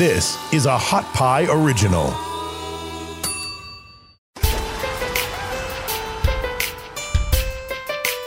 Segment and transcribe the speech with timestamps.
[0.00, 2.06] This is a Hot Pie Original.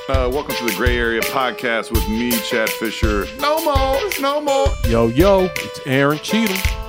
[0.08, 3.26] Uh, welcome to the Gray Area Podcast with me, Chad Fisher.
[3.40, 4.68] No more, no more.
[4.88, 6.83] Yo, yo, it's Aaron Cheatham.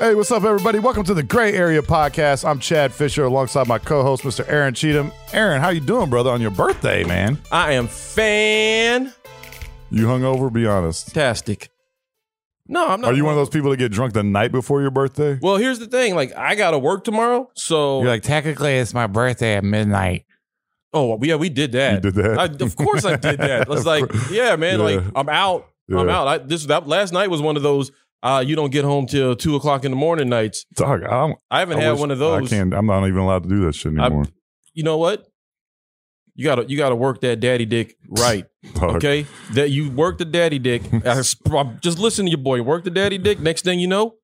[0.00, 0.78] Hey, what's up, everybody?
[0.78, 2.48] Welcome to the Gray Area Podcast.
[2.48, 4.48] I'm Chad Fisher alongside my co-host, Mr.
[4.48, 5.12] Aaron Cheatham.
[5.34, 7.36] Aaron, how you doing, brother, on your birthday, man?
[7.52, 9.12] I am fan
[9.90, 10.50] You hungover?
[10.50, 11.06] Be honest.
[11.12, 11.68] Fantastic.
[12.66, 13.12] No, I'm not.
[13.12, 15.38] Are you one of those people that get drunk the night before your birthday?
[15.42, 16.14] Well, here's the thing.
[16.14, 20.24] Like, I gotta work tomorrow, so You're like, technically, it's my birthday at midnight.
[20.94, 22.02] oh yeah, we did that.
[22.02, 22.38] You did that?
[22.38, 23.60] I, of course, I did that.
[23.70, 24.30] It's Of like, course.
[24.30, 24.78] yeah, man.
[24.78, 24.84] Yeah.
[24.84, 25.66] Like, I'm out.
[25.90, 26.16] I'm Yeah.
[26.20, 26.26] out.
[26.28, 27.90] I, this that last night was one of those.
[28.22, 30.66] Uh, you don't get home till two o'clock in the morning nights.
[30.74, 32.52] Dog, I'm, I haven't I had wish- one of those.
[32.52, 32.74] I can't.
[32.74, 34.26] I'm not even allowed to do that shit I- anymore.
[34.74, 35.26] You know what?
[36.36, 38.46] You gotta you gotta work that daddy dick right.
[38.82, 40.82] Okay, that you work the daddy dick.
[41.06, 41.22] I
[41.80, 42.62] Just listen to your boy.
[42.62, 43.40] Work the daddy dick.
[43.40, 44.14] Next thing you know,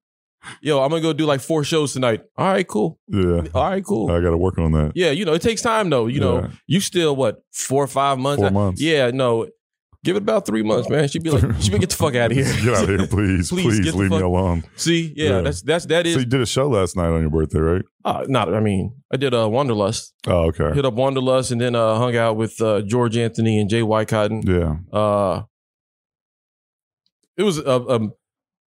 [0.61, 2.23] yo, I'm gonna go do like four shows tonight.
[2.37, 2.99] All right, cool.
[3.09, 4.11] Yeah, All right, cool.
[4.11, 4.93] I got to work on that.
[4.95, 6.07] Yeah, you know, it takes time though.
[6.07, 8.41] You know, you still what four or five months?
[8.43, 8.81] Four months.
[8.81, 9.49] Yeah, no,
[10.07, 11.07] give it about three months, man.
[11.09, 12.45] She'd be like, she'd be get the fuck out of here.
[12.65, 13.51] Get out of here, please.
[13.51, 14.65] Please please leave me alone.
[14.77, 15.41] See, yeah, Yeah.
[15.43, 17.83] that's that's that So you did a show last night on your birthday, right?
[18.05, 18.55] uh, not.
[18.55, 20.73] I mean, I did a uh, Wanderlust, Oh, okay.
[20.75, 24.45] hit up Wanderlust, and then uh, hung out with uh, George Anthony and Jay Whitecotton.
[24.47, 24.99] Yeah.
[24.99, 25.43] Uh,
[27.37, 28.13] it was a, um,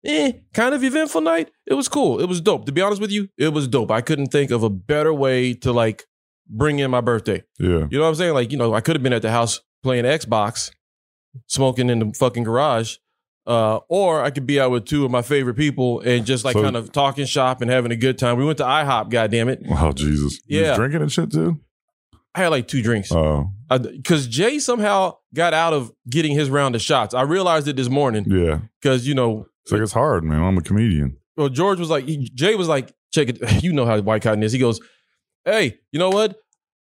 [0.05, 1.51] eh, kind of eventful night.
[1.67, 2.21] It was cool.
[2.21, 2.67] It was dope.
[2.67, 3.91] To be honest with you, it was dope.
[3.91, 6.05] I couldn't think of a better way to like
[6.49, 7.45] bring in my birthday.
[7.59, 7.87] Yeah.
[7.91, 8.35] You know what I'm saying?
[8.35, 10.71] Like, you know, I could have been at the house playing Xbox,
[11.47, 12.97] smoking in the fucking garage.
[13.47, 16.53] Uh, or I could be out with two of my favorite people and just like
[16.53, 18.37] So- kind of talking shop and having a good time.
[18.37, 19.63] We went to IHOP, God damn it.
[19.71, 20.41] Oh Jesus.
[20.47, 20.77] You was Yeah.
[20.77, 21.59] drinking and shit too.
[22.35, 23.11] I had like two drinks.
[23.11, 27.15] Oh Because Jay somehow got out of getting his round of shots.
[27.15, 28.61] I realized it this morning yeah.
[28.83, 30.43] because, you know, It's like it's hard, man.
[30.43, 31.17] I'm a comedian.
[31.37, 33.39] well, George was like, he- Jay was like, check it.
[33.63, 34.53] You know how Whitecotton is.
[34.53, 34.79] He goes,
[35.47, 36.37] hey, you know what?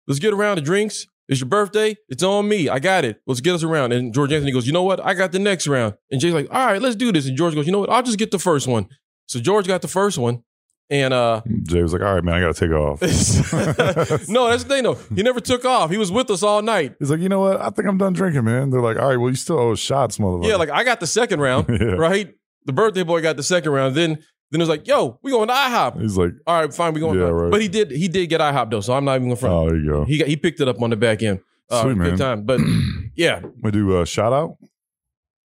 [0.05, 1.07] Let's get around the drinks.
[1.27, 1.95] It's your birthday.
[2.09, 2.69] It's on me.
[2.69, 3.21] I got it.
[3.27, 3.91] Let's get us around.
[3.91, 5.05] And George Anthony goes, you know what?
[5.05, 5.95] I got the next round.
[6.09, 7.27] And Jay's like, all right, let's do this.
[7.27, 7.89] And George goes, you know what?
[7.89, 8.87] I'll just get the first one.
[9.25, 10.43] So George got the first one.
[10.89, 13.01] And uh Jay was like, "All right, man, I got to take off."
[14.29, 14.93] no, that's the thing though.
[15.13, 15.91] He never took off.
[15.91, 16.95] He was with us all night.
[16.99, 17.59] He's like, "You know what?
[17.59, 20.17] I think I'm done drinking, man." They're like, "All right, well, you still owe shots,
[20.17, 21.87] motherfucker." Yeah, like I got the second round, Yeah.
[21.87, 22.33] right?
[22.67, 23.95] The birthday boy got the second round.
[23.95, 26.01] Then then it was like, yo, we going to IHOP.
[26.01, 27.19] He's like, All right, fine, we going.
[27.19, 27.51] Yeah, to right.
[27.51, 29.53] But he did he did get IHOP though, so I'm not even going to front.
[29.55, 31.39] "Oh, there you go." He got, he picked it up on the back end.
[31.69, 32.09] Uh, Sweet, man.
[32.11, 32.43] Good time.
[32.43, 32.61] But
[33.15, 34.57] yeah, We do a shout out.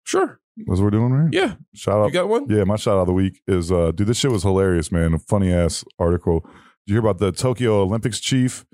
[0.05, 0.41] sure.
[0.57, 1.33] That's what we're doing, right?
[1.33, 1.55] Yeah.
[1.75, 2.07] Shout out.
[2.07, 2.47] You got one?
[2.51, 5.15] Yeah, my shout out of the week is, uh, dude, this shit was hilarious, man.
[5.15, 6.41] A funny ass article.
[6.41, 6.51] Did
[6.87, 8.67] you hear about the Tokyo Olympics chief,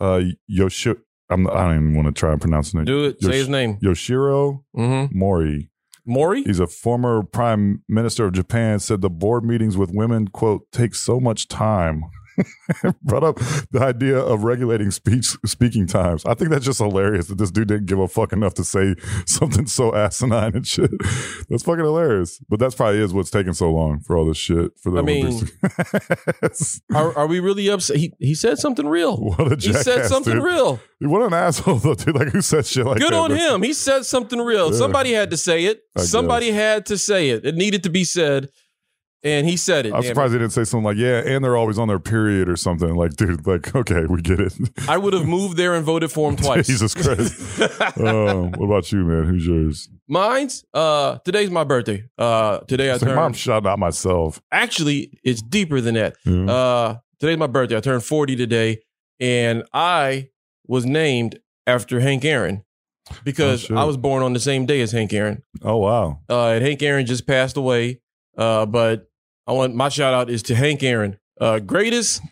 [0.00, 0.94] uh, Yoshi?
[1.28, 2.84] I'm, I don't even want to try and pronounce his name.
[2.86, 3.22] Do it.
[3.22, 3.76] Say his name.
[3.80, 5.16] Yoshiro Mm-hmm.
[5.16, 5.69] Mori.
[6.06, 6.42] Maury?
[6.42, 8.78] He's a former prime minister of Japan.
[8.78, 12.04] Said the board meetings with women quote take so much time.
[13.02, 13.36] Brought up
[13.70, 16.24] the idea of regulating speech speaking times.
[16.24, 18.94] I think that's just hilarious that this dude didn't give a fuck enough to say
[19.26, 20.90] something so asinine and shit.
[21.48, 22.38] That's fucking hilarious.
[22.48, 25.02] But that's probably is what's taking so long for all this shit for the I
[25.02, 25.48] mean-
[26.94, 27.96] Are, are we really upset?
[27.96, 29.16] He, he said something real.
[29.16, 30.42] what a jackass, He said something dude.
[30.44, 30.80] real.
[31.00, 32.14] What an asshole though, dude.
[32.14, 33.18] Like who said shit like Good that?
[33.18, 33.62] on That's- him.
[33.62, 34.70] He said something real.
[34.72, 34.78] Yeah.
[34.78, 35.82] Somebody had to say it.
[35.96, 37.44] I Somebody had to say it.
[37.44, 38.48] It needed to be said.
[39.22, 39.92] And he said it.
[39.92, 42.56] I'm surprised he didn't say something like, yeah, and they're always on their period or
[42.56, 42.94] something.
[42.96, 44.54] Like, dude, like, okay, we get it.
[44.58, 44.88] it.
[44.88, 46.66] I would have moved there and voted for him twice.
[46.66, 47.60] Jesus Christ.
[48.00, 49.24] um, what about you, man?
[49.24, 49.88] Who's yours?
[50.08, 52.02] Mine's uh today's my birthday.
[52.18, 54.40] Uh today I turned Mom shot out myself.
[54.50, 56.16] actually it's deeper than that.
[56.24, 56.50] Yeah.
[56.50, 57.76] Uh today's my birthday.
[57.76, 58.80] I turned 40 today
[59.20, 60.30] and I
[60.66, 62.64] was named after Hank Aaron
[63.22, 63.76] because Oh.
[63.76, 65.42] I was born on the same day as Hank Aaron.
[65.62, 66.18] oh, wow.
[66.28, 68.00] Uh and Hank Aaron just passed away.
[68.36, 69.09] Uh but
[69.50, 71.18] I want my shout out is to Hank Aaron.
[71.40, 72.22] Uh greatest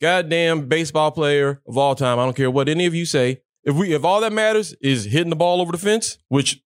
[0.00, 2.20] goddamn baseball player of all time.
[2.20, 3.42] I don't care what any of you say.
[3.64, 6.62] If we if all that matters is hitting the ball over the fence, which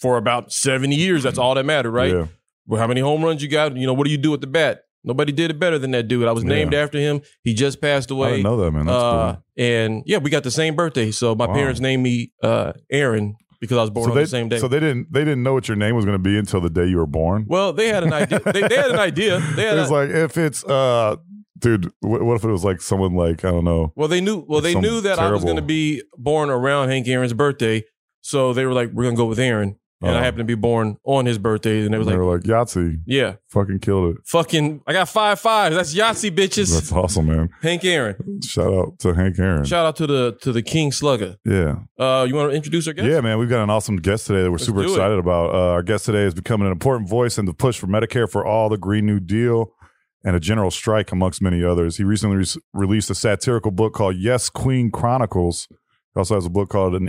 [0.00, 2.12] for about 70 years that's all that mattered, right?
[2.12, 2.26] Yeah.
[2.66, 3.76] Well, how many home runs you got?
[3.76, 4.80] You know, what do you do with the bat?
[5.04, 6.26] Nobody did it better than that dude.
[6.26, 6.80] I was named Yeah.
[6.82, 7.20] after him.
[7.44, 8.28] He just passed away.
[8.28, 8.86] I didn't know that, man.
[8.86, 11.10] That's Uh, and yeah, we got the same birthday.
[11.12, 11.54] So my Wow.
[11.54, 14.58] parents named me uh, Aaron because I was born so on they, the same day.
[14.58, 16.70] So they didn't they didn't know what your name was going to be until the
[16.70, 17.46] day you were born.
[17.48, 18.40] well, they had an idea.
[18.40, 19.40] they, they had an idea.
[19.54, 21.16] They had It's a, like if it's uh
[21.58, 21.90] dude.
[22.00, 23.92] What, what if it was like someone like I don't know?
[23.96, 24.44] Well, they knew.
[24.46, 27.84] Well, they knew that I was going to be born around Hank Aaron's birthday,
[28.20, 30.18] so they were like, "We're going to go with Aaron," and Oh.
[30.18, 32.42] I happened to be born on his birthday, and they was they like, were like
[32.42, 34.22] Yahtzee, "Yeah, fucking killed it.
[34.26, 35.76] fucking, I got five fives.
[35.76, 37.48] That's Yahtzee, bitches." That's awesome, man.
[37.62, 38.16] Hank Aaron.
[38.42, 39.64] Shout out to Hank Aaron.
[39.64, 41.36] Shout out to the to the King Slugger.
[41.44, 43.08] yeah, Uh, you want to introduce our guest?
[43.08, 43.38] yeah, man.
[43.38, 44.92] We've got an awesome guest today that we're Let's super do it.
[44.92, 45.54] excited about.
[45.54, 48.44] Uh, our guest today is becoming an important voice in the push for Medicare for
[48.44, 49.72] all, the Green New Deal,
[50.24, 51.96] and a general strike, amongst many others.
[51.98, 55.68] He recently re- released a satirical book called Yass Qween Chronicles.
[56.14, 57.08] He also has a book called An,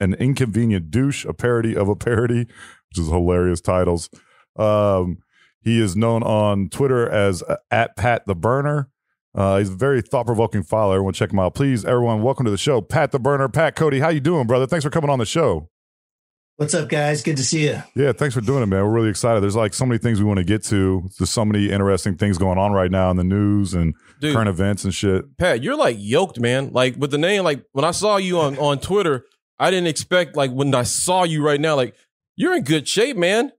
[0.00, 4.10] An Inconvenient Douche, a parody of a parody, which is hilarious titles.
[4.56, 5.18] Um,
[5.62, 8.90] he is known on Twitter as uh, at Pat the Berner.
[9.34, 10.96] Uh, he's a very thought provoking follower.
[10.96, 11.86] Everyone check him out, please.
[11.86, 13.48] Everyone, welcome to the show, Pat the Berner.
[13.48, 14.66] Pat Cote, how you doing, brother?
[14.66, 15.70] Thanks for coming on the show.
[16.56, 17.22] What's up, guys?
[17.22, 17.82] Good to see you.
[17.96, 18.84] Yeah, thanks for doing it, man.
[18.84, 19.42] We're really excited.
[19.42, 21.08] There's like so many things we want to get to.
[21.18, 24.50] There's so many interesting things going on right now in the news and Dude, current
[24.50, 25.36] events and shit.
[25.38, 26.70] Pat, you're like yoked, man.
[26.72, 29.24] Like with the name, like when I saw you on on Twitter,
[29.58, 31.94] I didn't expect like when I saw you right now, like
[32.36, 33.50] you're in good shape, man.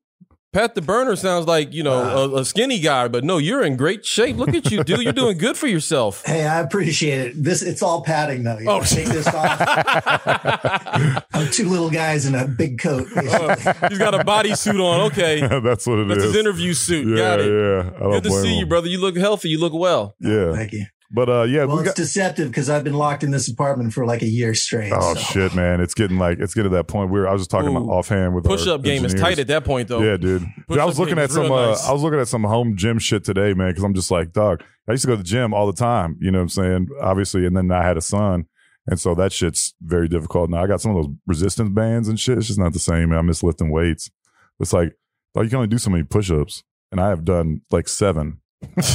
[0.53, 1.99] Pat the Berner sounds like you know
[2.35, 4.37] a, a skinny guy, but no, you're in great shape.
[4.37, 5.01] Look at you, dude.
[5.01, 6.23] You're doing good for yourself.
[6.33, 7.43] Hey, I appreciate it.
[7.43, 8.57] This it's all padding though.
[8.57, 8.79] You Oh.
[8.79, 9.61] oh, take this off.
[9.61, 13.07] I'm oh, two little guys in a big coat.
[13.15, 13.89] Oh, basically.
[13.89, 15.01] He's got a bodysuit on.
[15.11, 16.33] Okay, That's what it that's is.
[16.33, 17.07] his interview suit.
[17.07, 17.47] yeah, got it.
[17.51, 17.91] yeah.
[18.07, 18.87] I Good to see you, brother.
[18.87, 19.49] You look healthy.
[19.49, 20.15] You look well.
[20.19, 20.85] Yeah, Thank you.
[21.13, 21.95] But uh, yeah, Well, we it's got.
[21.95, 24.91] deceptive because I've been locked in this apartment for like a year straight.
[24.91, 25.19] Oh so.
[25.19, 25.79] shit, man!
[25.79, 27.89] It's getting like it's getting to that point where I was just talking Ooh.
[27.89, 30.01] offhand with Push our up game is tight at that point, though.
[30.01, 30.45] Yeah, dude.
[30.67, 31.51] Dude, I was looking at is real some.
[31.55, 31.87] Uh, nice.
[31.87, 33.69] I was looking at some home gym shit today, man.
[33.69, 34.63] Because I'm just like, dog.
[34.87, 36.17] I used to go to the gym all the time.
[36.19, 36.87] You know what I'm saying?
[36.99, 38.47] Obviously, and then I had a son,
[38.87, 40.49] and so that shit's very difficult.
[40.49, 42.37] Now I got some of those resistance bands and shit.
[42.37, 43.09] It's just not the same.
[43.09, 43.19] Man.
[43.19, 44.09] I miss lifting weights.
[44.59, 44.93] It's like,
[45.35, 48.39] oh, you can only do so many push-ups, and I have done like seven.
[48.75, 48.85] and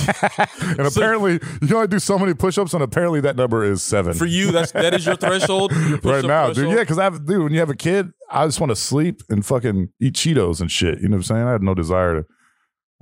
[0.93, 4.15] So- apparently, you can only do so many push-ups, and apparently that number is seven
[4.15, 5.73] For you, that's that is your threshold.
[5.73, 6.71] Your right push-up now, dude.
[6.71, 9.23] Yeah, because I have, dude, when you have a kid, I just want to sleep
[9.29, 11.01] and fucking eat Cheetos and shit.
[11.01, 11.43] You know what I'm saying?
[11.47, 12.27] I had no desire to.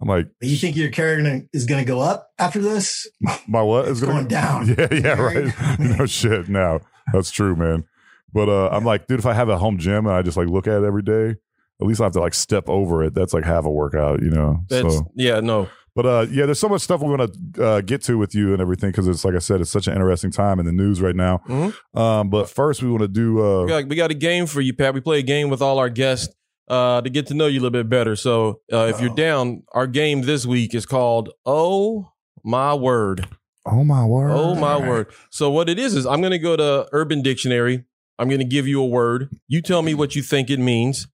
[0.01, 3.09] I'm like, You think your character is going to go up after this?
[3.49, 4.67] my what is It's going down.
[4.79, 5.55] Yeah, yeah, right.
[5.79, 6.49] no shit.
[6.51, 6.81] Now
[7.15, 7.85] that's true, man.
[8.33, 10.49] But uh, I'm like, dude, if I have a home gym and I just like
[10.49, 11.37] look at it every day,
[11.81, 13.15] at least I have to like step over it.
[13.15, 14.59] That's like half a workout, you know.
[14.69, 15.69] That's so, yeah, no.
[15.96, 18.52] But uh, yeah, there's so much stuff we want to uh, get to with you
[18.52, 21.00] and everything because it's like I said, it's such an interesting time in the news
[21.00, 21.40] right now.
[21.48, 21.75] Mhm.
[21.98, 23.43] Um, but first, we want to do.
[23.44, 24.94] Uh, We got, we got a game for you, Pat.
[24.94, 26.32] We play a game with all our guests
[26.69, 28.14] uh, to get to know you a little bit better.
[28.14, 32.12] So uh, if you're down, our game this week is called Oh
[32.44, 33.26] My Word.
[33.69, 34.31] oh my word!
[34.31, 35.06] Oh my word.
[35.31, 37.84] So what it is is I'm going to go to Urban Dictionary.
[38.19, 39.28] I'm going to give you a word.
[39.48, 41.06] You tell me what you think it means,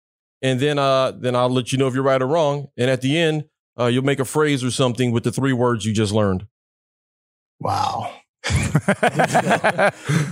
[0.43, 2.69] and then uh then I'll let you know if you're right or wrong.
[2.77, 3.45] And at the end,
[3.79, 6.47] uh, you'll make a phrase or something with the three words you just learned.
[7.61, 8.13] Wow.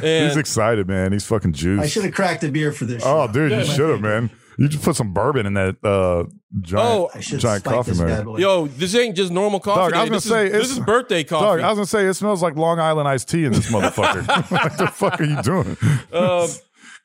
[0.02, 1.12] He's excited, man.
[1.12, 1.82] He's fucking juiced.
[1.82, 3.02] I should have cracked a beer for this.
[3.04, 3.32] Oh, show.
[3.32, 4.30] dude, you should have, man.
[4.58, 6.24] You just put some bourbon in that uh,
[6.60, 8.28] giant, Oh, I giant coffee, this man.
[8.36, 9.92] Yo, this ain't just normal coffee.
[9.92, 11.44] Dog, I was gonna this say, is, this is birthday coffee.
[11.44, 14.26] Dog, I was gonna say it smells like Long Island iced tea in this motherfucker.
[14.50, 15.76] what the fuck are you doing?
[16.12, 16.48] um,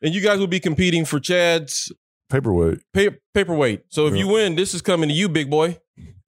[0.01, 1.91] and you guys will be competing for Chad's
[2.29, 2.79] Paperweight.
[2.93, 3.83] pa- paperweight.
[3.89, 4.19] So if Yeah.
[4.21, 5.77] you win, this is coming to you, big boy.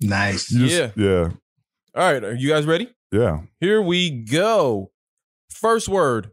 [0.02, 0.52] Nice.
[0.52, 1.30] You just- yeah,
[1.96, 2.90] All right, are you guys ready?
[3.12, 3.42] yeah.
[3.60, 4.92] Here we go.
[5.50, 6.32] First word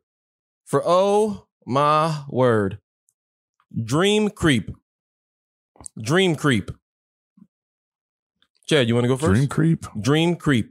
[0.67, 2.79] for oh my word.
[3.83, 4.71] Dream creep.
[6.01, 6.71] Dream creep.
[8.67, 9.33] Chad, you want to go first?
[9.35, 9.87] Dream creep.
[10.01, 10.71] Dream creep.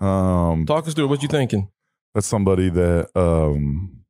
[0.00, 1.08] Um, Talk us through it.
[1.08, 1.68] What you thinking?
[2.14, 4.02] that's somebody that um,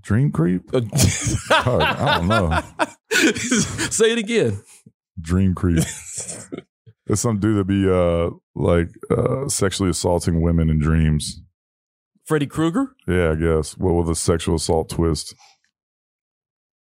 [0.00, 0.62] dream creep.
[0.74, 0.80] Uh,
[1.50, 2.60] I don't know.
[3.90, 4.62] Say it again.
[5.20, 5.84] Dream creep.
[7.06, 11.42] It's some dude that be uh like uh sexually assaulting women in dreams.
[12.24, 12.94] Freddy Krueger?
[13.08, 13.76] Yeah, I guess.
[13.76, 15.34] Well, with a sexual assault twist.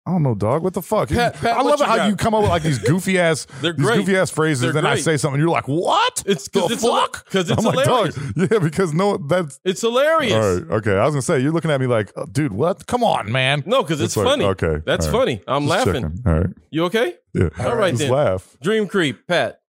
[0.08, 0.64] I don't know, dog.
[0.64, 1.10] What the fuck?
[1.10, 2.08] Pat- Pat, I love you how got?
[2.08, 3.98] you come up with like these goofy ass, these great.
[3.98, 4.62] goofy ass phrases.
[4.62, 6.24] They're then I say something, you're like, "What?
[6.26, 8.16] It's the because it's fuck?" because it's I'm like, hilarious.
[8.16, 8.34] dog.
[8.52, 10.34] Yeah, because no, that's It's hilarious.
[10.34, 10.72] all right.
[10.78, 12.88] Okay, I was gonna say you're looking at me like, oh, dude, what?
[12.88, 13.64] Come on, man.
[13.66, 14.46] No, because it's, like, funny.
[14.46, 15.20] Okay, That's all right.
[15.20, 15.42] funny.
[15.46, 16.04] I'm Just laughing.
[16.04, 16.24] checking.
[16.26, 17.16] All right, You okay?
[17.34, 17.50] yeah.
[17.60, 18.12] All right Just then.
[18.12, 18.58] laugh.
[18.62, 19.60] Dream creep, Pat.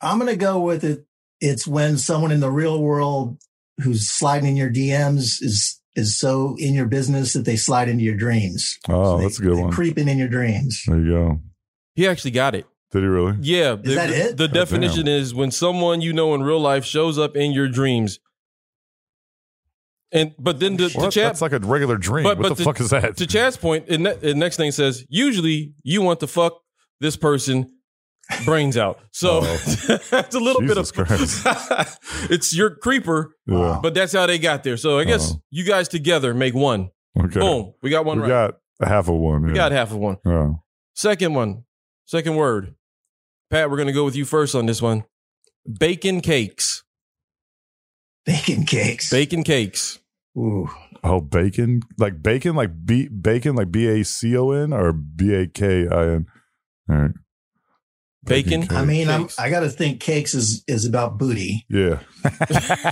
[0.00, 1.04] I'm going to go with it.
[1.40, 3.38] It's when someone in the real world
[3.82, 8.02] who's sliding in your DMs is is so in your business that they slide into
[8.04, 8.78] your dreams.
[8.88, 9.72] Oh, So that's a good one.
[9.72, 10.82] Creeping in your dreams.
[10.86, 11.40] There you go.
[11.94, 12.66] He actually got it.
[12.90, 13.36] Did he really?
[13.40, 13.76] Yeah.
[13.82, 14.36] Is that it?
[14.36, 17.68] The God definition is when someone you know in real life shows up in your
[17.68, 18.18] dreams.
[20.12, 21.12] And but then the, the What?
[21.12, 22.24] chat That's like a regular dream.
[22.24, 23.16] But- what but the to- fuck is that?
[23.16, 26.60] to Chad's point, the, ne- the next thing says, usually you want to fuck
[27.00, 27.72] this person
[28.44, 29.00] brains out.
[29.12, 29.58] So Oh.
[29.66, 31.98] it's a little Jesus bit of
[32.30, 33.78] it's your creeper, Yeah.
[33.82, 34.76] but that's how they got there.
[34.76, 35.40] So I guess Oh.
[35.50, 36.90] you guys together make one.
[37.18, 37.40] Okay.
[37.40, 38.28] Boom, we got one we right.
[38.28, 39.42] got a half of one.
[39.42, 39.54] we yeah.
[39.54, 40.16] got half of one.
[40.24, 40.52] Yeah.
[40.94, 41.64] Second one,
[42.06, 42.74] second word.
[43.50, 45.04] Pat, we're gonna go with you first on this one.
[45.78, 46.82] Bacon cakes.
[48.26, 49.10] Bacon cakes.
[49.10, 49.98] Bacon cakes.
[50.36, 50.68] Ooh.
[51.02, 55.34] Oh, bacon, like bacon, like B, bacon, like B A C O N or B
[55.34, 56.26] A K I N.
[56.88, 57.10] All right.
[58.24, 58.62] Bacon?
[58.62, 58.72] cake.
[58.72, 61.64] I mean, I'm, I got to think cakes is is about booty.
[61.68, 62.00] yeah.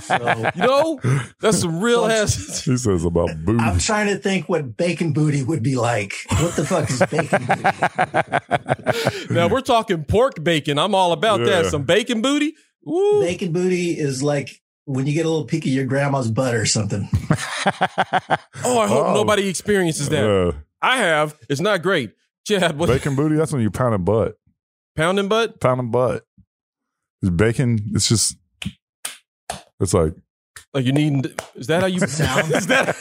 [0.01, 0.99] So You know,
[1.39, 2.63] that's some real Well, ass.
[2.65, 3.59] He says about booty.
[3.59, 6.13] I'm trying to think what bacon booty would be like.
[6.29, 9.33] What the fuck is bacon booty?
[9.33, 10.77] now we're talking pork bacon.
[10.77, 11.65] I'm all about that.
[11.67, 12.53] Some bacon booty.
[12.83, 13.21] Woo.
[13.21, 16.65] Bacon booty is like when you get a little peek of your grandma's butt or
[16.65, 17.07] something.
[18.65, 19.13] Oh, I hope Oh.
[19.13, 20.25] nobody experiences that.
[20.25, 20.51] Yeah.
[20.81, 21.37] I have.
[21.49, 22.11] It's not great.
[22.45, 23.35] Chad, what bacon booty.
[23.35, 24.35] That's when you pound a butt,
[24.95, 25.59] pounding butt?
[25.59, 26.25] Pounding butt.
[27.21, 27.91] It's bacon.
[27.93, 28.37] It's just.
[29.79, 30.13] It's like
[30.73, 31.33] Like you need?
[31.55, 32.51] Is that how you Sound.
[32.53, 32.95] Is that?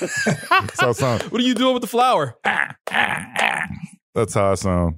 [0.50, 1.22] that's how it sounds.
[1.30, 2.36] what are you doing with the flour?
[4.14, 4.96] That's how I sound.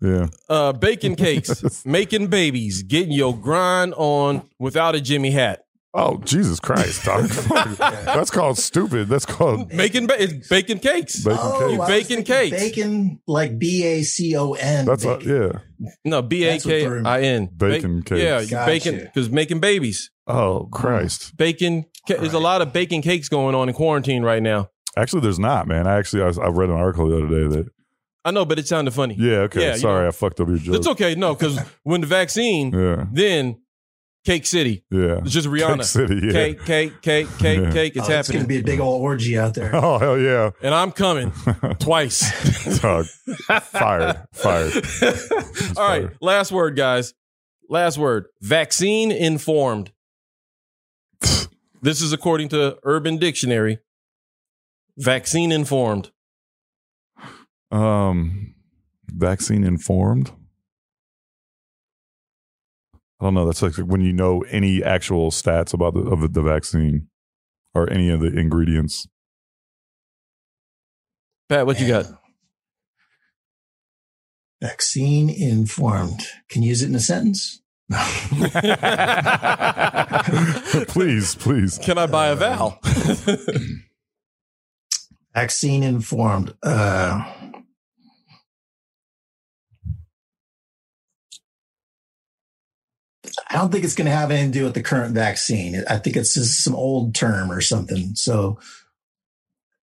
[0.00, 0.28] Yeah.
[0.48, 5.64] Uh, bacon cakes, making babies, getting your grind on without a Jimmy hat.
[5.94, 7.04] Oh Jesus Christ.
[7.78, 9.08] That's called stupid.
[9.08, 11.24] That's called Making ba- it's bacon cakes.
[11.24, 11.72] bacon oh, cake.
[11.72, 12.56] You bacon cakes.
[12.62, 14.84] Bacon like B A C O N.
[14.84, 15.60] That's a, yeah.
[16.04, 17.08] No, B A That's what K threw me.
[17.08, 17.48] I N.
[17.56, 18.20] Bacon cakes.
[18.20, 18.66] Yeah, Gotcha.
[18.66, 20.10] bacon because making babies.
[20.26, 21.36] Oh Christ.
[21.36, 21.86] Bacon.
[22.06, 24.68] ca- There's a lot of bacon cakes going on in quarantine right now.
[24.96, 25.86] Actually, there's not, man.
[25.86, 27.66] I actually I, was- I read an article the other day that.
[28.24, 29.16] I know, but it sounded funny.
[29.18, 29.36] Yeah.
[29.46, 29.62] Okay.
[29.62, 30.08] Yeah, you Sorry, know.
[30.08, 30.74] I fucked up your joke.
[30.74, 31.14] It's okay.
[31.14, 33.06] No, because when the vaccine, Yeah.
[33.10, 33.62] then
[34.28, 34.84] Cake City.
[34.90, 35.20] Yeah.
[35.22, 35.84] It's just Cake Rihanna.
[35.84, 36.20] City.
[36.26, 36.32] Yeah.
[36.32, 37.72] Cake, cake, cake, cake, Yeah.
[37.72, 37.96] cake.
[37.96, 39.74] It's Oh, it's going to be a big old orgy out there.
[39.74, 40.50] Oh hell yeah.
[40.62, 41.32] and I'm coming
[41.78, 42.20] twice.
[42.82, 43.06] Dog.
[43.62, 44.22] Fired.
[44.34, 44.74] Fired.
[45.06, 45.74] All right.
[45.74, 46.16] fired.
[46.20, 47.14] Last word, guys.
[47.70, 48.26] Last word.
[48.42, 49.92] Vaccine informed.
[51.80, 53.78] this is according to Urban Dictionary.
[54.98, 56.10] Vaccine informed.
[57.70, 58.54] Um,
[59.06, 60.32] vaccine informed.
[63.20, 63.46] I don't know.
[63.46, 67.08] That's like when you know any actual stats about the of the vaccine
[67.74, 69.06] or any of the ingredients.
[71.48, 72.06] Pat, what you got?
[74.60, 76.20] Vaccine informed.
[76.48, 77.60] Can you use it in a sentence?
[80.88, 81.78] please, please.
[81.78, 82.78] Can I buy a vowel?
[85.34, 86.54] Vaccine informed.
[86.62, 87.37] Uh,
[93.50, 95.82] I don't think it's going to have anything to do with the current vaccine.
[95.88, 98.14] I think it's just some old term or something.
[98.14, 98.58] So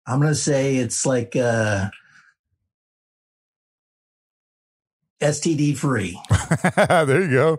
[0.06, 1.88] I'm going to say it's like uh,
[5.20, 6.20] STD free.
[6.76, 7.58] there you go.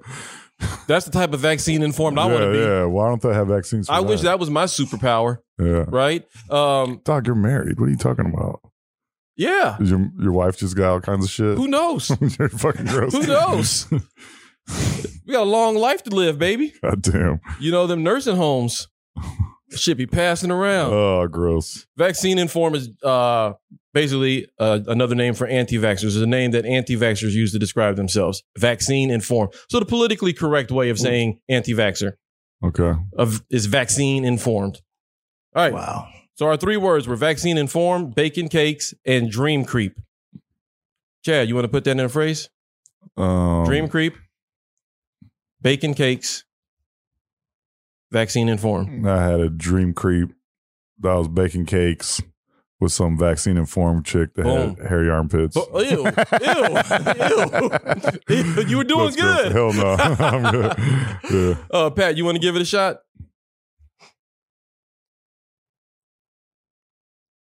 [0.87, 2.57] That's the type of vaccine informed I yeah, want to be.
[2.59, 2.85] yeah.
[2.85, 3.87] Why don't they have vaccines?
[3.87, 5.85] For I wish that was my superpower, Yeah.
[5.87, 6.23] right?
[6.49, 7.79] Um, Dog, you're married.
[7.79, 8.61] What are you talking about?
[9.35, 9.75] yeah.
[9.81, 11.57] Your your wife just got all kinds of shit?
[11.57, 12.09] Who knows?
[12.39, 13.11] you're fucking gross.
[13.13, 13.87] Who knows?
[15.25, 16.73] we got a long life to live, baby.
[16.81, 17.39] God damn.
[17.59, 18.87] You know, them nursing homes
[19.75, 20.93] should be passing around.
[20.93, 21.85] Oh, gross.
[21.97, 23.53] Vaccine informed is uh,
[23.93, 26.03] basically uh, another name for anti-vaxxers.
[26.05, 28.43] It's a name that anti-vaxxers use to describe themselves.
[28.57, 29.53] Vaccine informed.
[29.69, 32.13] So the politically correct way of saying anti-vaxxer
[32.63, 32.93] Okay.
[33.17, 34.81] of, is vaccine informed.
[35.55, 35.73] All right.
[35.73, 36.07] Wow.
[36.35, 39.97] So our three words were vaccine informed, bacon cakes, and dream creep.
[41.23, 42.49] Chad, you want to put that in a phrase?
[43.17, 44.15] Um, Dream creep,
[45.65, 46.43] bacon cakes,
[48.11, 49.07] vaccine informed.
[49.07, 50.29] I had a dream creep
[50.99, 52.21] that was baking cakes
[52.79, 54.75] with some vaccine informed chick that Boom.
[54.75, 55.57] had hairy armpits.
[55.57, 56.05] Oh, ew, ew,
[58.29, 58.63] ew.
[58.67, 59.41] You were doing That's gross.
[59.41, 59.51] good.
[59.53, 59.95] Hell no.
[60.19, 60.77] I'm good.
[61.31, 61.55] Yeah.
[61.71, 62.97] Uh, Pat, you want to give it a shot?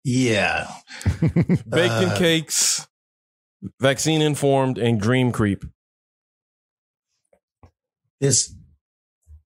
[0.04, 0.68] Yeah.
[1.68, 2.88] Bacon Uh, cakes,
[3.80, 5.64] vaccine informed, and dream creep.
[8.24, 8.56] This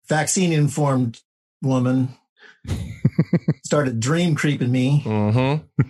[0.07, 1.19] vaccine informed
[1.63, 2.09] woman
[3.63, 5.01] started dream creeping me.
[5.03, 5.83] Mm-hmm.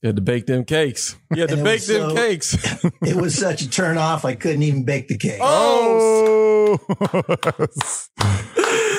[0.00, 1.16] You had to bake them cakes.
[1.34, 2.84] You had to And it bake them so- cakes.
[3.02, 4.24] It was such a turn off.
[4.24, 5.40] I couldn't even bake the cake.
[5.42, 6.78] Oh,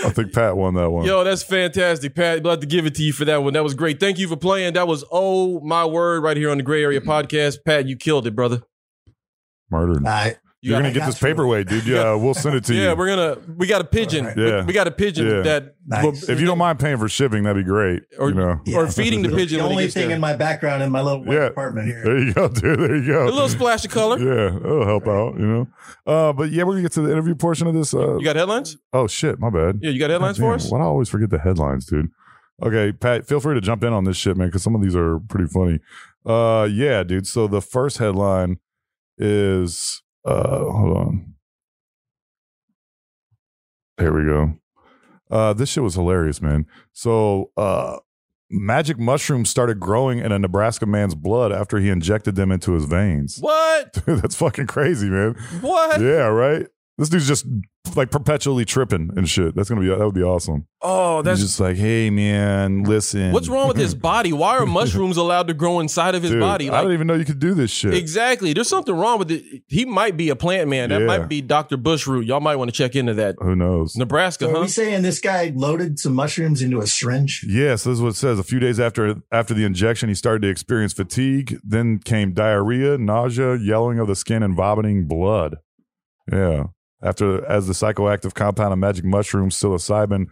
[0.03, 1.05] I think Pat won that one.
[1.05, 2.39] Yo, that's fantastic, Pat.
[2.39, 3.53] I'd love to give it to you for that one.
[3.53, 4.01] That was great.
[4.01, 4.74] Thank you for playing.
[4.74, 7.59] That was oh my word right here on the Gray Area Podcast.
[7.65, 8.62] Pat, you killed it, brother.
[9.71, 10.05] Murdered.
[10.05, 11.85] I You You're got- gonna get this That's really- paperweight, dude.
[11.85, 12.81] Yeah, we'll send it to you.
[12.81, 14.21] Yeah, we're gonna we got a pigeon.
[14.25, 14.37] All right.
[14.37, 14.65] We- Yeah.
[14.65, 15.41] We, got a pigeon Yeah.
[15.43, 16.27] that Nice.
[16.29, 18.01] if you don't mind paying for shipping, that'd be great.
[18.17, 18.59] Or- you know.
[18.75, 20.15] or feeding the The- pigeon The only thing there.
[20.15, 21.45] in my background in my little white Yeah.
[21.45, 22.01] apartment here.
[22.03, 22.79] There you go, dude.
[22.79, 23.25] There you go.
[23.25, 24.17] a little splash of color.
[24.17, 25.67] Yeah, that'll help out, you know.
[26.07, 27.93] Uh, but yeah, we're gonna get to the interview portion of this.
[27.93, 28.77] Uh, You got headlines?
[28.93, 29.77] oh shit, my bad.
[29.83, 30.71] Yeah, you got headlines God for us?
[30.71, 32.09] Why do I always forget the headlines, dude?
[32.63, 34.95] Okay, Pat, feel free to jump in on this shit, man, because some of these
[34.95, 35.79] are pretty funny.
[36.25, 37.27] Uh, yeah, dude.
[37.27, 38.57] So the first headline
[39.19, 41.34] is uh, hold on.
[43.98, 44.53] There we go.
[45.29, 46.65] Uh, this shit was hilarious, man.
[46.93, 47.98] So, uh,
[48.50, 52.86] magic mushrooms started growing in a Nebraska man's blood after he injected them into his
[52.86, 53.38] veins.
[53.39, 53.93] What?
[53.93, 55.36] Dude, that's fucking crazy, man.
[55.62, 56.00] What?
[56.00, 56.67] Yeah, right.
[57.00, 57.46] This dude's just
[57.96, 59.56] like perpetually tripping and shit.
[59.56, 60.66] That's gonna be that would be awesome.
[60.82, 63.32] Oh, that's He's just like, hey man, listen.
[63.32, 64.34] what's wrong with his body?
[64.34, 66.70] Why are mushrooms allowed to grow inside of his Dude, body?
[66.70, 67.94] I Like didn't even know you could do this shit.
[67.94, 68.51] exactly.
[68.54, 69.44] There's something wrong with it.
[69.68, 70.89] He might be a plant man.
[70.89, 71.06] That Yeah.
[71.08, 71.77] might be Dr.
[71.77, 72.25] Bushroot.
[72.25, 73.36] Y'all might want to check into that.
[73.42, 73.96] Who knows?
[73.96, 77.46] Nebraska, So are we saying this guy loaded some mushrooms into a syringe?
[77.48, 78.39] Yes, this is what it says.
[78.39, 81.60] A few days after after the injection, he started to experience fatigue.
[81.63, 85.58] Then came diarrhea, nausea, yellowing of the skin, and vomiting blood.
[86.32, 86.63] Yeah.
[87.01, 90.27] After as the psychoactive compound of magic mushrooms, psilocybin,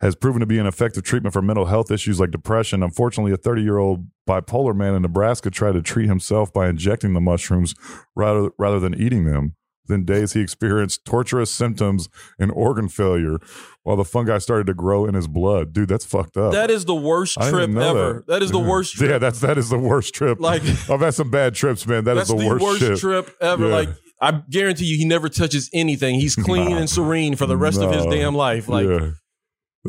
[0.00, 2.84] has proven to be an effective treatment for mental health issues like depression.
[2.84, 7.14] Unfortunately, a 30 year old bipolar man in Nebraska tried to treat himself by injecting
[7.14, 7.74] the mushrooms
[8.14, 9.54] rather rather than eating them.
[9.88, 13.38] Within days, he experienced torturous symptoms and organ failure
[13.84, 15.72] while the fungi started to grow in his blood.
[15.72, 16.52] Dude, that's fucked up.
[16.52, 18.22] That is the worst trip ever.
[18.28, 19.10] that is the worst trip.
[19.10, 20.38] Yeah, that's that is the worst trip.
[20.40, 22.04] Like- I've had some bad trips, man.
[22.04, 22.98] That is That's the, worst, shit.
[22.98, 23.66] trip ever.
[23.68, 23.74] Yeah.
[23.74, 23.88] Like
[24.20, 26.16] I guarantee you, he never touches anything.
[26.16, 26.78] He's clean Nah.
[26.78, 28.68] and serene for the rest of his damn life.
[28.68, 29.10] Like yeah.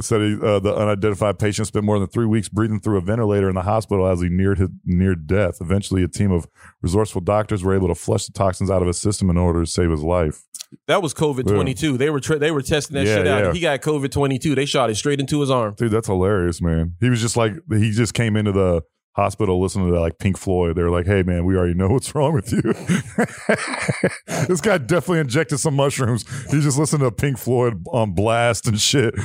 [0.01, 3.49] Said he, uh, the unidentified patient spent more than three weeks breathing through a ventilator
[3.49, 5.57] in the hospital as he neared his near death.
[5.59, 6.47] Eventually, a team of
[6.81, 9.65] resourceful doctors were able to flush the toxins out of his system in order to
[9.69, 10.43] save his life.
[10.87, 11.97] that was COVID twenty two.
[11.97, 13.43] They were tra- they were testing that Yeah, shit out.
[13.45, 13.51] yeah.
[13.53, 14.53] He got COVID twenty two.
[14.55, 15.73] They shot it straight into his arm.
[15.75, 16.93] Dude, that's hilarious, man.
[17.01, 18.83] He was just like he just came into the
[19.13, 20.75] hospital listening to like Pink Floyd.
[20.77, 22.61] they're like, "Hey, man, we already know what's wrong with you."
[24.47, 26.23] this guy definitely injected some mushrooms.
[26.51, 29.13] He just listened to Pink Floyd on blast and shit.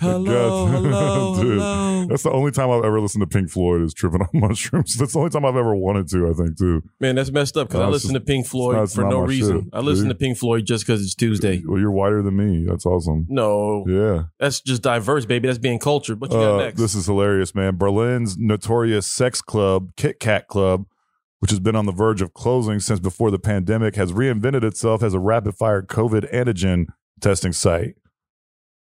[0.00, 2.06] Hello, hello, Dude, hello.
[2.08, 4.96] That's the only time I've ever listened to Pink Floyd is tripping on mushrooms.
[4.96, 6.28] That's the only time I've ever wanted to.
[6.28, 6.82] I think too.
[7.00, 9.62] Man, that's messed up because No, I listen to Pink Floyd not- for no reason.
[9.64, 10.18] shit, I listen dude.
[10.18, 11.62] to Pink Floyd just because it's Tuesday.
[11.66, 12.66] Well, you're whiter than me.
[12.68, 13.26] That's awesome.
[13.28, 14.24] No, Yeah.
[14.38, 15.46] that's just diverse, baby.
[15.48, 16.20] That's being cultured.
[16.20, 16.80] What you got Uh, next?
[16.80, 17.74] This is hilarious, man.
[17.74, 20.86] Berlin's notorious sex club, Kit Kat Club,
[21.40, 25.02] which has been on the verge of closing since before the pandemic, has reinvented itself
[25.02, 26.86] as a rapid fire COVID antigen
[27.20, 27.96] testing site.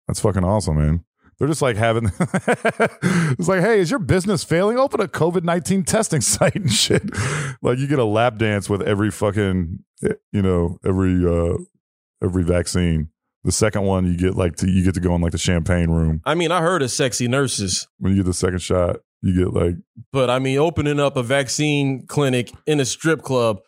[0.07, 1.05] That's fucking awesome, man.
[1.37, 4.77] They're just like having, it's like, hey, is your business failing?
[4.77, 7.03] Open a COVID 19 testing site and shit.
[7.61, 11.57] Like you get a lap dance with every fucking, you know, every, uh,
[12.21, 13.09] every vaccine.
[13.45, 15.89] The second one, you get like, to, you get to go in like the champagne
[15.89, 19.45] room I mean, I heard of sexy nurses, when you get the second shot, you
[19.45, 19.75] get like
[20.11, 23.59] but I mean, opening up a vaccine clinic in a strip club,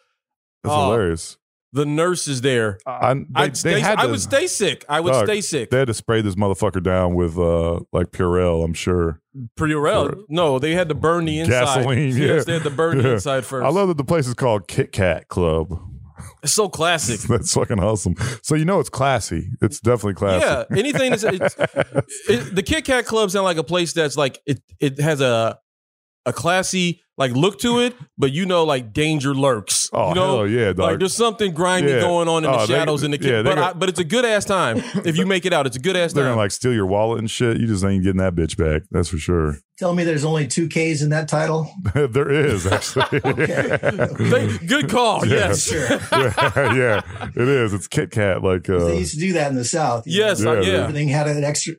[0.63, 1.37] that's Oh, hilarious.
[1.73, 2.79] the nurses there.
[2.85, 4.83] I, they, I'd they stay, had I to, would stay sick.
[4.89, 5.69] I would Dog, stay sick.
[5.69, 8.63] They had to spray this motherfucker down with uh like Purell.
[8.65, 9.21] I'm sure.
[9.57, 10.09] Purell.
[10.11, 11.51] for- No, they had to burn the inside.
[11.77, 12.43] Gasoline, Yes, yeah.
[12.43, 13.13] they had to burn the Yeah.
[13.13, 13.65] inside first.
[13.65, 15.79] I love that the place is called Kit Kat Club.
[16.43, 17.19] It's so classic.
[17.29, 18.15] That's fucking awesome.
[18.43, 19.49] So you know it's classy.
[19.61, 20.45] It's definitely classy.
[20.45, 21.55] Yeah, anything that's it's,
[22.29, 24.61] it, the Kit Kat Club sound like a place that's like it.
[24.79, 25.59] It has a
[26.25, 29.89] a classy like look to it, but you know, like danger lurks.
[29.93, 30.79] Oh you know, hell yeah, dog.
[30.79, 31.99] like there's something grimy Yeah.
[32.01, 33.27] going on in Oh, the they- shadows in the kit.
[33.27, 35.53] yeah, they but got- I, but it's a good ass time if you make it
[35.53, 35.65] out.
[35.67, 36.31] It's a good ass They're time.
[36.31, 37.57] gonna like steal your wallet and shit.
[37.59, 38.83] You just ain't getting that bitch back.
[38.91, 39.57] That's for sure.
[39.77, 41.71] Tell me there's only two K's in that title.
[41.95, 43.19] there is actually.
[43.21, 45.25] They- good call.
[45.25, 45.35] Yeah.
[45.49, 45.61] Yes.
[45.71, 45.87] Sure.
[46.11, 47.01] yeah, yeah,
[47.35, 47.73] it is.
[47.73, 48.43] It's Kit Kat.
[48.43, 50.03] Like, uh, they used to do that in the South.
[50.05, 50.77] Yes, know, uh, Yeah, yeah.
[50.83, 51.73] Everything had an extra,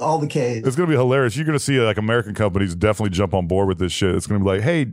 [0.00, 0.66] all the K's.
[0.66, 1.36] It's gonna be hilarious.
[1.36, 4.14] You're gonna see like American companies definitely jump on board with this shit.
[4.14, 4.92] It's gonna be like, hey,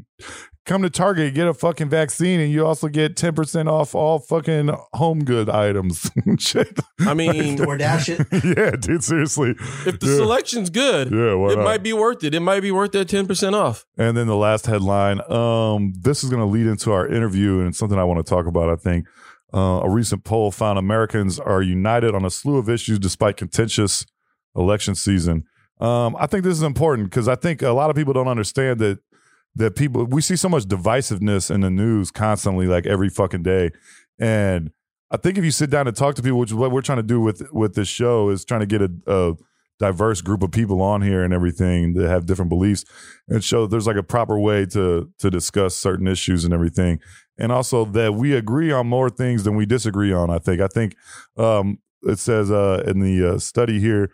[0.66, 4.20] come to Target, get a fucking vaccine, and you also get ten percent off all
[4.20, 6.12] fucking home good items.
[6.40, 6.80] shit.
[7.00, 8.58] I mean, DoorDash it.
[8.58, 9.04] yeah, dude.
[9.04, 9.52] Seriously.
[9.86, 10.16] if the yeah.
[10.16, 11.64] selection's good, Yeah, it not?
[11.64, 12.36] might be worth it.
[12.36, 13.86] It might be worth that ten percent off.
[13.98, 15.22] And then the last headline.
[15.32, 18.30] Um, this is going to lead into our interview, and it's something I want to
[18.30, 18.70] talk about.
[18.70, 19.08] I think
[19.54, 24.06] uh, a recent poll found Americans are united on a slew of issues despite contentious
[24.58, 25.46] election season.
[25.80, 28.80] Um, I think this is important because I think a lot of people don't understand
[28.80, 29.00] that
[29.56, 33.72] that people we see so much divisiveness in the news constantly, like every fucking day,
[34.20, 34.72] and
[35.10, 36.98] I think if you sit down and talk to people, which is what we're trying
[36.98, 39.36] to do with with this show, is trying to get a, a
[39.80, 42.84] diverse group of people on here and everything that have different beliefs
[43.28, 47.00] and show there's like a proper way to to discuss certain issues and everything.
[47.38, 50.62] And also that we agree on more things than we disagree on i think.
[50.62, 50.96] I think
[51.38, 54.12] um it says uh in the uh, study here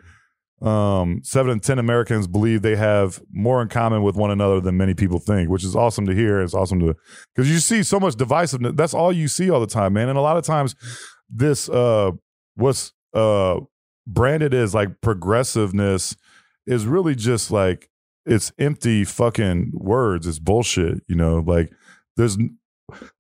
[0.64, 4.78] um, seven in ten Americans believe they have more in common with one another than
[4.78, 6.42] many people think, which is awesome to hear.
[6.42, 6.96] It's awesome to
[7.36, 8.78] because you see so much divisiveness.
[8.78, 10.08] That's all you see all the time, man.
[10.08, 10.76] And a lot of times,
[11.30, 12.12] this uh,
[12.56, 13.60] what's uh,
[14.08, 16.16] branded as like progressiveness
[16.66, 17.90] is really just like
[18.26, 20.26] it's empty fucking words.
[20.28, 21.04] It's bullshit.
[21.08, 21.74] You know, like
[22.16, 22.38] there's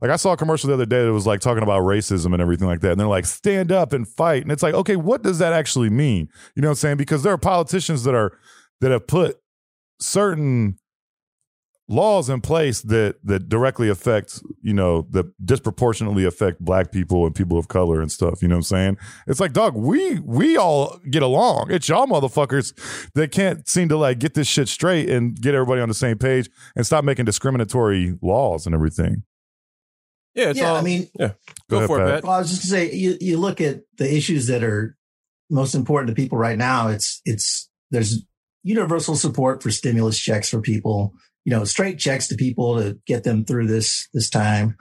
[0.01, 2.41] like I saw a commercial the other day that was like talking about racism and
[2.41, 2.91] everything like that.
[2.91, 4.43] And they're like, stand up and fight.
[4.43, 6.29] And it's like, okay, what does that actually mean?
[6.55, 6.97] You know what I'm saying?
[6.97, 8.37] Because there are politicians that are
[8.81, 9.37] that have put
[9.99, 10.77] certain
[11.89, 17.35] laws in place that that directly affect, you know, that disproportionately affect black people and
[17.35, 18.41] people of color and stuff.
[18.41, 18.97] You know what I'm saying?
[19.27, 21.71] It's like, dog, we we all get along.
[21.71, 22.73] It's y'all motherfuckers
[23.13, 26.17] that can't seem to like get this shit straight and get everybody on the same
[26.17, 29.23] page and stop making discriminatory laws and everything.
[30.35, 30.75] Yeah, it's yeah, all.
[30.77, 31.33] I mean, yeah, Go
[31.69, 32.07] go, ahead, for Pat.
[32.07, 32.23] it, Pat.
[32.23, 34.97] Well, I was just gonna say, you, you look at the issues that are
[35.49, 36.87] most important to people right now.
[36.87, 38.25] It's, it's, there's
[38.63, 41.13] universal support for stimulus checks for people,
[41.45, 44.75] you know, straight checks to people to get them through this, this time.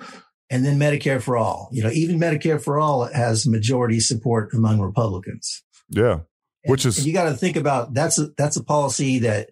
[0.49, 4.81] And then Medicare for all, you know, even Medicare for all has majority support among
[4.81, 5.63] Republicans.
[5.91, 6.21] Yeah.
[6.67, 9.51] Which And- is- and you got to think about that's a, that's a policy that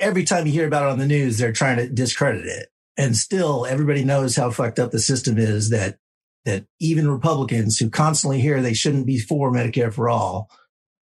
[0.00, 2.68] every time you hear about it on the news, they're trying to discredit it.
[2.96, 5.98] And still everybody knows how fucked up the system is that,
[6.44, 10.50] that even Republicans who constantly hear they shouldn't be for Medicare for all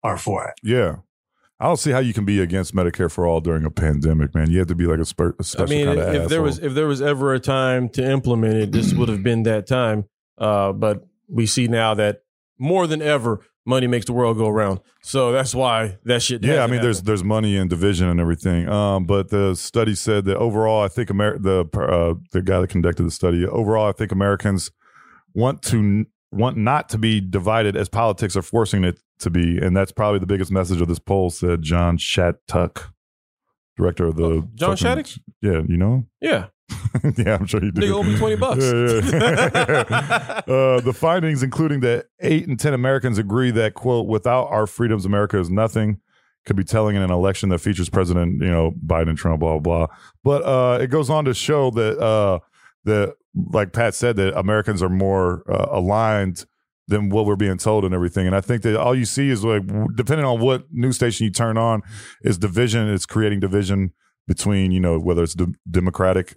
[0.03, 0.55] are for it.
[0.63, 0.97] Yeah.
[1.59, 4.51] I don't see how you can be against Medicare for all during a pandemic, man.
[4.51, 6.29] You have to be like a, spe- a I special I mean, kind if of
[6.29, 9.45] there was if there was ever a time to implement it, this would have been
[9.45, 10.05] that time.
[10.37, 12.23] Uh, but we see now that
[12.59, 14.81] more than ever, money makes the world go around.
[15.03, 16.43] So that's why that shit.
[16.45, 18.69] yeah, I mean, there's there's money and division and everything.
[18.69, 22.69] Um, but the study said that overall, I think Amer- the uh, the guy that
[22.71, 24.71] conducted the study, overall, I think Americans
[25.35, 29.77] want to want not to be divided as politics are forcing it to be, and
[29.77, 32.93] that's probably the biggest message of this poll," said John Shattuck,
[33.77, 35.07] director of the Oh, John fucking- Shattuck?
[35.43, 36.47] Yeah, you know, yeah.
[37.17, 37.81] yeah, I'm sure you do.
[37.81, 38.65] Nigga owe me 20 bucks.
[38.65, 40.41] Yeah, yeah.
[40.53, 45.05] uh, the findings, including that eight in 10 Americans agree that, quote, without our freedoms,
[45.05, 46.01] America is nothing,
[46.45, 49.87] could be telling in an election that features President, you know, Biden, Trump, blah, blah,
[49.87, 49.97] blah.
[50.25, 52.41] But uh, it goes on to show that, uh,
[52.85, 53.15] that,
[53.53, 56.47] like Pat said, that Americans are more uh, aligned
[56.89, 58.27] than what we're being told and everything.
[58.27, 59.63] And I think that all you see is like,
[59.97, 61.83] depending on what news station you turn on,
[62.23, 62.89] is division.
[62.89, 63.93] It's creating division
[64.29, 66.37] between, you know, whether it's the Democratic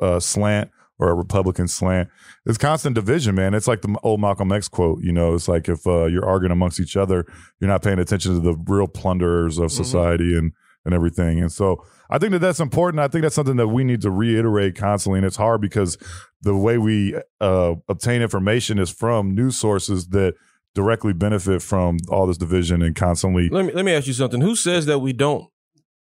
[0.00, 2.08] uh, slant or a Republican slant.
[2.44, 3.54] It's constant division, man.
[3.54, 5.02] It's like the old Malcolm X quote.
[5.02, 7.24] You know, it's like if uh, you're arguing amongst each other,
[7.60, 10.52] you're not paying attention to the real plunderers of society and
[10.84, 11.40] and everything.
[11.40, 13.00] And so I think that that's important.
[13.00, 15.18] I think that's something that we need to reiterate constantly.
[15.18, 15.98] And it's hard because
[16.40, 20.34] the way we uh, obtain information is from news sources that
[20.74, 23.48] directly benefit from all this division and constantly.
[23.48, 24.40] Let me let me ask you something.
[24.40, 25.50] Who says that we don't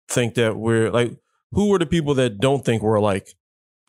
[0.08, 1.16] think that we're like?
[1.52, 3.34] Who are the people that don't think we're alike?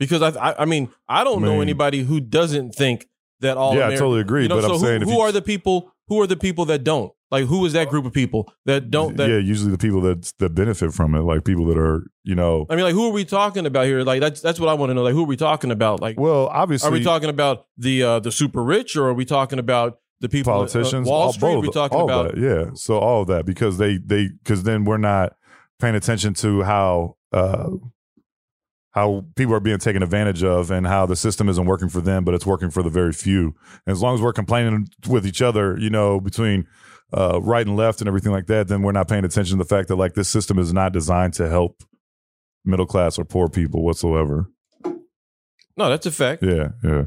[0.02, 3.08] Because I I, I mean I don't I know anybody who doesn't think
[3.40, 3.76] that all.
[3.76, 5.42] Yeah, I totally agree, You know, but so I'm who, saying who you- are the
[5.42, 5.94] people?
[6.08, 7.14] Who are the people that don't?
[7.30, 9.16] Like who is that group of people that don't?
[9.16, 12.36] That yeah, usually the people that that benefit from it, like people that are, you
[12.36, 14.02] know, I mean, like who are we talking about here?
[14.04, 15.04] Like that's that's what I want to know.
[15.04, 16.02] Like who are we talking about?
[16.02, 19.24] Like well, obviously, are we talking about the uh the super rich or are we
[19.24, 21.56] talking about the people uh, politicians, Wall all- Street?
[21.60, 22.72] We talking about that, yeah.
[22.74, 25.34] So all of that because they they because then we're not
[25.80, 27.70] paying attention to how uh
[28.92, 32.24] how people are being taken advantage of and how the system isn't working for them,
[32.24, 33.56] but it's working for the very few.
[33.86, 36.68] And as long as we're complaining with each other, you know, between
[37.14, 39.68] uh, right and left and everything like that, then we're not paying attention to the
[39.68, 41.84] fact that like this system is not designed to help
[42.66, 44.50] middle class or poor people whatsoever.
[44.84, 45.90] no?
[45.90, 46.44] That's a fact.
[46.44, 47.06] Yeah, yeah.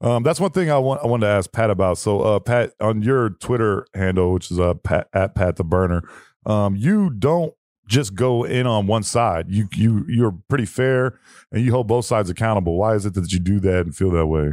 [0.00, 1.02] Um, that's one thing I want.
[1.02, 1.98] I wanted to ask Pat about.
[1.98, 6.08] So, uh, Pat, on your Twitter handle, which is uh, Pat, at Pat the Berner,
[6.46, 7.52] um, you don't
[7.88, 9.46] just go in on one side.
[9.48, 11.18] You you you're pretty fair,
[11.50, 12.76] and you hold both sides accountable.
[12.76, 14.52] Why is it that you do that and feel that way?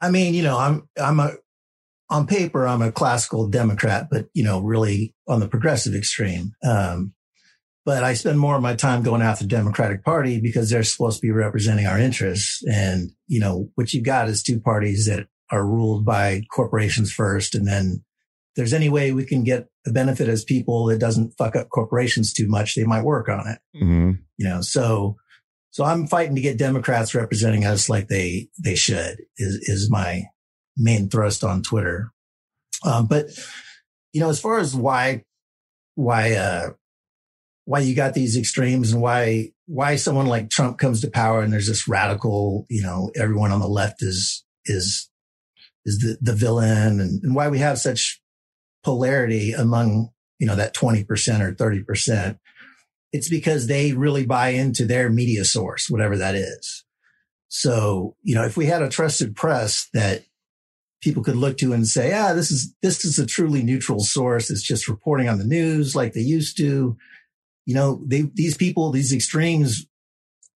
[0.00, 1.34] I mean, you know, I'm, I'm a,
[2.10, 6.54] on paper, I'm a classical Democrat, but, you know, really on the progressive extreme.
[6.64, 7.14] Um,
[7.86, 11.20] but I spend more of my time going after the Democratic Party because they're supposed
[11.20, 12.64] to be representing our interests.
[12.66, 17.54] And, you know, what you've got is two parties that are ruled by corporations first.
[17.54, 18.04] And then
[18.56, 22.32] there's any way we can get a benefit as people it doesn't fuck up corporations
[22.32, 24.12] too much, they might work on it Mm-hmm.
[24.38, 25.16] you know so
[25.70, 30.24] so i'm fighting to get democrats representing us like they they should is is my
[30.76, 32.12] main thrust on twitter
[32.84, 33.26] um but
[34.12, 35.24] you know, as far as why,
[35.94, 36.70] why, uh,
[37.64, 41.52] why you got these extremes and why, why someone like Trump comes to power and
[41.52, 45.08] there's this radical, you know, everyone on the left is, is,
[45.86, 48.20] is the, the villain and, and why we have such
[48.82, 51.06] polarity among, you know, that 20%
[51.40, 52.38] or 30%.
[53.12, 56.84] It's because they really buy into their media source, whatever that is.
[57.48, 60.24] So, you know, if we had a trusted press that
[61.02, 64.50] people could look to and say, ah, this is, this is a truly neutral source.
[64.50, 66.96] It's just reporting on the news like they used to.
[67.66, 69.86] You know, they, these people, these extremes,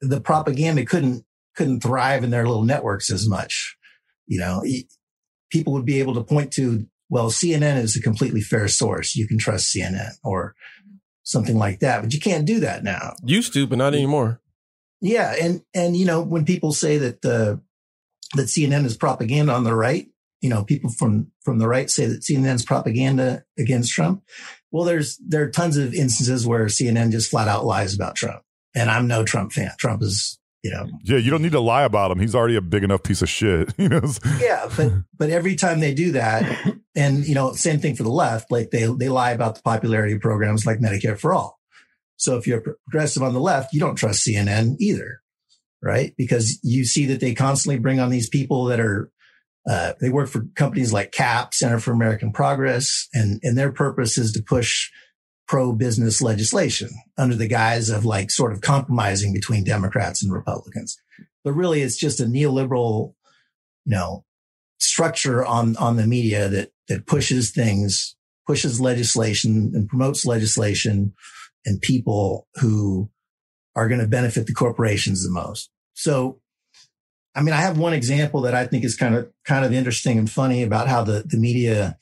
[0.00, 3.76] the propaganda couldn't, couldn't thrive in their little networks as much.
[4.26, 4.62] You know,
[5.50, 9.14] people would be able to point to, well, CNN is a completely fair source.
[9.14, 10.54] You can trust CNN or
[11.22, 13.14] something like that, but you can't do that now.
[13.24, 14.40] Used to, but not anymore.
[15.00, 15.34] Yeah.
[15.40, 17.56] And, and, you know, when people say that, uh,
[18.34, 20.08] that CNN is propaganda on the right,
[20.40, 24.22] you know, people from, from the right say that CNN's propaganda against Trump.
[24.70, 28.42] Well, there's, there are tons of instances where CNN just flat out lies about Trump.
[28.74, 29.72] And I'm no Trump fan.
[29.78, 30.88] Trump is, you know.
[31.04, 32.18] Yeah, you don't need to lie about him.
[32.18, 33.72] He's already a big enough piece of shit.
[33.78, 34.00] You know.
[34.40, 38.10] Yeah, but but every time they do that, and you know, same thing for the
[38.10, 38.50] left.
[38.50, 41.60] Like they they lie about the popularity of programs like Medicare for all.
[42.16, 45.20] So if you're progressive on the left, you don't trust CNN either,
[45.82, 46.14] right?
[46.16, 49.10] Because you see that they constantly bring on these people that are
[49.68, 54.16] uh, they work for companies like CAP, Center for American Progress, and, and their purpose
[54.18, 54.90] is to push
[55.46, 60.98] pro business legislation under the guise of like sort of compromising between Democrats and Republicans.
[61.44, 63.14] But really, it's just a neoliberal,
[63.84, 64.24] you know,
[64.78, 71.14] structure on, on the media that, that pushes things, pushes legislation and promotes legislation
[71.64, 73.08] and people who
[73.74, 75.70] are going to benefit the corporations the most.
[75.94, 76.40] So
[77.36, 80.18] I mean, I have one example that I think is kind of kind of interesting
[80.18, 81.98] and funny about how the the media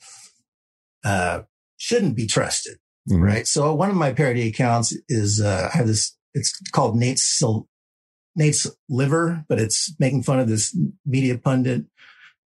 [1.03, 1.41] uh,
[1.75, 2.77] shouldn't be trusted,
[3.09, 3.21] mm-hmm.
[3.21, 3.47] right?
[3.47, 6.15] So one of my parody accounts is uh, I have this.
[6.33, 7.41] It's called Nate's
[8.35, 11.85] Nate's liver, but it's making fun of this media pundit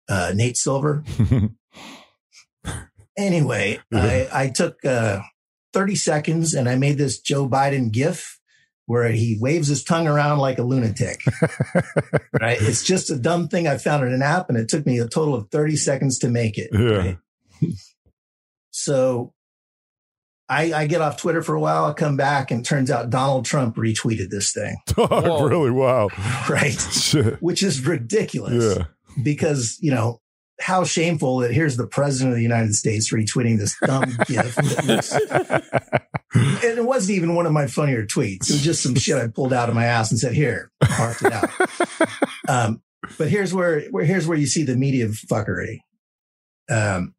[0.10, 1.04] uh, Nate Silver.
[3.18, 5.22] anyway, I, I took uh,
[5.74, 8.40] 30 seconds and I made this Joe Biden GIF
[8.88, 11.22] where he waves his tongue around like a lunatic.
[12.42, 12.58] right?
[12.60, 15.08] It's just a dumb thing I found in an app and it took me a
[15.08, 16.72] total of 30 seconds to make it.
[16.74, 16.98] Yeah.
[16.98, 17.18] Right?
[18.72, 19.34] so
[20.50, 21.86] I, I, get off Twitter for a while.
[21.86, 24.78] I come back and turns out Donald Trump retweeted this thing.
[24.98, 25.72] Oh, really?
[25.72, 26.10] Wow.
[26.50, 26.80] Right.
[26.80, 27.42] Shit.
[27.42, 28.78] Which is ridiculous.
[28.78, 28.86] Yeah.
[29.24, 30.22] Because, you know,
[30.60, 34.58] how shameful that here's the president of the United States retweeting this dumb gift.
[36.34, 38.50] and it wasn't even one of my funnier tweets.
[38.50, 41.22] It was just some shit I pulled out of my ass and said, here, marked
[41.24, 41.50] it out.
[42.48, 42.82] Um,
[43.18, 45.80] but here's where, where, here's where you see the media fuckery.
[46.70, 47.14] Um,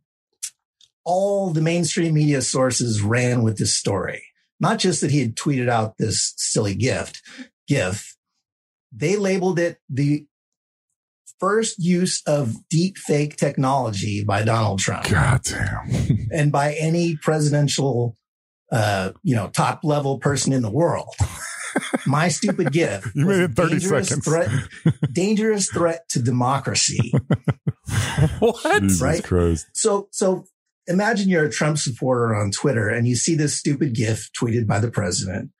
[1.05, 4.23] all the mainstream media sources ran with this story.
[4.59, 7.23] Not just that he had tweeted out this silly gift,
[7.67, 8.17] GIF.
[8.93, 10.27] They labeled it the
[11.39, 15.09] first use of deep fake technology by Donald Trump.
[15.09, 16.29] God damn.
[16.33, 18.17] and by any presidential,
[18.71, 21.15] uh, you know, top level person in the world.
[22.07, 23.09] My stupid gift.
[23.15, 24.25] You made it 30 seconds.
[24.25, 24.51] Threat,
[25.13, 27.13] dangerous threat to democracy.
[28.41, 28.83] what?
[28.83, 29.23] Jesus right?
[29.23, 29.69] Christ.
[29.73, 30.45] So, so
[30.91, 34.81] imagine you're a Trump supporter on Twitter and you see this stupid GIF tweeted by
[34.81, 35.51] the president.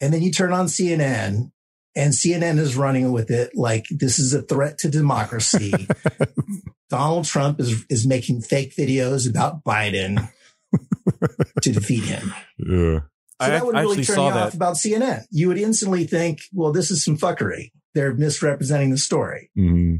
[0.00, 1.50] And then you turn on CNN
[1.96, 5.72] and CNN is running with it like this is a threat to democracy.
[6.90, 10.28] Donald Trump is is making fake videos about Biden
[11.62, 12.32] to defeat him.
[12.58, 13.00] Yeah.
[13.40, 15.24] So I that would really turn you off about CNN.
[15.30, 17.70] You would instantly think, well, this is some fuckery.
[17.94, 19.50] They're misrepresenting the story.
[19.58, 19.96] Mm-hmm.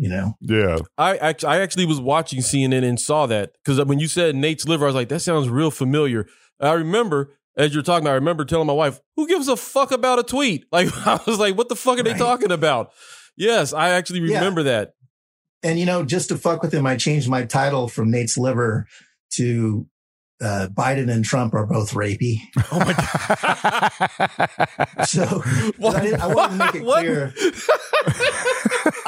[0.00, 0.34] You know?
[0.40, 0.78] Yeah.
[0.96, 4.66] I actually, I actually was watching CNN and saw that because when you said Nate's
[4.66, 6.26] liver, I was like, that sounds real familiar.
[6.58, 10.18] I remember as you're talking, I remember telling my wife, "Who gives a fuck about
[10.18, 12.12] a tweet?" Like I was like, "What the fuck are right.
[12.12, 12.92] they talking about?"
[13.36, 14.70] Yes, I actually remember yeah.
[14.70, 14.94] that.
[15.62, 18.86] And you know, just to fuck with him, I changed my title from Nate's liver
[19.34, 19.86] to
[20.40, 22.38] uh, Biden and Trump are both rapey.
[22.72, 23.92] Oh my god!
[25.06, 25.22] so
[25.84, 27.34] I, I, wanted to make it clear.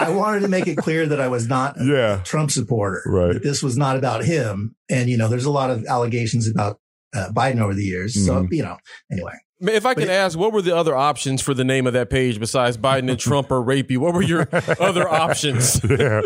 [0.06, 2.20] I wanted to make it clear that I was not a yeah.
[2.24, 3.02] Trump supporter.
[3.06, 3.34] Right.
[3.34, 4.74] That this was not about him.
[4.90, 6.78] And you know, there's a lot of allegations about
[7.14, 8.14] uh, Biden over the years.
[8.14, 8.26] Mm-hmm.
[8.26, 8.78] So, you know,
[9.10, 9.34] anyway.
[9.62, 12.10] If I can it, ask, what were the other options for the name of that
[12.10, 13.96] page besides Biden and Trump or rapey?
[13.96, 14.48] What were your
[14.80, 15.80] other options?
[15.84, 16.22] Yeah.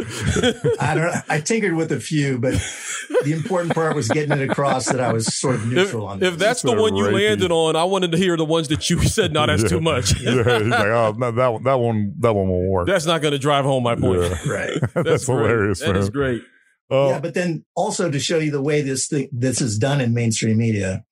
[0.80, 1.14] I don't.
[1.28, 2.54] I tinkered with a few, but
[3.24, 6.22] the important part was getting it across that I was sort of neutral if, on.
[6.22, 7.28] If that's the one you rapey.
[7.28, 9.68] landed on, I wanted to hear the ones that you said, no, that's yeah.
[9.68, 10.18] too much.
[10.20, 12.86] yeah, he's like, oh, no, that one, that one, that one won't work.
[12.86, 14.22] That's not going to drive home my point.
[14.22, 14.36] Yeah.
[14.46, 14.80] Right.
[14.80, 15.80] that's, that's hilarious.
[15.80, 16.42] That is great.
[16.90, 20.00] Uh, yeah, but then also to show you the way this thing, this is done
[20.00, 21.04] in mainstream media.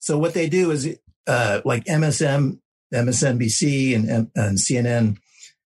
[0.00, 2.58] So what they do is uh, like MSM,
[2.92, 5.16] MSNBC, and, and CNN.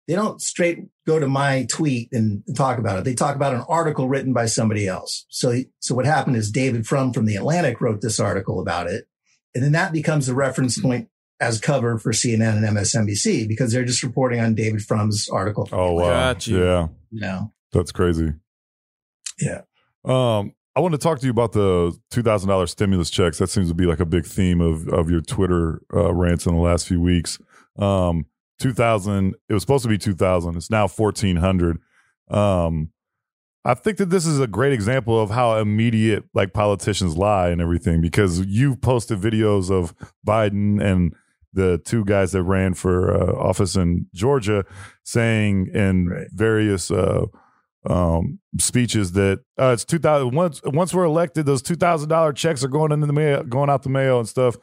[0.07, 3.03] They don't straight go to my tweet and talk about it.
[3.03, 5.25] They talk about an article written by somebody else.
[5.29, 9.05] So, so what happened is David Frum from the Atlantic wrote this article about it,
[9.53, 13.85] and then that becomes the reference point as cover for CNN and MSNBC because they're
[13.85, 15.67] just reporting on David Frum's article.
[15.71, 16.63] oh wow, Got you.
[16.63, 18.33] yeah, You know, that's crazy.
[19.39, 19.61] Yeah.
[20.05, 23.39] Um, I want to talk to you about the two thousand dollars stimulus checks.
[23.39, 26.53] That seems to be like a big theme of of your Twitter uh, rants in
[26.53, 27.39] the last few weeks.
[27.79, 28.27] Um,
[28.59, 29.33] two thousand.
[29.49, 30.55] It was supposed to be two thousand.
[30.55, 31.79] It's now fourteen hundred.
[32.29, 32.91] Um,
[33.65, 37.59] I think that this is a great example of how immediate like politicians lie and
[37.59, 39.95] everything because you've posted videos of
[40.27, 41.15] Biden and
[41.53, 44.63] the two guys that ran for uh, office in Georgia
[45.03, 46.27] saying in Right.
[46.31, 47.25] various uh,
[47.89, 52.33] um, speeches that uh, it's two thousand once once we're elected, those two thousand dollar
[52.33, 54.55] checks are going into the mail, going out the mail and stuff.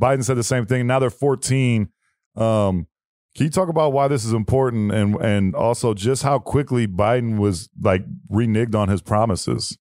[0.00, 0.86] Biden said the same thing.
[0.86, 1.88] Now they're fourteen.
[2.36, 2.86] Um,
[3.34, 7.38] can you talk about why this is important and and also just how quickly Biden
[7.38, 9.78] was like reneged on his promises?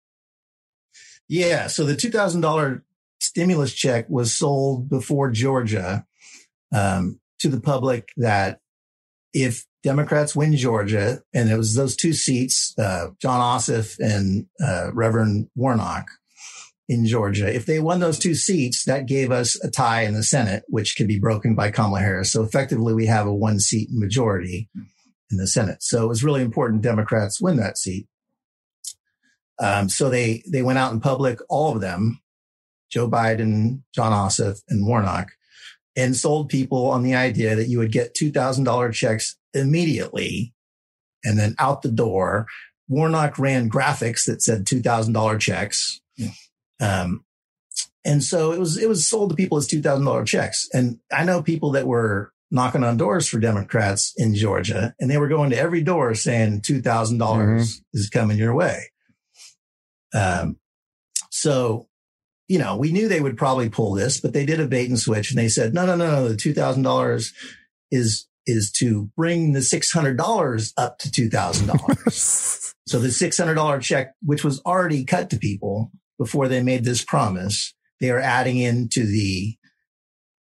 [1.27, 1.67] Yeah.
[1.67, 2.81] So the $2,000
[3.21, 6.05] stimulus check was sold before Georgia
[6.73, 8.59] um, to the public that
[9.33, 14.91] if Democrats win Georgia, and it was those two seats, uh, Jon Ossoff and uh,
[14.93, 16.07] Reverend Warnock
[16.91, 20.23] in Georgia, if they won those two seats, that gave us a tie in the
[20.23, 22.33] Senate, which could be broken by Kamala Harris.
[22.33, 24.69] So effectively, we have a one seat majority
[25.31, 25.81] in the Senate.
[25.81, 28.07] So it was really important Democrats win that seat.
[29.57, 32.19] Um, so they they went out in public, all of them,
[32.91, 35.29] Joe Biden, Jon Ossoff, and Warnock,
[35.95, 40.54] and sold people on the idea that you would get two thousand dollar checks immediately,
[41.23, 42.47] and then out the door.
[42.88, 46.01] Warnock ran graphics that said two thousand dollar checks,
[46.80, 47.23] um,
[48.04, 50.67] and so it was it was sold to people as two thousand dollar checks.
[50.73, 55.17] And I know people that were knocking on doors for Democrats in Georgia, and they
[55.17, 58.91] were going to every door saying two thousand dollars is coming your way.
[60.13, 60.58] Um,
[61.30, 61.88] so,
[62.51, 64.99] you know, we knew they would probably pull this, but they did a bait and
[64.99, 67.31] switch and they said, no, no, no, no, the $2,000
[67.91, 72.73] is, is to bring the $600 up to $2,000.
[72.87, 77.73] so the $600 check, which was already cut to people before they made this promise,
[78.01, 79.55] they are adding into the,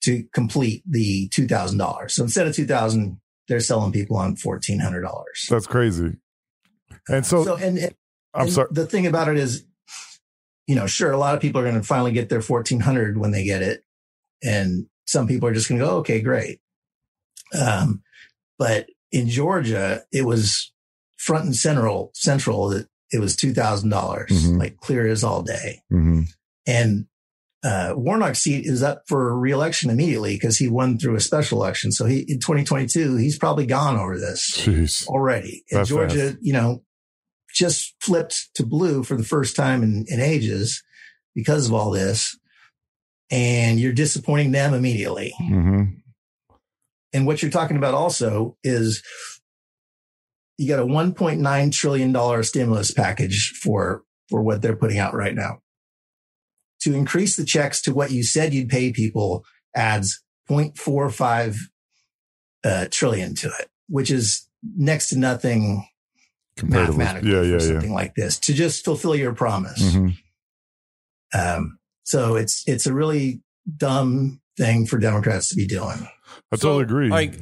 [0.05, 2.13] to complete the $2,000.
[2.13, 5.49] So instead of 2000, they're selling people on $1,400.
[5.49, 6.13] That's crazy.
[7.09, 7.95] And so, so and, and
[8.35, 8.69] I'm sorry.
[8.71, 9.65] The thing about it is,
[10.69, 13.33] you know, sure, a lot of people are going to finally get their 1400 when
[13.33, 13.83] they get it.
[14.45, 16.61] And some people are just going to go, okay, great.
[17.59, 18.03] Um,
[18.59, 20.73] but in Georgia, it was
[21.17, 24.59] front and central, central that it was $2,000, dollars Mhm.
[24.59, 25.81] like clear as all day.
[25.91, 26.23] hmm
[26.67, 27.07] And,
[27.65, 31.91] uh, Warnock's seat is up for reelection immediately because he won through a special election.
[31.91, 35.07] So he, in 2022, he's probably gone over this Jeez.
[35.09, 35.65] already.
[35.71, 36.83] In That's Georgia, you know,
[37.59, 40.83] just flipped to blue for the first time in, in ages
[41.35, 42.39] because of all this.
[43.31, 45.35] And you're disappointing them immediately.
[45.39, 45.85] hmm
[47.13, 49.03] And what you're talking about also is
[50.57, 55.61] you got a $1.9 trillion stimulus package for, for what they're putting out right now.
[56.83, 59.45] To increase the checks to what you said you'd pay people
[59.75, 61.57] adds 0.45
[62.65, 65.87] uh, trillion to it, which is next to nothing.
[66.63, 67.59] Mathematically Yeah, yeah, yeah.
[67.59, 69.81] something like this to just fulfill your promise.
[69.83, 70.17] Mhm.
[71.35, 73.43] Um, so it's it's a really
[73.77, 76.09] dumb thing for Democrats to be doing.
[76.53, 77.09] I So, totally agree.
[77.11, 77.39] Like,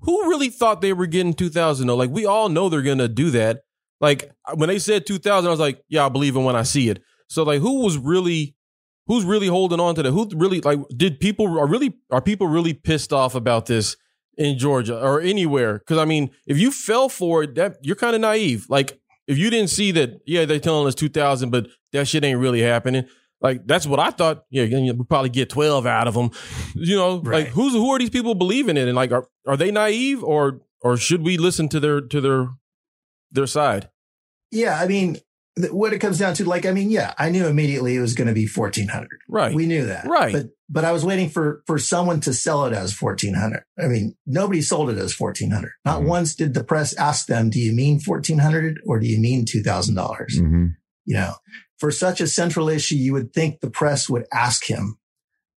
[0.00, 1.96] who really thought they were getting 2000 though?
[1.96, 3.60] Like, we all know they're going to do that.
[4.00, 6.88] Like, when they said 2000, I was like, yeah, I believe it when I see
[6.88, 7.02] it.
[7.28, 8.54] So, like, who was really,
[9.06, 10.12] who's really holding on to that?
[10.12, 13.96] Who really, like, did people, are really, are people really pissed off about this
[14.36, 15.78] in Georgia or anywhere?
[15.80, 18.66] Cause I mean, if you fell for it, that you're kind of naive.
[18.68, 22.38] Like, if you didn't see that, yeah, they're telling us 2000, but that shit ain't
[22.38, 23.06] really happening.
[23.40, 24.44] Like that's what I thought.
[24.50, 26.30] Yeah, you we'll probably get twelve out of them.
[26.74, 27.44] You know, Right.
[27.44, 28.88] like who's who are these people believing in?
[28.88, 32.48] And like, are are they naive or or should we listen to their to their
[33.30, 33.90] their side?
[34.50, 35.24] Yeah, I mean, th-
[35.70, 38.28] what it comes down to, like, I mean, yeah, I knew immediately it was going
[38.28, 39.18] to be fourteen hundred.
[39.28, 39.54] Right.
[39.54, 40.32] We knew that, Right.
[40.32, 43.64] But but I was waiting for for someone to sell it as fourteen hundred.
[43.82, 45.72] I mean, nobody sold it as fourteen hundred.
[45.84, 46.06] Not Mhm.
[46.06, 49.44] once did the press ask them, "Do you mean fourteen hundred or do you mean
[49.48, 50.36] two thousand dollars?"
[51.08, 51.34] You know,
[51.78, 54.98] for such a central issue, you would think the press would ask him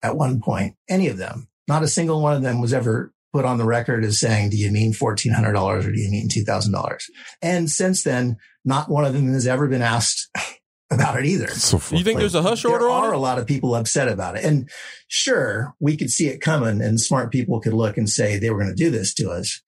[0.03, 1.49] at one point, any of them.
[1.67, 4.57] Not a single one of them was ever put on the record as saying, do
[4.57, 6.99] you mean $1,400 or do you mean $2,000?
[7.43, 8.37] And since then,
[8.69, 10.29] not one of them has ever been asked
[10.91, 11.49] about it either.
[11.49, 13.17] So You think there's a hush order there on are it?
[13.17, 14.45] a lot of people upset about it.
[14.45, 14.71] And
[15.09, 18.59] sure, we could see it coming and smart people could look and say they were
[18.59, 19.63] going to do this to us.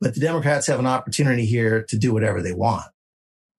[0.00, 2.86] But the Democrats have an opportunity here to do whatever they want.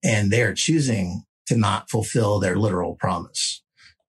[0.04, 3.64] And they are choosing to not fulfill their literal promise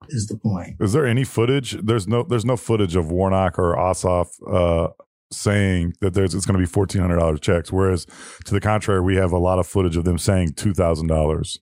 [0.09, 0.77] is the point.
[0.81, 1.73] Is there any footage?
[1.73, 4.93] There's no there's no footage of Warnock or Ossoff uh,
[5.33, 7.73] saying that there's it's going to be fourteen hundred dollars checks.
[7.73, 8.07] Whereas
[8.45, 11.59] to the contrary, we have a lot of footage of them saying two thousand dollars.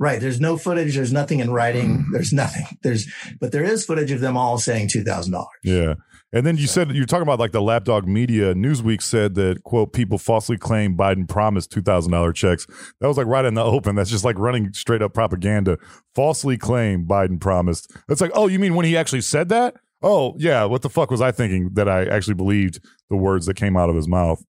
[0.00, 0.18] Right.
[0.18, 0.96] There's no footage.
[0.96, 1.98] There's nothing in writing.
[1.98, 2.12] Mm-hmm.
[2.14, 2.64] There's nothing.
[2.82, 3.06] There's,
[3.38, 5.44] but there is footage of them all saying $2,000.
[5.62, 5.92] Yeah.
[6.32, 8.54] And then you said you're talking about like the lapdog media.
[8.54, 12.68] Newsweek said that quote people falsely claim Biden promised two thousand dollar checks.
[13.00, 13.96] That was like right in the open.
[13.96, 15.76] That's just like running straight up propaganda.
[16.14, 17.92] Falsely claim Biden promised.
[18.08, 19.74] It's like, oh, you mean when he actually said that?
[20.02, 20.64] Oh, yeah.
[20.64, 22.80] What the fuck was I thinking that I actually believed
[23.10, 24.42] the words that came out of his mouth?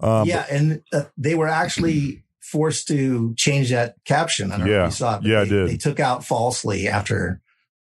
[0.00, 0.46] Um, yeah.
[0.50, 4.50] And uh, they were actually forced to change that caption.
[4.52, 4.84] I don't know Yeah.
[4.86, 5.22] if you saw it.
[5.22, 5.68] but Yeah, I they, did.
[5.68, 7.40] They took out falsely after,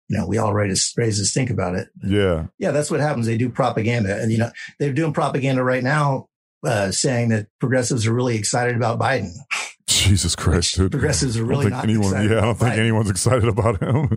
[0.10, 1.90] you know, we all raised, raised us think about it.
[2.04, 2.48] Yeah.
[2.60, 3.28] Yeah, that's what happens.
[3.28, 4.20] They do propaganda.
[4.22, 6.28] And, you know, they're doing propaganda right now,
[6.66, 9.32] uh, saying that progressives are really excited about Biden.
[9.88, 10.92] Jesus Christ, dude.
[10.92, 12.12] Progressives are really not anyone.
[12.30, 12.80] Yeah, I don't think Biden.
[12.80, 14.10] anyone's excited about him.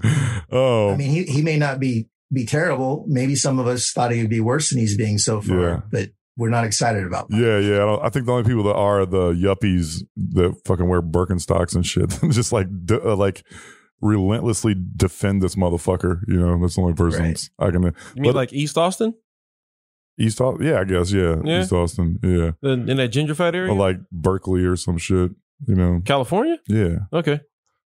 [0.50, 3.04] oh, I mean, he, he may not be, be terrible.
[3.08, 5.80] Maybe some of us thought he would be worse than he's being so far, Yeah.
[5.90, 7.40] but we're not excited about Biden.
[7.40, 7.74] Yeah, yeah.
[7.82, 10.02] I, don't, I think the only people that are the yuppies
[10.34, 13.44] that fucking wear Birkenstocks and shit, just like d- uh, like
[14.00, 16.20] relentlessly defend this motherfucker.
[16.28, 17.50] You know, that's the only person Right.
[17.58, 17.82] I can.
[17.82, 19.14] You mean But- like East Austin?
[20.18, 21.62] East Austin, yeah, I guess, yeah, Yeah.
[21.62, 23.72] East Austin, yeah, In, in that ginger fat area?
[23.72, 25.30] or like Berkeley or some shit.
[25.66, 26.58] You know, California?
[26.68, 26.96] yeah.
[27.12, 27.40] Okay.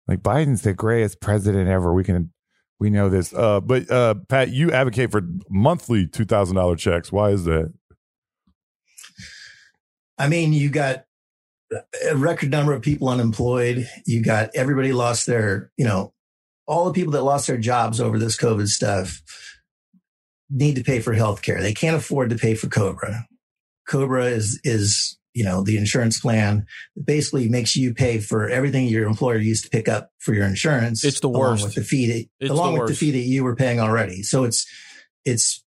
[0.07, 1.93] Like Biden's the greatest president ever.
[1.93, 2.33] We can,
[2.81, 3.33] we know this.
[3.35, 7.11] Uh, but uh, Pat, you advocate for monthly two thousand dollar checks.
[7.11, 7.73] Why is that?
[10.19, 11.05] I mean, you got
[12.09, 13.89] a record number of people unemployed.
[14.07, 16.13] You got everybody lost their, you know,
[16.67, 19.23] all the people that lost their jobs over this COVID stuff
[20.51, 21.61] need to pay for health care.
[21.61, 23.27] They can't afford to pay for Cobra.
[23.87, 26.67] Cobra is, is, you know, the insurance plan
[27.03, 31.05] basically makes you pay for everything your employer used to pick up for your insurance.
[31.05, 31.39] It's the worst.
[31.39, 31.65] along worst.
[31.65, 34.23] With the fee that, It's along the with the fee that you were paying already.
[34.23, 34.67] So it's,
[35.25, 35.65] it's,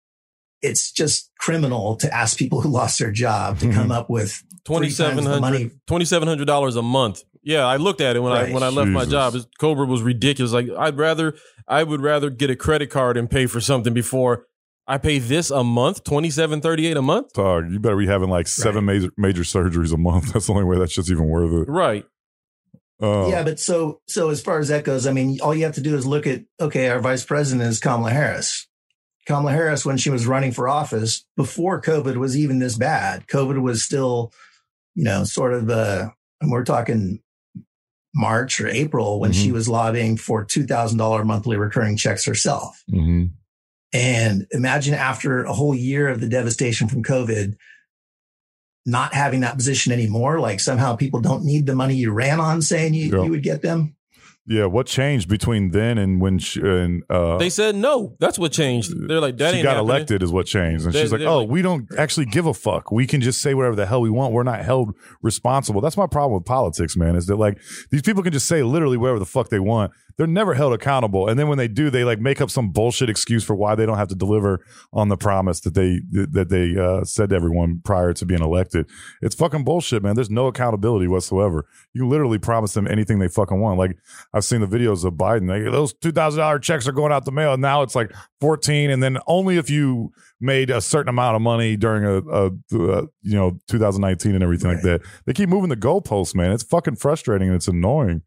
[0.63, 3.93] it's just criminal to ask people who lost their job to come mm-hmm.
[3.93, 7.23] up with three $2,700 $2,700 a month.
[7.43, 9.37] Yeah, I looked at it when I when I left my job.
[9.61, 10.53] Cobra was ridiculous.
[10.53, 11.37] Like I'd rather
[11.69, 14.47] I would rather get a credit card and pay for something before
[14.89, 17.33] I pay this a month, twenty seven thirty eight a month.
[17.33, 20.33] Dog, you better be having like seven major major surgeries a month.
[20.33, 21.71] That's the only way that shit's even worth it.
[21.71, 22.05] Right.
[23.03, 25.75] Uh, Yeah, but so so as far as that goes, I mean, all you have
[25.75, 28.69] to do is look at okay, our vice president is Kamala Harris.
[29.27, 33.61] Kamala Harris, when she was running for office before COVID was even this bad, COVID
[33.61, 34.33] was still,
[34.95, 36.11] you know, sort of uh
[36.41, 37.21] and we're talking
[38.15, 39.53] March or April when she Mhm.
[39.53, 42.83] was lobbying for two thousand dollar monthly recurring checks herself.
[42.91, 43.31] mhm.
[43.93, 47.57] And imagine after a whole year of the devastation from COVID,
[48.85, 50.39] not having that position anymore.
[50.39, 53.25] Like somehow people don't need the money you ran on saying you, Yeah.
[53.25, 53.97] you would get them.
[54.49, 58.15] Yeah, what changed between then and when she and uh, They said no.
[58.21, 58.93] That's what changed.
[59.09, 59.91] They're like that she ain't got happening.
[59.97, 62.55] elected is what changed, and They- she's like, "Oh, like- we don't actually give a
[62.55, 62.93] fuck.
[62.93, 64.33] We can just say whatever the hell we want.
[64.33, 67.17] We're not held responsible." That's my problem with politics, man.
[67.17, 67.59] Is that like
[67.91, 69.93] these people can just say literally whatever the fuck they want.
[70.19, 73.11] They're never held accountable, and then when they do, they like make up some bullshit
[73.11, 76.75] excuse for why they don't have to deliver on the promise that they that they
[76.81, 78.87] uh, said to everyone prior to being elected.
[79.21, 80.15] It's fucking bullshit, man.
[80.15, 81.67] There's no accountability whatsoever.
[81.93, 83.79] You literally promise them anything they fucking want.
[83.79, 83.99] Like
[84.37, 85.49] I've seen the videos of Biden.
[85.49, 87.55] Like, those two thousand dollar checks are going out the mail.
[87.55, 91.43] And now it's like fourteen, and then only if you made a certain amount of
[91.43, 95.01] money during a, a, uh you know 2019 and everything like that.
[95.25, 96.53] They keep moving the goalposts, man.
[96.53, 98.23] It's fucking frustrating and it's annoying.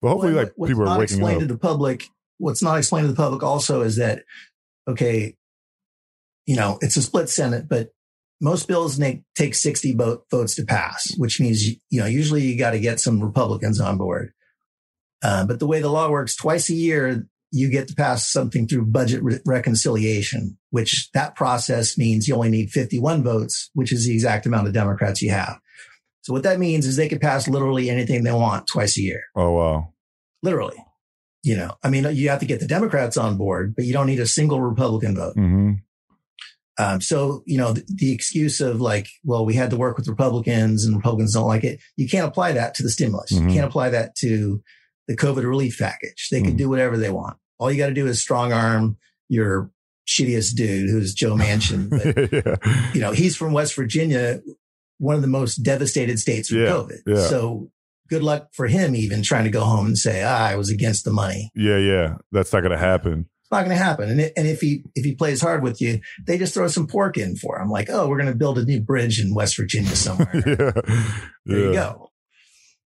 [0.00, 1.48] But hopefully, Well, like people are waking explained up.
[1.48, 2.04] to the public.
[2.38, 4.22] What's not explained to the public also is that
[4.86, 5.34] okay,
[6.46, 7.90] you know, it's a split Senate, but
[8.40, 12.56] most bills make, take 60 vote, votes to pass, which means, you know, usually you
[12.56, 14.32] got to get some Republicans on board.
[15.22, 18.68] Uh, but the way the law works, twice a year, you get to pass something
[18.68, 24.06] through budget re- reconciliation, which that process means you only need 51 votes, which is
[24.06, 25.58] the exact amount of Democrats you have.
[26.22, 29.22] So what that means is they could pass literally anything they want twice a year
[29.34, 29.94] Oh wow,
[30.42, 30.76] literally.
[31.42, 34.08] You know, I mean, you have to get the Democrats on board, but you don't
[34.08, 35.34] need a single Republican vote.
[35.34, 35.74] hmm
[36.78, 40.06] Um, so, you know, the, the excuse of like, well, we had to work with
[40.08, 41.80] Republicans and Republicans don't like it.
[41.96, 43.32] You can't apply that to the stimulus.
[43.32, 43.48] Mhm.
[43.48, 44.62] You can't apply that to
[45.08, 46.28] the COVID relief package.
[46.30, 46.58] They can Mhm.
[46.58, 47.36] do whatever they want.
[47.58, 48.96] All you got to do is strong arm
[49.28, 49.70] your
[50.08, 51.90] shittiest dude who's Joe Manchin.
[51.90, 52.32] But,
[52.64, 52.90] yeah.
[52.94, 54.40] you know, he's from West Virginia,
[54.98, 56.98] one of the most devastated states from Yeah, COVID.
[57.06, 57.26] yeah.
[57.28, 57.70] So
[58.08, 61.04] good luck for him even trying to go home and say, ah, I was against
[61.04, 61.50] the money.
[61.54, 62.14] Yeah, yeah.
[62.32, 63.26] That's not going to happen.
[63.42, 64.08] It's not going to happen.
[64.10, 66.86] And, it, and if he if he plays hard with you, they just throw some
[66.86, 67.68] pork in for him.
[67.70, 70.30] Like, oh, we're going to build a new bridge in West Virginia somewhere.
[70.46, 70.70] yeah.
[71.46, 72.10] There you go.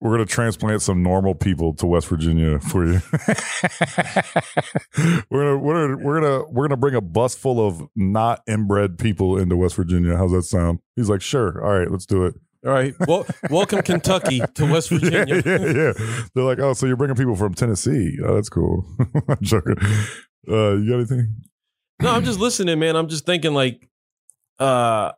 [0.01, 3.01] We're going to transplant some normal people to West Virginia for you.
[5.29, 8.41] we're going to we're gonna, we're to we're to bring a bus full of not
[8.47, 10.17] inbred people into West Virginia.
[10.17, 10.79] How's that sound?
[10.95, 11.63] He's like, "Sure.
[11.63, 12.33] All right, let's do it."
[12.65, 12.95] All right.
[13.07, 15.35] Well, welcome Kentucky to West Virginia.
[15.45, 15.93] Yeah, yeah, yeah.
[16.33, 18.17] They're like, "Oh, so you're bringing people from Tennessee?
[18.25, 18.83] Oh, that's cool."
[19.27, 19.77] I'm joking.
[20.49, 21.35] Uh, you got anything?
[22.01, 22.95] No, I'm just listening, man.
[22.95, 23.87] I'm just thinking like,
[24.57, 25.11] uh,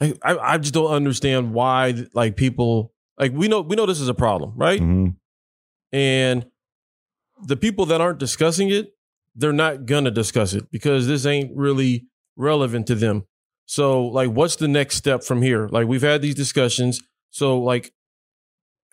[0.00, 4.00] I I I just don't understand why like people like we know we know this
[4.00, 4.80] is a problem, right?
[4.80, 5.16] Mhm.
[5.92, 6.46] And
[7.46, 8.92] the people that aren't discussing it,
[9.34, 13.24] they're not gonna discuss it because this ain't really relevant to them.
[13.66, 15.68] So like, what's the next step from here?
[15.68, 17.00] Like we've had these discussions.
[17.30, 17.92] So like,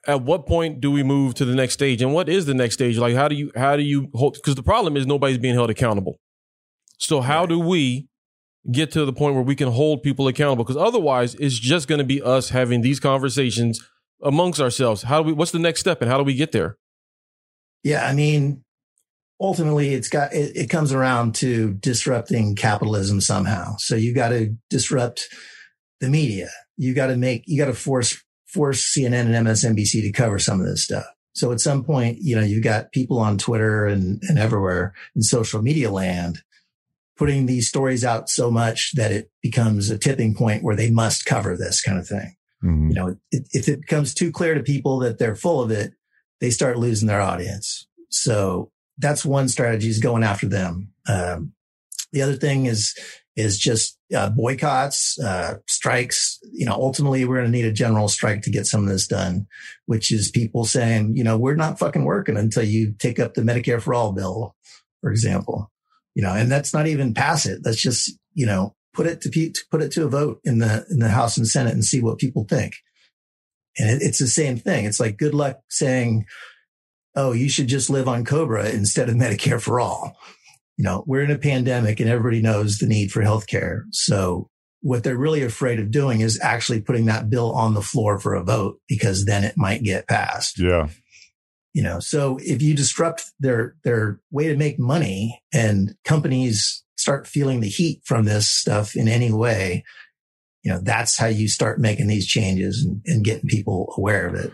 [0.08, 2.02] at what point do we move to the next stage?
[2.02, 2.98] And what is the next stage?
[2.98, 4.34] Like, how do you how do you hold?
[4.36, 6.20] Because the problem is nobody's being held accountable.
[6.98, 8.08] So how do we
[8.72, 10.64] get to the point where we can hold people accountable?
[10.64, 13.82] Because otherwise, it's just going to be us having these conversations
[14.22, 15.04] amongst ourselves.
[15.04, 15.34] How do we?
[15.34, 16.78] What's the next step, and how do we get there?
[17.84, 18.64] Yeah, I mean,
[19.40, 23.76] ultimately, it's got it, it comes around to disrupting capitalism somehow.
[23.78, 25.28] So you got to disrupt
[26.00, 26.50] the media.
[26.78, 30.60] You got to make you got to force force CNN and MSNBC to cover some
[30.60, 31.06] of this stuff.
[31.34, 35.22] So at some point, you know, you've got people on Twitter and, and everywhere in
[35.22, 36.42] social media land
[37.18, 41.26] putting these stories out so much that it becomes a tipping point where they must
[41.26, 42.90] cover this kind of thing Mhm.
[42.90, 45.94] you know, if, if it becomes too clear to people that they're full of it,
[46.42, 47.88] they start losing their audience.
[48.10, 50.92] So that's one strategy is going after them.
[51.08, 51.54] Um,
[52.12, 52.96] the other thing is,
[53.36, 56.40] is just uh, boycotts, uh, strikes.
[56.54, 59.08] You know, ultimately we're going to need a general strike to get some of this
[59.08, 59.48] done,
[59.86, 63.42] which is people saying, you know, we're not fucking working until you take up the
[63.42, 64.56] Medicare for all bill,
[65.02, 65.70] for example,
[66.16, 67.60] you know, and that's not even pass it.
[67.62, 71.00] That's just, you know, put it to put it to a vote in the in
[71.00, 72.74] the House and Senate and see what people think.
[73.78, 74.86] And it, it's the same thing.
[74.86, 76.26] It's like good luck saying,
[77.16, 80.18] "Oh, you should just live on Cobra instead of Medicare for all."
[80.78, 83.84] You know, we're in a pandemic, and everybody knows the need for healthcare.
[83.92, 84.50] So
[84.82, 88.36] what they're really afraid of doing is actually putting that bill on the floor for
[88.36, 90.90] a vote because then it might get passed Yeah.
[91.76, 97.28] You know so if you disrupt their their way to make money and companies start
[97.28, 99.84] feeling the heat from this stuff in any way
[100.64, 104.34] you know that's how you start making these changes and, and getting people aware of
[104.36, 104.52] it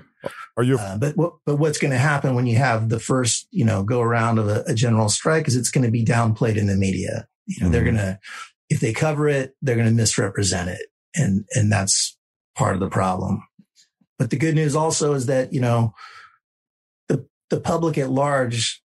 [0.58, 0.78] Are you?
[0.78, 3.84] uh, but what but what's going to happen when you have the first you know
[3.84, 6.76] go around of a, a general strike is it's going to be downplayed in the
[6.76, 7.86] media you know they're Mhm.
[7.86, 8.20] going to
[8.70, 12.18] if they cover it they're going to misrepresent it and and that's
[12.56, 13.44] part of the problem
[14.18, 15.94] but the good news also is that you know
[17.52, 18.82] the public at large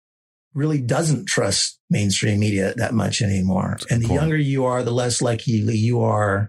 [0.54, 5.20] really doesn't trust mainstream media that much anymore and the younger you are the less
[5.20, 6.48] likely you are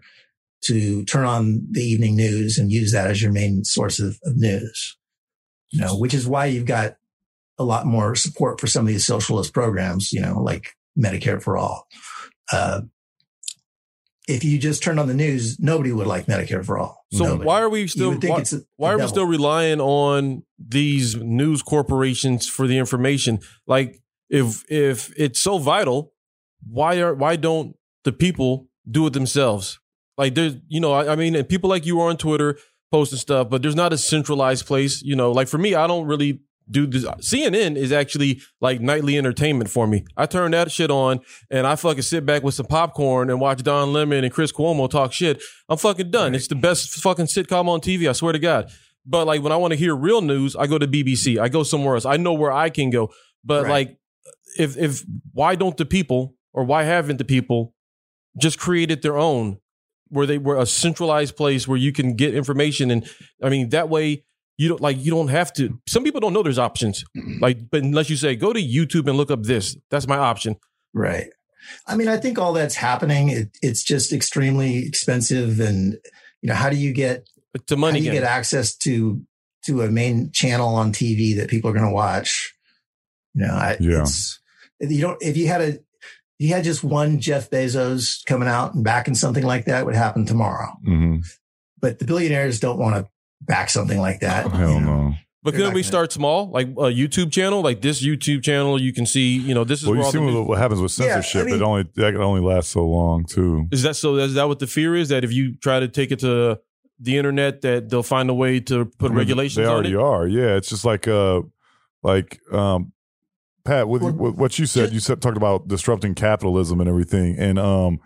[0.63, 4.37] to turn on the evening news and use that as your main source of, of
[4.37, 4.97] news
[5.71, 6.97] you know, which is why you've got
[7.57, 11.57] a lot more support for some of these socialist programs, you know, like Medicare for
[11.57, 11.87] all.
[12.51, 12.81] Uh,
[14.27, 17.05] if you just turned on the news, nobody would like Medicare for all.
[17.11, 17.47] So Nobody.
[17.47, 21.61] why are we still why, it's a- why are we still relying on these news
[21.61, 23.39] corporations for the information?
[23.67, 23.99] Like
[24.29, 26.13] if if it's so vital,
[26.67, 29.79] why are why don't the people do it themselves?
[30.17, 32.57] Like there's you know I, I mean and people like you are on Twitter
[32.91, 35.01] posting stuff, but there's not a centralized place.
[35.01, 37.05] You know, like for me, I don't really do this.
[37.05, 40.05] CNN is actually like nightly entertainment for me.
[40.15, 43.63] I turn that shit on and I fucking sit back with some popcorn and watch
[43.63, 45.41] Don Lemon and Chris Cuomo talk shit.
[45.67, 46.33] I'm fucking done.
[46.35, 48.09] It's the best fucking sitcom on TV.
[48.09, 48.69] I swear to God.
[49.05, 51.39] But like when I want to hear real news, I go to BBC.
[51.39, 52.05] I go somewhere else.
[52.05, 53.11] I know where I can go.
[53.43, 53.69] But Right.
[53.71, 53.97] like,
[54.57, 55.03] if if
[55.33, 57.73] why don't the people or why haven't the people
[58.37, 59.57] just created their own
[60.09, 63.09] where they were a centralized place where you can get information and
[63.41, 64.25] I mean that way
[64.57, 65.79] you don't like you don't have to.
[65.87, 67.03] Some people don't know there's options.
[67.39, 70.55] Like, but unless you say go to YouTube and look up this, that's my option.
[70.93, 71.27] Right.
[71.87, 73.29] I mean, I think all that's happening.
[73.29, 75.59] It, it's just extremely expensive.
[75.59, 75.93] And,
[76.41, 77.27] you know, how do you get,
[77.67, 79.21] To money how money do you get access to,
[79.65, 82.53] to a main channel on TV that people are going to watch?
[83.33, 84.01] You know, I, Yeah.
[84.01, 84.39] it's,
[84.79, 85.79] if you don't, if you had a, if
[86.39, 89.95] you had just one Jeff Bezos coming out and backing something like that it would
[89.95, 90.71] happen tomorrow.
[90.83, 91.17] hmm
[91.79, 93.11] But the billionaires don't want to
[93.41, 94.49] back something like that.
[94.51, 95.07] Hell you know.
[95.09, 95.13] no.
[95.43, 98.79] But They're couldn't we start small, like a YouTube channel, like this YouTube channel?
[98.79, 100.47] You can see, you know, this is Well, where you all see the what, news-
[100.47, 101.45] what happens with Yeah, I censorship.
[101.47, 103.67] mean- it only that can only last so long too.
[103.71, 104.17] Is that so?
[104.17, 105.09] Is that what the fear is?
[105.09, 106.59] That if you try to take it to
[106.99, 109.93] the internet that they'll find a way to put I mean, regulations They on already
[109.93, 109.99] it?
[109.99, 110.27] are.
[110.27, 111.41] Yeah, it's just like uh,
[112.03, 112.91] like um,
[113.65, 117.35] Pat, with, Well, with what you said, you said talked about disrupting capitalism and everything,
[117.39, 117.99] and um,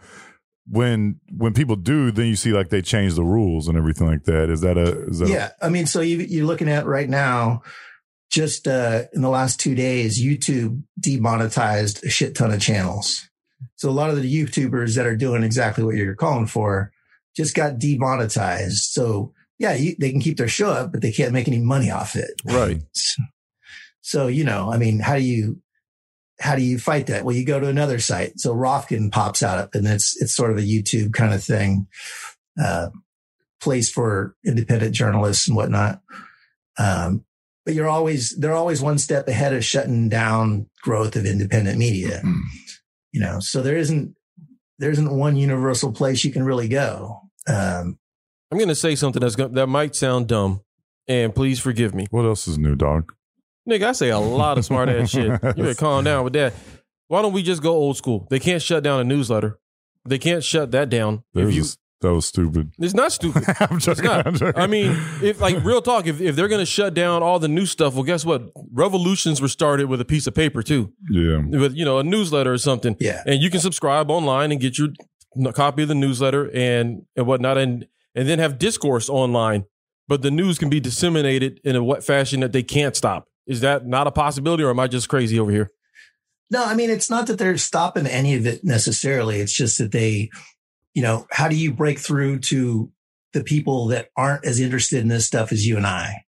[0.68, 4.24] when when people do, then you see like they change the rules and everything like
[4.24, 4.50] that.
[4.50, 5.52] Is that a is that Yeah.
[5.62, 7.62] I mean, so you, you're looking at right now,
[8.32, 13.30] just uh, in the last two days, YouTube demonetized a shit ton of channels.
[13.76, 16.92] So a lot of the YouTubers that are doing exactly what you're calling for
[17.36, 18.92] just got demonetized.
[18.92, 21.92] So yeah, you, they can keep their show up, but they can't make any money
[21.92, 22.32] off it.
[22.44, 22.82] Right.
[24.02, 25.62] So, you know, I mean, how do you,
[26.40, 27.24] how do you fight that?
[27.24, 28.40] Well, you go to another site.
[28.40, 31.88] So Rokfin pops out and it's, it's sort of a YouTube kind of thing,
[32.62, 32.90] uh,
[33.62, 36.02] place for independent journalists and whatnot.
[36.78, 37.24] Um,
[37.66, 42.22] but you're always, they're always one step ahead of shutting down growth of independent media,
[43.12, 44.16] you know, so there isn't,
[44.78, 47.22] there isn't one universal place you can really go.
[47.48, 47.98] Um,
[48.52, 50.62] I'm going to say something that's going that might sound dumb,
[51.08, 53.14] and please forgive me, what else is new, dog?
[53.68, 53.84] Nigga.
[53.88, 55.28] I say a lot of smart ass shit.
[55.44, 56.54] You better calm down with that.
[57.08, 58.28] Why don't we just go old school?
[58.30, 59.60] They can't shut down a newsletter.
[60.08, 61.24] They can't shut that down.
[61.34, 61.64] That If was, you,
[62.02, 62.72] that was stupid.
[62.80, 63.44] it's not stupid.
[63.60, 64.06] I'm It's joking.
[64.06, 64.28] not.
[64.28, 64.62] I'm joking.
[64.62, 64.92] I mean,
[65.22, 67.94] if like real talk, if, if they're going to shut down all the new stuff,
[67.96, 68.44] well, guess what?
[68.72, 72.52] Revolutions were started with a piece of paper too, yeah, with you know a newsletter
[72.54, 72.96] or something.
[73.00, 73.24] yeah.
[73.26, 74.90] and you can subscribe online and get your
[75.54, 79.66] copy of the newsletter and and whatnot, and and then have discourse online.
[80.08, 83.28] But the news can be disseminated in a what fashion that they can't stop.
[83.48, 85.72] Is that not a possibility, or am I just crazy over here?
[86.52, 89.40] No, I mean, it's not that they're stopping any of it necessarily.
[89.40, 90.30] It's just that they,
[90.94, 92.92] you know, how do you break through to
[93.34, 96.24] the people that aren't as interested in this stuff as you and I?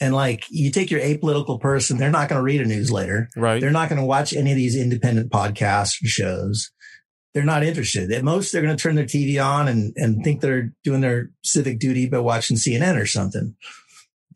[0.00, 3.28] And like, you take your apolitical person, they're not going to read a newsletter.
[3.36, 3.60] Right?
[3.60, 6.70] They're not going to watch any of these independent podcasts or shows.
[7.32, 8.12] They're not interested.
[8.12, 11.30] At most, they're going to turn their TV on and, and think they're doing their
[11.42, 13.54] civic duty by watching CNN or something.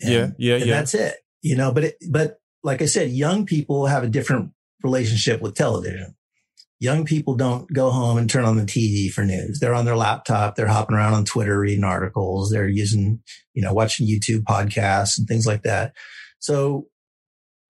[0.01, 0.75] And- yeah, yeah, and yeah.
[0.75, 1.17] that's it.
[1.43, 5.55] You know, but it, but like I said, young people have a different relationship with
[5.55, 6.15] television.
[6.81, 9.59] Young people don't go home and turn on the TV for news.
[9.59, 10.55] They're on their laptop.
[10.55, 12.51] They're hopping around on Twitter, reading articles.
[12.51, 13.21] They're using,
[13.53, 15.95] you know, watching YouTube podcasts and things like that.
[16.39, 16.87] So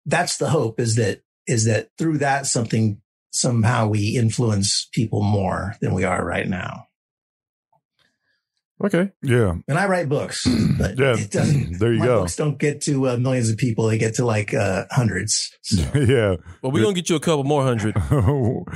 [0.06, 3.02] that's the hope is that, is that through that something,
[3.32, 6.88] somehow we influence people more than we are right now.
[8.84, 9.10] Okay.
[9.24, 10.46] yeah, And I write books,
[10.78, 11.18] but yeah.
[11.18, 12.20] it doesn't, There you my go.
[12.22, 13.88] books don't get to uh, millions of people.
[13.88, 15.50] They get to like uh, hundreds.
[15.64, 16.36] So, yeah.
[16.62, 17.96] Well, we're gonna get you a couple more hundred.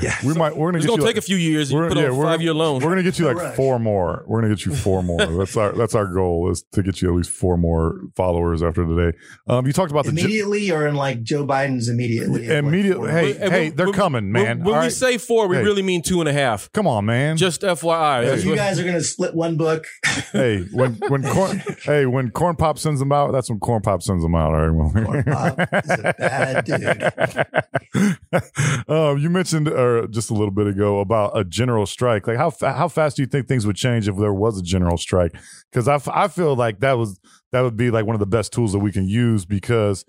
[0.01, 0.15] yeah.
[0.25, 0.57] we might.
[0.57, 1.71] We're gonna It's get gonna you take a few years.
[1.71, 2.81] We're- put yeah, on a we're- five year loan.
[2.81, 3.55] We're gonna get you like Correct.
[3.55, 4.23] four more.
[4.27, 5.23] We're gonna get you four more.
[5.23, 8.83] that's our that's our goal is to get you at least four more followers after
[8.85, 9.15] today.
[9.47, 12.47] Um, you talked about the immediately or in like Joe Biden's immediately?
[12.49, 14.63] Immediately- Like, hey, And when- they're when- coming, man.
[14.63, 15.63] When, All we say four, we Hey.
[15.63, 16.71] really mean two and a half.
[16.71, 17.37] come on, man.
[17.37, 18.23] Just FYI.
[18.23, 19.85] Hey, you guys are going to split one book.
[20.31, 24.01] Hey, when when corn hey when corn pop sends them out, that's when corn pop
[24.01, 24.53] sends them out.
[24.53, 28.09] All right, Corn Pop is a bad dude.
[28.89, 32.27] um, you mentioned uh, just a little bit ago about a general strike.
[32.27, 34.63] Like how fa- how fast do you think things would change if there was a
[34.63, 35.33] general strike?
[35.71, 37.19] Because I, f- I feel like that was
[37.51, 40.05] that would be like one of the best tools that we can use because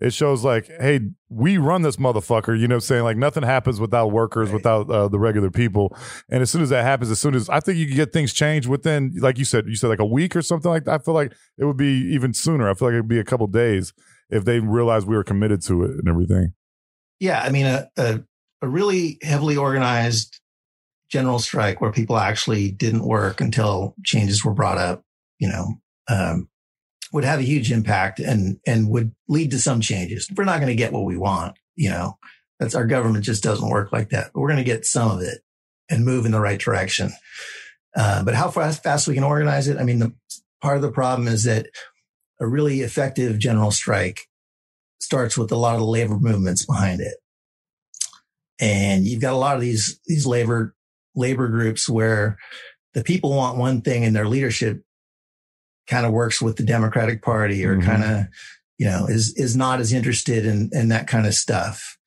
[0.00, 2.58] it shows like, hey, we run this motherfucker.
[2.58, 4.54] You know, saying like nothing happens without workers, Right.
[4.54, 5.96] without uh, the regular people.
[6.28, 8.32] And as soon as that happens, as soon as I think you can get things
[8.32, 11.00] changed within, like you said, you said like a week or something like that.
[11.00, 12.68] I feel like it would be even sooner.
[12.68, 13.92] I feel like it'd be a couple days
[14.30, 16.54] if they realized we were committed to it and everything.
[17.18, 18.20] Yeah, I mean a, a
[18.62, 20.40] a really heavily organized
[21.10, 25.02] general strike where people actually didn't work until changes were brought up.
[25.38, 25.74] You know,
[26.08, 26.48] um,
[27.12, 30.28] would have a huge impact and and would lead to some changes.
[30.34, 31.56] We're not going to get what we want.
[31.76, 32.18] You know,
[32.58, 34.30] that's our government just doesn't work like that.
[34.32, 35.40] But we're going to get some of it
[35.88, 37.10] and move in the right direction.
[37.96, 39.78] Uh, but how fast fast we can organize it?
[39.78, 40.12] I mean, the
[40.62, 41.66] part of the problem is that
[42.40, 44.28] a really effective general strike
[45.00, 47.14] starts with a lot of the labor movements behind it.
[48.60, 50.74] And you've got a lot of these, these labor,
[51.14, 52.36] labor groups where
[52.92, 54.82] the people want one thing and their leadership
[55.90, 57.84] kind of works with the Democratic Party or Mhm.
[57.84, 58.26] kind of,
[58.78, 61.98] you know, is, is not as interested in, in that kind of stuff.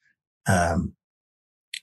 [0.48, 0.94] Um,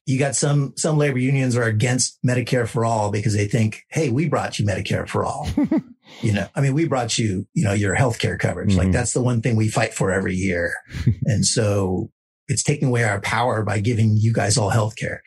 [0.06, 4.08] you got some, some labor unions are against Medicare for all because they think, Hey,
[4.10, 5.46] we brought you Medicare for all.
[6.22, 8.74] you know, I mean, we brought you, you know, your healthcare coverage.
[8.74, 8.92] Like Mhm.
[8.92, 10.72] that's the one thing we fight for every year.
[11.26, 12.10] and so
[12.48, 15.18] it's taking away our power by giving you guys all healthcare.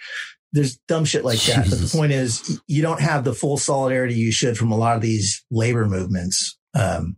[0.52, 1.70] There's dumb shit like that.
[1.70, 4.96] But the point is you don't have the full solidarity you should from a lot
[4.98, 6.60] of these labor movements.
[6.74, 7.18] Um,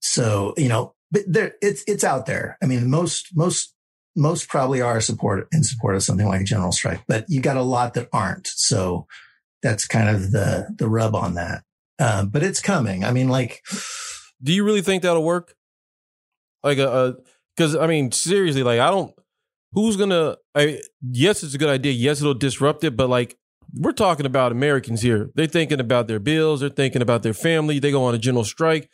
[0.00, 2.58] so, you know, but there, it's, it's out there.
[2.62, 3.74] I mean, most, most,
[4.16, 7.56] most probably are support in support of something like a general strike, but you got
[7.56, 8.46] a lot that aren't.
[8.46, 9.06] So
[9.62, 11.62] that's kind of the, the rub on that.
[11.98, 13.04] Um, but it's coming.
[13.04, 13.62] I mean, like,
[14.44, 15.54] Do you really think that'll work?
[16.62, 17.16] Like a,
[17.56, 19.12] because I mean, seriously, like I don't.
[19.72, 20.36] Who's gonna?
[20.54, 21.92] I yes, it's a good idea.
[21.92, 23.36] Yes, it'll disrupt it, but like
[23.76, 25.30] we're talking about Americans here.
[25.34, 26.60] They're thinking about their bills.
[26.60, 27.78] They're thinking about their family.
[27.78, 28.88] They go on a general strike.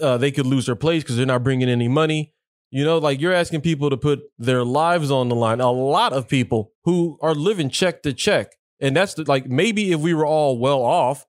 [0.00, 2.32] Uh, they could lose their place because they're not bringing any money.
[2.70, 5.60] You know, like you're asking people to put their lives on the line.
[5.60, 9.92] A lot of people who are living check to check, and that's the, like maybe
[9.92, 11.26] if we were all well off,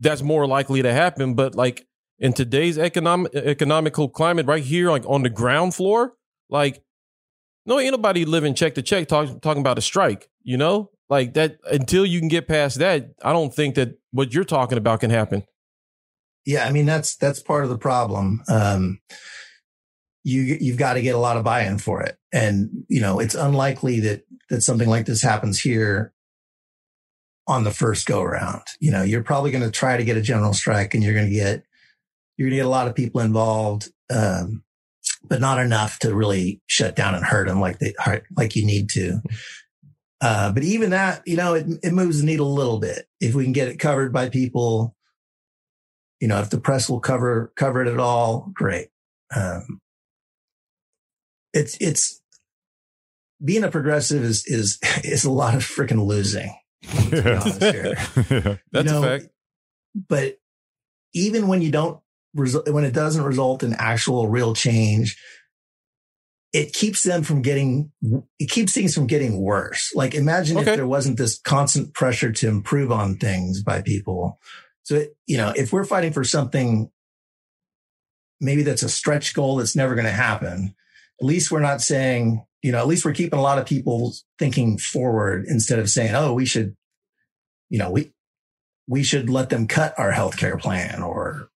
[0.00, 1.34] that's more likely to happen.
[1.34, 1.86] But like
[2.18, 6.14] in today's economic economical climate, right here, like on the ground floor,
[6.50, 6.82] like
[7.64, 10.28] no, ain't nobody living check to check talk, talking about a strike.
[10.42, 13.12] You know, like that until you can get past that.
[13.22, 15.44] I don't think that what you're talking about can happen.
[16.44, 18.42] yeah, I mean, that's, that's part of the problem.
[18.48, 19.00] Um,
[20.24, 22.16] you, you've got to get a lot of buy-in for it.
[22.32, 26.12] And, you know, it's unlikely that, that something like this happens here
[27.46, 28.62] on the first go around.
[28.80, 31.28] You know, you're probably going to try to get a general strike and you're going
[31.28, 31.64] to get,
[32.36, 33.90] you're going to get a lot of people involved.
[34.10, 34.64] Um,
[35.28, 37.94] but not enough to really shut down and hurt them like they
[38.36, 39.20] like you need to.
[40.22, 43.06] Uh, but even that, you know, it, it moves the needle a little bit.
[43.20, 44.94] If we can get it covered by people,
[46.20, 48.88] you know, if the press will cover, cover it at all, great.
[49.34, 49.80] Um,
[51.52, 52.22] it's, it's
[53.44, 56.54] being a progressive is, is, is a lot of freaking losing.
[56.82, 57.40] yeah.
[58.70, 59.26] That's You know, a fact.
[60.08, 60.38] But
[61.14, 62.00] even when you don't
[62.34, 65.18] result, when it doesn't result in actual real change,
[66.52, 67.90] it keeps them from getting,
[68.38, 69.92] it keeps things from getting worse.
[69.94, 70.70] Like imagine Okay.
[70.72, 74.38] if there wasn't this constant pressure to improve on things by people.
[74.82, 76.90] So, it, you know, if we're fighting for something,
[78.40, 80.74] maybe that's a stretch goal that's never going to happen.
[81.20, 84.12] At least we're not saying, you know, at least we're keeping a lot of people
[84.38, 86.76] thinking forward instead of saying, oh, we should,
[87.70, 88.12] you know, we,
[88.88, 91.48] we should let them cut our healthcare plan or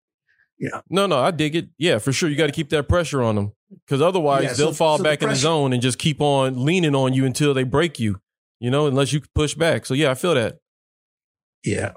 [0.89, 1.69] No, no, I dig it.
[1.79, 2.29] Yeah, for sure.
[2.29, 3.53] You got to keep that pressure on them
[3.85, 6.65] because otherwise Yeah, they'll fall so the back in the zone and just keep on
[6.65, 8.21] leaning on you until they break you.
[8.59, 9.85] You know, unless you push back.
[9.85, 10.59] So yeah, I feel that.
[11.63, 11.93] Yeah.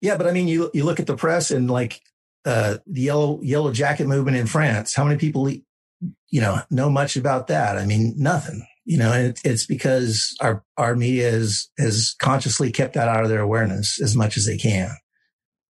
[0.00, 2.00] Yeah, but I mean, you you look at the press and like
[2.44, 4.94] uh, the yellow yellow jacket movement in France.
[4.94, 7.76] How many people, you know, know much about that?
[7.76, 8.66] I mean, nothing.
[8.84, 13.28] You know, it, it's because our our media has has consciously kept that out of
[13.28, 14.90] their awareness as much as they can.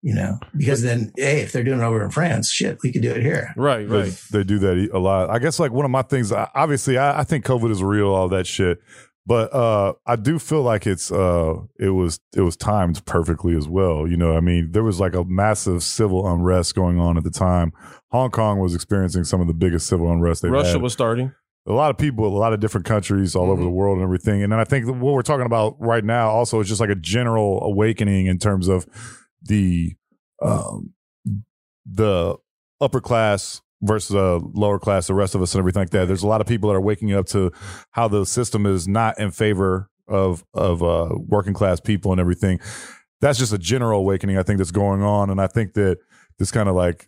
[0.03, 3.01] You know, because then, hey, if they're doing it over in France, shit, we could
[3.01, 3.51] do it here.
[3.57, 4.15] Right, right.
[4.31, 5.29] they do that a lot.
[5.31, 8.09] I guess like one of my things, I- obviously, I, I think COVID is real,
[8.09, 8.79] all that shit.
[9.25, 13.67] But uh, I do feel like it's uh, it was it was timed perfectly as
[13.67, 14.07] well.
[14.07, 17.29] You know, I mean, there was like a massive civil unrest going on at the
[17.31, 17.73] time.
[18.11, 20.81] Hong Kong was experiencing some of the biggest civil unrest they've Russia had.
[20.81, 21.33] was starting.
[21.65, 23.65] a lot of people, a lot of different countries all over Mhm.
[23.65, 24.41] the world and everything.
[24.43, 26.95] And then I think what we're talking about right now also is just like a
[26.95, 28.85] general awakening in terms of
[29.41, 29.95] the
[30.41, 30.93] um,
[31.85, 32.35] the
[32.79, 36.07] upper class versus a lower class, the rest of us and everything like that.
[36.07, 37.51] There's a lot of people that are waking up to
[37.91, 42.59] how the system is not in favor of of uh, working class people and everything.
[43.19, 45.97] That's just a general awakening I think that's going on, and I think that
[46.39, 47.07] this kind of like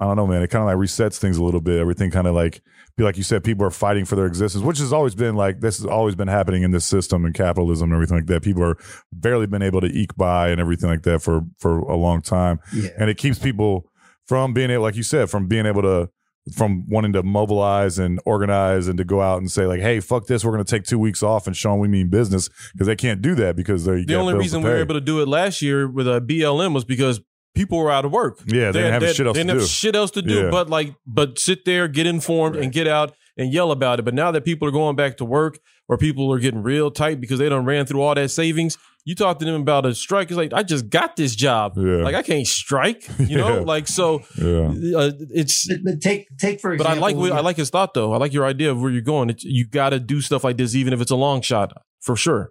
[0.00, 0.42] I don't know, man.
[0.42, 1.78] It kind of like resets things a little bit.
[1.80, 2.60] Everything kind of like
[2.96, 5.60] be like you said, people are fighting for their existence, which has always been like
[5.60, 8.42] this has always been happening in this system and capitalism and everything like that.
[8.42, 8.76] People are
[9.12, 12.60] barely been able to eke by and everything like that for for a long time,
[12.74, 12.90] Yeah.
[12.98, 13.88] and it keeps people
[14.26, 16.10] from being able, like you said, from being able to
[16.56, 20.26] from wanting to mobilize and organize and to go out and say like, hey, fuck
[20.26, 22.88] this, we're going to take two weeks off and show them we mean business because
[22.88, 25.28] they can't do that because they're The only reason we were able to do it
[25.28, 27.20] last year with a BLM was because
[27.54, 28.40] people were out of work.
[28.46, 29.60] Yeah, they didn't have shit else they to didn't do.
[29.62, 30.50] have shit else to do, Yeah.
[30.50, 34.04] but like, but sit there, get informed, and get out and yell about it.
[34.04, 37.20] But now that people are going back to work, or people are getting real tight
[37.20, 40.30] because they done ran through all that savings, you talk to them about a strike.
[40.30, 41.72] It's like I just got this job.
[41.76, 41.96] Yeah.
[41.96, 43.06] Like I can't strike.
[43.18, 43.60] You know, Yeah.
[43.64, 44.22] like so.
[44.38, 44.72] Yeah.
[44.96, 45.66] Uh, it's.
[45.66, 46.94] But, but take take for example.
[46.94, 48.12] But I like what- I like his thought though.
[48.12, 49.28] I like your idea of where you're going.
[49.30, 52.16] It's, you got to do stuff like this, even if it's a long shot, for
[52.16, 52.50] sure.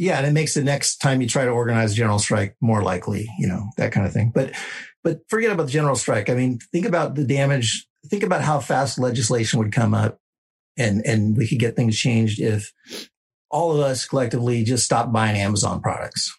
[0.00, 2.82] Yeah, and it makes the next time you try to organize a general strike more
[2.82, 4.32] likely, you know, that kind of thing.
[4.34, 4.52] But
[5.04, 6.30] but forget about the general strike.
[6.30, 7.86] I mean, think about the damage.
[8.06, 10.18] Think about how fast legislation would come up
[10.78, 12.72] and and we could get things changed if
[13.50, 16.34] all of us collectively just stopped buying Amazon products.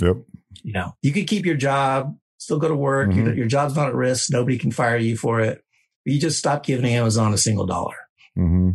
[0.00, 0.16] Yep.
[0.62, 3.16] You know, you could keep your job, still go to work, Mhm.
[3.16, 5.62] your, your job's not at risk, nobody can fire you for it.
[6.06, 7.96] But you just stop giving Amazon a single dollar.
[8.38, 8.70] Mm-hmm.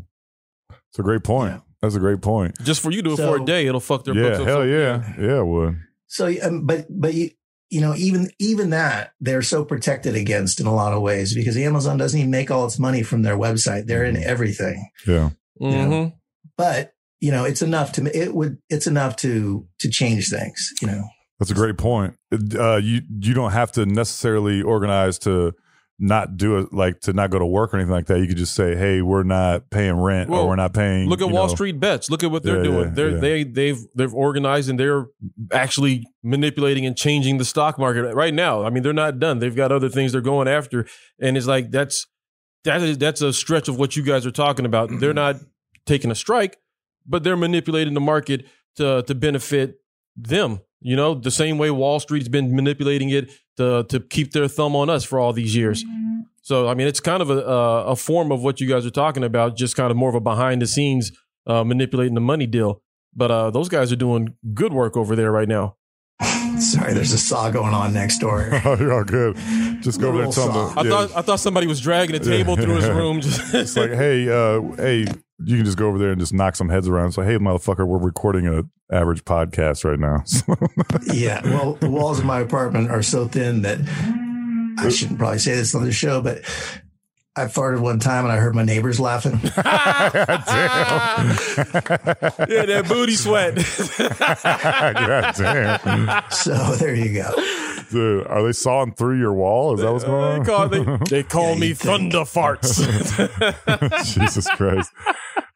[0.90, 1.62] It's a great point.
[1.82, 2.56] That's a great point.
[2.64, 4.48] Just for you to do it for a day, it'll fuck their Yeah, books up.
[4.48, 5.80] hell So- yeah, yeah, it would.
[6.08, 7.30] So, um, but, but you,
[7.70, 11.56] you know, even, even that they're so protected against in a lot of ways because
[11.56, 13.86] Amazon doesn't even make all its money from their website.
[13.86, 15.30] They're in everything, Yeah,
[15.62, 16.14] Mhm.
[16.58, 20.88] but you know, it's enough to, it would, it's enough to, to change things, you
[20.88, 21.04] know?
[21.38, 22.16] That's a great point.
[22.34, 25.54] Uh, you you don't have to necessarily organize to
[26.02, 28.20] not do it, like to not go to work or anything like that.
[28.20, 31.22] You could just say, "Hey, we're not paying rent, Well, or we're not paying." Look
[31.22, 32.10] at Wall know- Street bets.
[32.10, 32.84] Look at what they're Yeah, doing.
[32.86, 33.20] yeah, they're yeah.
[33.20, 35.08] they they've they've organized and they're
[35.52, 38.64] actually manipulating and changing the stock market right now.
[38.64, 39.40] I mean, they're not done.
[39.40, 40.88] They've got other things they're going after,
[41.20, 42.08] and it's like that's
[42.64, 44.90] that is that's a stretch of what you guys are talking about.
[45.00, 45.36] They're not
[45.86, 46.58] taking a strike,
[47.06, 48.46] but they're manipulating the market
[48.78, 49.76] to to benefit
[50.16, 50.62] them.
[50.82, 54.76] You know, the same way Wall Street's been manipulating it to to keep their thumb
[54.76, 55.84] on us for all these years.
[56.42, 58.92] So I mean, it's kind of a a, a form of what you guys are
[58.92, 61.12] talking about, just kind of more of a behind the scenes
[61.48, 62.82] uh, manipulating the money deal.
[63.16, 65.76] But uh, those guys are doing good work over there right now.
[66.60, 68.50] Sorry, there's a saw going on next door.
[68.66, 69.36] Oh, you're all good.
[69.82, 70.68] Just go over there and tell them.
[70.74, 70.78] soft.
[70.78, 73.22] I thought I thought somebody was dragging a table through his room.
[73.22, 75.06] Just it's like, hey, uh, hey,
[75.44, 77.14] you can just go over there and just knock some heads around.
[77.14, 80.24] So, hey, motherfucker, we're recording an average podcast right now.
[81.14, 81.42] yeah.
[81.44, 83.80] Well, the walls of my apartment are so thin that
[84.78, 86.42] I uh, shouldn't probably say this on the show, but
[87.36, 89.40] I farted one time and I heard my neighbors laughing.
[89.44, 89.54] yeah,
[92.66, 93.56] that booty sweat.
[93.98, 96.32] God damn.
[96.32, 97.32] So there you go.
[97.90, 99.74] Dude, are they sawing through your wall?
[99.74, 100.46] Is that what's uh, going they on?
[100.46, 101.76] call, they, they call me you.
[101.76, 102.80] Thunder Farts.
[104.14, 104.92] Jesus Christ.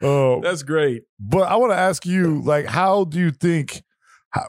[0.01, 1.03] Oh, That's great.
[1.19, 3.83] but I want to ask you, like, how do you think
[4.31, 4.47] how,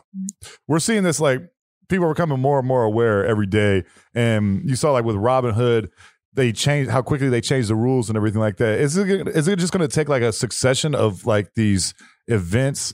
[0.67, 1.21] we're seeing this?
[1.21, 1.43] Like,
[1.89, 5.91] people are becoming more and more aware every day, and you saw, like, with Robinhood,
[6.35, 8.81] they changed how quickly they changed the rules and everything like that.
[8.81, 11.95] Is it is it just going to take like a succession of like these
[12.27, 12.93] events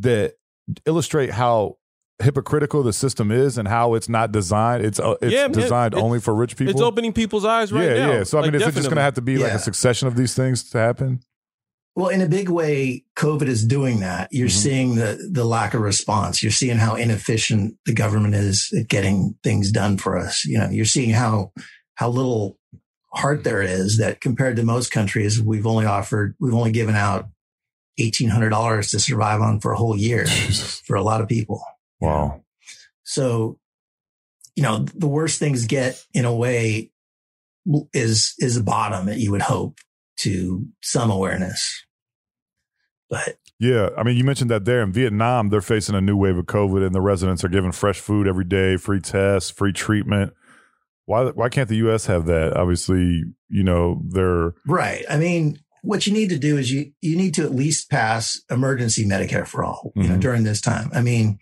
[0.00, 0.34] that
[0.86, 1.76] illustrate how
[2.20, 4.84] hypocritical the system is and how it's not designed?
[4.84, 6.72] It's uh, it's Yeah, designed It's- only for rich people.
[6.72, 8.12] It's opening people's eyes right yeah, now.
[8.12, 8.22] yeah.
[8.24, 10.08] So I Like, mean, is it just going to have to be like a succession
[10.08, 11.20] of these things to happen?
[11.96, 14.28] Well, in a big way, COVID is doing that.
[14.30, 14.52] You're Mhm.
[14.62, 16.40] seeing the, the lack of response.
[16.42, 20.44] You're seeing how inefficient the government is at getting things done for us.
[20.44, 21.52] You know, you're seeing how,
[21.96, 22.58] how little
[23.12, 27.26] heart there is that compared to most countries, we've only offered, we've only given out
[27.98, 30.80] $1,800 to survive on for a whole year Jesus.
[30.86, 31.60] for a lot of people.
[32.00, 32.42] Wow.
[33.04, 33.58] So,
[34.56, 36.90] you know, the worst things get in a way
[37.92, 39.78] is, is a bottom that you would hope
[40.18, 41.84] to some awareness.
[43.08, 46.36] But Yeah, I mean, you mentioned that there in Vietnam, they're facing a new wave
[46.36, 50.32] of COVID, and the residents are given fresh food every day, free tests, free treatment.
[51.06, 51.24] Why?
[51.24, 52.06] Why can't the U.S.
[52.06, 52.56] have that?
[52.56, 55.04] Obviously, you know they're Right.
[55.10, 58.40] I mean, what you need to do is you you need to at least pass
[58.48, 60.20] emergency Medicare for all, you know, mm-hmm.
[60.20, 60.90] during this time.
[60.94, 61.40] I mean,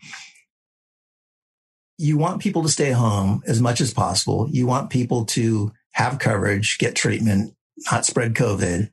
[1.98, 4.48] you want people to stay home as much as possible.
[4.50, 7.54] You want people to have coverage, get treatment,
[7.90, 8.90] not spread COVID.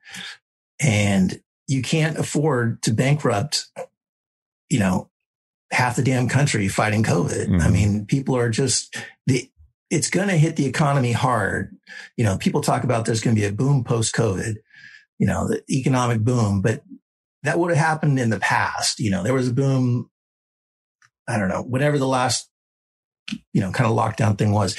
[0.82, 3.68] And you can't afford to bankrupt,
[4.70, 5.10] you know,
[5.72, 7.62] half the damn country fighting COVID.
[7.62, 7.72] I Mhm.
[7.72, 8.96] mean, people are just
[9.28, 9.50] the
[9.92, 11.78] it's going to hit the economy hard.
[12.18, 14.56] You know, people talk about there's going to be a boom post COVID,
[15.20, 16.84] you know, the economic boom, but
[17.44, 19.00] that would have happened in the past.
[19.00, 20.10] You know, there was a boom.
[21.28, 22.50] I don't know, whatever the last,
[23.54, 24.78] you know, kind of lockdown thing was.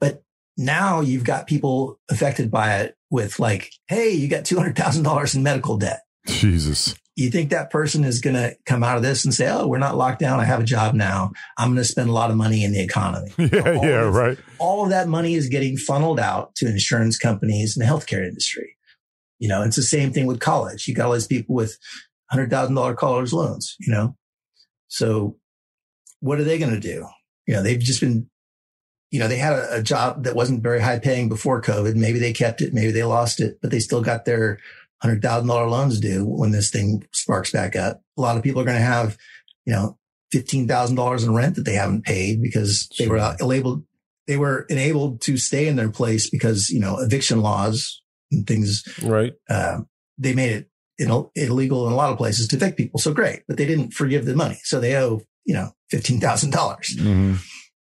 [0.00, 0.22] But
[0.56, 5.76] now you've got people affected by it with like, Hey, you got $200,000 in medical
[5.78, 6.00] debt.
[6.26, 6.94] Jesus.
[7.14, 9.78] You think that person is going to come out of this and say, Oh, we're
[9.78, 10.40] not locked down.
[10.40, 11.32] I have a job now.
[11.58, 14.14] I'm going to spend a lot of money in the economy Yeah, All yeah, this-
[14.14, 14.38] right.
[14.58, 18.76] all of that money is getting funneled out to insurance companies and the healthcare industry.
[19.38, 20.86] You know, it's the same thing with college.
[20.88, 21.76] You got all these people with
[22.30, 24.16] hundred thousand dollar college loans, you know?
[24.88, 25.36] So
[26.20, 27.06] what are they going to do?
[27.46, 28.28] You know, they've just been,
[29.10, 31.94] you know, they had a, a job that wasn't very high paying before COVID.
[31.96, 32.72] Maybe they kept it.
[32.72, 34.58] Maybe they lost it, but they still got their
[35.00, 38.02] hundred thousand dollar loans due when this thing sparks back up.
[38.16, 39.18] A lot of people are going to have,
[39.66, 39.98] you know,
[40.34, 43.52] $15,000 in rent that they haven't paid because they were Sure.
[43.52, 43.84] able,
[44.26, 48.82] they were enabled to stay in their place because, you know, eviction laws and things,
[49.02, 49.32] Right.
[49.50, 49.80] uh,
[50.18, 50.68] they made it
[50.98, 53.00] Ill- illegal in a lot of places to evict people.
[53.00, 54.60] So great, but they didn't forgive the money.
[54.62, 57.38] So they owe, you know, $15,000, Mhm.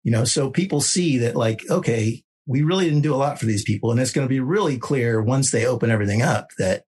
[0.03, 3.45] you know, so people see that like, okay, we really didn't do a lot for
[3.45, 3.91] these people.
[3.91, 6.83] And it's going to be really clear once they open everything up that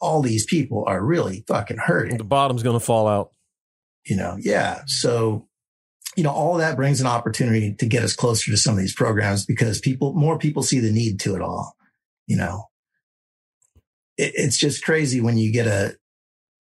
[0.00, 3.32] all these people are really fucking hurting The bottom's going to fall out.
[4.06, 5.46] you know yeah so
[6.16, 8.78] you know all of that brings an opportunity to get us closer to some of
[8.78, 11.74] these programs because people more people see the need to it all
[12.28, 12.64] you know
[14.16, 15.96] it, it's just crazy when you get a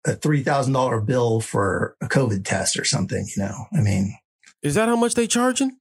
[0.05, 4.17] a $3000 bill for a covid test or something you know i mean
[4.61, 5.77] Is that how much they charging?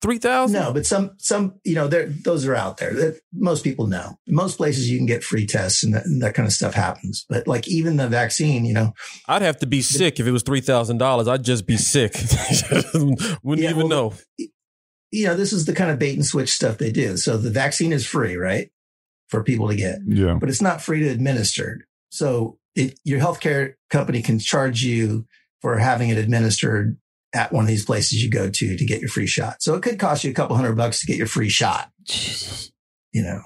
[0.00, 0.52] Three thousand?
[0.60, 4.16] No, but some some you know there those are out there that most people know.
[4.28, 7.26] Most places you can get free tests and that, and that kind of stuff happens.
[7.28, 8.92] But like even the vaccine, you know,
[9.26, 11.26] I'd have to be sick if it was three thousand dollars.
[11.26, 12.14] I'd just be sick.
[12.94, 14.46] Wouldn't Yeah, even well, know.
[15.10, 17.16] you know this is the kind of bait and switch stuff they do.
[17.16, 18.70] So the vaccine is free, right,
[19.28, 20.34] for people to get, Yeah.
[20.40, 21.86] but it's not free to administer.
[22.10, 25.26] So it, your healthcare company can charge you
[25.60, 26.96] for having it administered
[27.34, 29.62] at one of these places you go to to get your free shot.
[29.62, 31.90] So it could cost you a couple hundred bucks to get your free shot.
[33.12, 33.40] You know,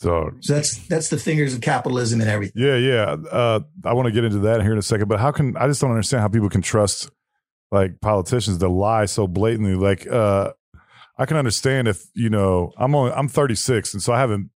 [0.00, 2.62] So so that's that's the fingers of capitalism and everything.
[2.62, 3.16] Yeah, yeah.
[3.30, 5.66] Uh, I want to get into that here in a second, but how can I
[5.66, 7.10] just don't understand how people can trust
[7.72, 9.74] like politicians to lie so blatantly?
[9.74, 10.52] Like, uh,
[11.16, 14.50] I can understand if you know I'm only I'm 36, and so I haven't be,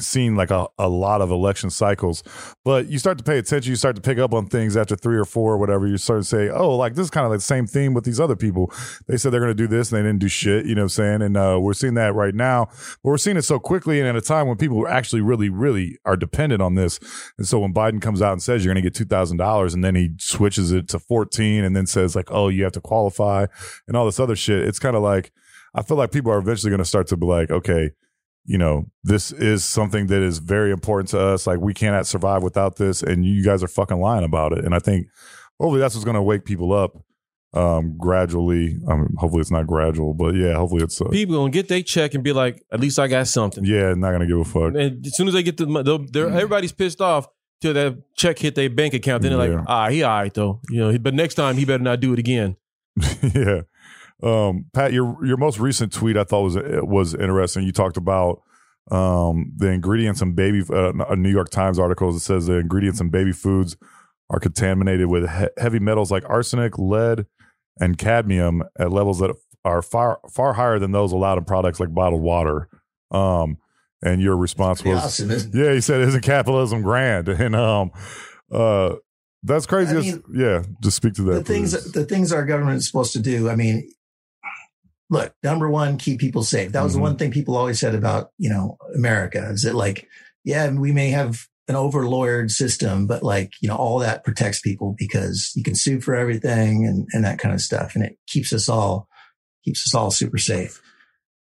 [0.00, 2.22] seen like a, a lot of election cycles.
[2.64, 5.16] But you start to pay attention, you start to pick up on things after three
[5.16, 5.86] or four or whatever.
[5.86, 8.04] You start to say, oh, like this is kind of like the same theme with
[8.04, 8.72] these other people.
[9.06, 10.66] They said they're going to do this, and they didn't do shit.
[10.66, 11.22] You know what I'm saying?
[11.22, 12.66] And uh, we're seeing that right now.
[12.66, 15.98] But we're seeing it so quickly, and at a time when people actually really, really
[16.04, 17.00] are dependent on this.
[17.38, 19.74] And so when Biden comes out and says you're going to get two thousand dollars,
[19.74, 22.80] and then he switches it to fourteen, and then says like, oh, you have to
[22.80, 23.46] qualify,
[23.86, 24.66] and all this other shit.
[24.66, 25.32] It's kind of like
[25.74, 27.92] I feel like people are eventually going to start to be like, okay,
[28.48, 31.46] you know, this is something that is very important to us.
[31.46, 34.64] Like we cannot survive without this, and you guys are fucking lying about it.
[34.64, 35.06] And I think
[35.60, 36.96] hopefully that's what's going to wake people up
[37.54, 38.76] um gradually.
[38.88, 41.82] I mean, hopefully it's not gradual, but yeah, hopefully it's uh, People gonna get their
[41.82, 43.64] check and be like, at least I got something.
[43.64, 44.74] yeah, not going to give a fuck.
[44.74, 47.26] And as soon as they get the money, they're, everybody's pissed off
[47.62, 49.22] till that check hit their bank account.
[49.22, 49.56] Then they're Yeah.
[49.60, 50.60] like, ah, he all right though.
[50.70, 52.56] You know, but next time he better not do it again.
[53.34, 53.62] yeah.
[54.22, 57.64] Um, Pat, your your most recent tweet I thought was was interesting.
[57.64, 58.42] You talked about
[58.90, 63.00] um, the ingredients in baby uh, a New York Times article that says the ingredients
[63.00, 63.76] in baby foods
[64.30, 67.26] are contaminated with he- heavy metals like arsenic, lead,
[67.78, 71.94] and cadmium at levels that are far far higher than those allowed in products like
[71.94, 72.68] bottled water.
[73.10, 73.58] Um,
[74.02, 77.90] and your response was, awesome, "Yeah," he said, "Isn't capitalism grand?" And um,
[78.52, 78.96] uh,
[79.42, 79.96] that's crazy.
[79.96, 81.44] I mean, yeah, just speak to that.
[81.44, 83.48] the things the things our government is supposed to do.
[83.48, 83.90] I mean,
[85.10, 86.72] look, number one, keep people safe.
[86.72, 86.96] That was Mhm.
[86.96, 90.06] the one thing people always said about you know America is that like,
[90.44, 94.60] yeah, we may have an over lawyered system, but like you know all that protects
[94.60, 98.18] people because you can sue for everything and and that kind of stuff, and it
[98.26, 99.08] keeps us all
[99.64, 100.80] keeps us all super safe.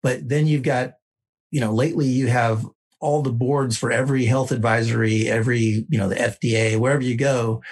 [0.03, 0.95] But then you've got
[1.51, 2.67] you know lately you have
[3.01, 7.63] all the boards for every health advisory, every you know the FDA, wherever you go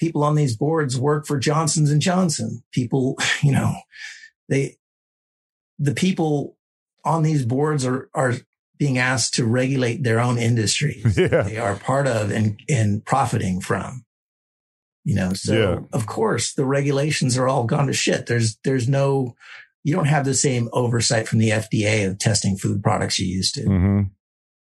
[0.00, 2.64] people on these boards work for Johnson's and Johnson.
[2.72, 3.72] People, you know,
[4.48, 4.76] they,
[5.78, 6.56] the people
[7.04, 8.34] on these boards are, are
[8.78, 11.42] being asked to regulate their own industry yeah.
[11.42, 14.04] They are part of and, and profiting from,
[15.04, 15.78] you know, so Yeah.
[15.92, 18.26] of course the regulations are all gone to shit.
[18.26, 19.34] There's, there's no,
[19.84, 23.54] you don't have the same oversight from the FDA of testing food products you used
[23.56, 24.00] to, hmm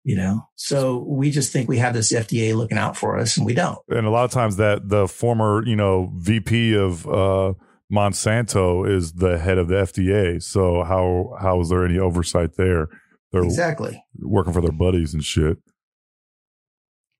[0.04, 0.42] you know?
[0.56, 3.78] So we just think we have this FDA looking out for us and we don't.
[3.88, 7.54] and a lot of times that the former you know VP of uh,
[7.92, 10.42] Monsanto is the head of the FDA.
[10.42, 12.88] So how how is there any oversight there?
[13.32, 14.04] They're Exactly.
[14.20, 15.58] working for their buddies and shit.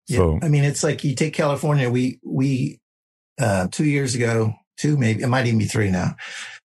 [0.10, 1.90] So I mean, it's like you take California.
[1.90, 2.82] We we
[3.40, 6.16] uh, two years ago, two maybe it might even be three now.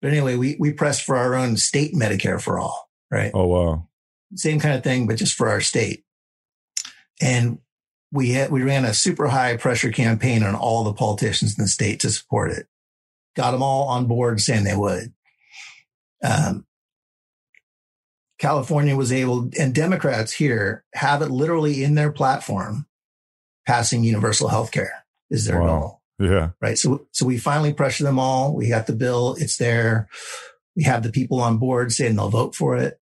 [0.03, 2.89] But anyway, we we pressed for our own state Medicare for all.
[3.11, 3.89] Right, oh wow,
[4.35, 6.03] same kind of thing, but just for our state.
[7.21, 7.59] And
[8.11, 11.69] we had we ran a super high pressure campaign on all the politicians in the
[11.69, 12.67] state to support it.
[13.37, 15.12] Got them all on board saying they would.
[16.22, 16.66] Um,
[18.39, 22.87] California was able, and Democrats here have it literally in their platform,
[23.66, 25.66] passing universal health care is their Wow.
[26.18, 26.78] goal, yeah, right?
[26.78, 28.55] So, so we finally pressure them all.
[28.55, 29.37] We got the bill.
[29.39, 30.09] It's there.
[30.74, 33.01] We have the people on board saying they'll vote for it.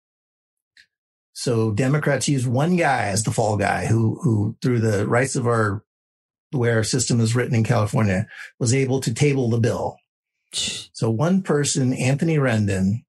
[1.33, 5.47] So Democrats use one guy as the fall guy who, who through the rights of
[5.47, 5.83] our,
[6.51, 8.27] the way our system is written in California
[8.59, 9.97] was able to table the bill.
[10.53, 13.03] So one person, Anthony Rendon,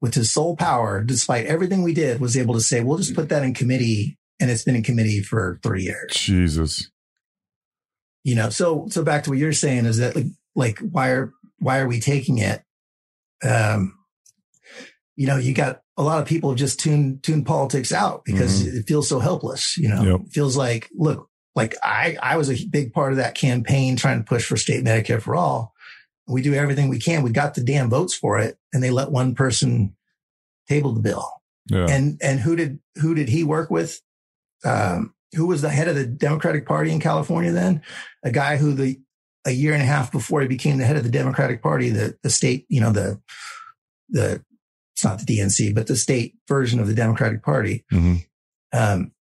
[0.00, 3.28] with his sole power, despite everything we did, was able to say, we'll just put
[3.30, 4.18] that in committee.
[4.38, 6.12] And it's been in committee for three years.
[6.12, 6.90] Jesus,
[8.22, 11.32] You know, so, so back to what you're saying is that like, like, why are,
[11.58, 12.62] why are we taking it?
[13.42, 13.94] Um,
[15.16, 18.86] you know, you got a lot of people just tune, tune politics out because it
[18.86, 19.78] feels so helpless.
[19.78, 20.20] You know, Yep.
[20.26, 24.18] it feels like, look, like I, I was a big part of that campaign trying
[24.18, 25.72] to push for state Medicare for all.
[26.28, 27.22] We do everything we can.
[27.22, 29.94] We got the damn votes for it and they let one person
[30.68, 31.30] table the bill.
[31.70, 34.00] yeah, And, and who did, who did he work with?
[34.64, 37.82] Um, who was the head of the Democratic Party in California then?
[38.24, 38.98] A guy who the,
[39.44, 42.16] a year and a half before he became the head of the Democratic Party, the,
[42.22, 43.20] the state, you know, the,
[44.08, 44.42] the
[44.94, 47.84] it's not the DNC, but the state version of the Democratic Party.
[47.92, 48.24] Mhm.
[48.72, 49.12] Um,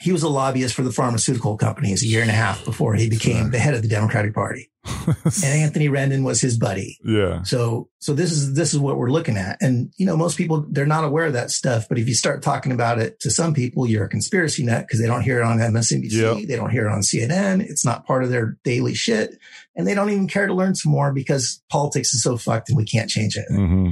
[0.00, 3.08] he was a lobbyist for the pharmaceutical companies a year and a half before he
[3.08, 4.70] became the head of the Democratic Party.
[5.06, 6.98] And Anthony Rendon was his buddy.
[7.04, 7.42] yeah.
[7.42, 9.58] So, so this is, this is what we're looking at.
[9.60, 11.88] And, you know, most people, they're not aware of that stuff.
[11.88, 15.00] But if you start talking about it to some people, you're a conspiracy nut because
[15.00, 16.12] they don't hear it on MSNBC.
[16.12, 16.48] Yep.
[16.48, 17.60] They don't hear it on CNN.
[17.62, 19.38] It's not part of their daily shit.
[19.76, 22.76] And they don't even care to learn some more because politics is so fucked and
[22.76, 23.46] we can't change it.
[23.50, 23.90] hmm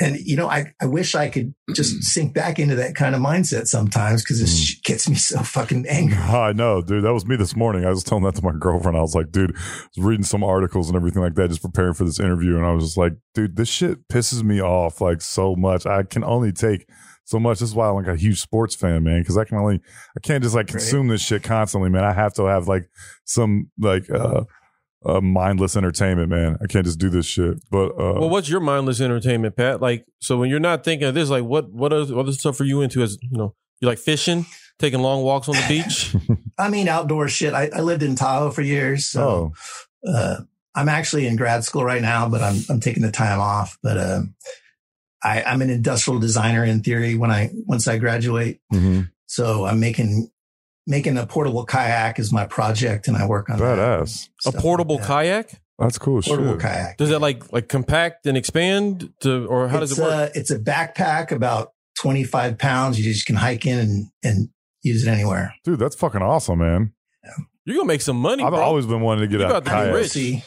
[0.00, 3.20] And, you know, I, I wish I could just sink back into that kind of
[3.20, 4.82] mindset sometimes because this Mm.
[4.84, 6.16] gets me so fucking angry.
[6.18, 7.04] I know, dude.
[7.04, 7.84] That was me this morning.
[7.84, 8.96] I was telling that to my girlfriend.
[8.96, 11.94] I was like, dude, I was reading some articles and everything like that, just preparing
[11.94, 12.56] for this interview.
[12.56, 15.84] And I was just like, dude, this shit pisses me off like so much.
[15.86, 16.86] I can only take
[17.24, 17.58] so much.
[17.60, 19.80] This is why I'm like a huge sports fan, man, because I can only,
[20.16, 22.04] I can't just like consume this shit constantly, man.
[22.04, 22.88] I have to have like
[23.24, 24.44] some like, uh,
[25.04, 26.58] uh, mindless entertainment, man.
[26.60, 27.62] I can't just do this shit.
[27.70, 29.80] But uh, Well, what's your mindless entertainment, Pat?
[29.80, 32.60] Like, so when you're not thinking of this, like, what what is what other stuff
[32.60, 33.02] are you into?
[33.02, 34.44] As you know, you like fishing,
[34.78, 36.14] taking long walks on the beach.
[36.58, 37.54] I mean, outdoor shit.
[37.54, 39.06] I, I lived in Tahoe for years.
[39.08, 39.52] So,
[40.06, 40.40] oh, uh,
[40.74, 43.78] I'm actually in grad school right now, but I'm, I'm taking the time off.
[43.82, 44.34] But, um,
[45.22, 48.60] I, I'm an industrial designer in theory when I, once I graduate.
[48.72, 49.10] mhm.
[49.26, 50.30] So I'm making,
[50.86, 53.78] making a portable kayak is my project and I work on that.
[53.78, 54.28] badass.
[54.46, 55.08] a portable like that.
[55.08, 55.60] kayak.
[55.78, 56.60] That's cool Portable shit.
[56.60, 56.96] kayak.
[56.98, 60.12] Does that like like compact and expand to, or how does it work?
[60.12, 62.98] Uh, it's a backpack about 25 pounds.
[62.98, 64.48] You just can hike in and, and
[64.82, 65.54] use it anywhere.
[65.64, 66.92] Dude, that's fucking awesome, man.
[67.64, 68.60] You're gonna make some money, I've bro.
[68.60, 69.94] always been wanting to get You out about to be kayak.
[69.94, 70.44] rich.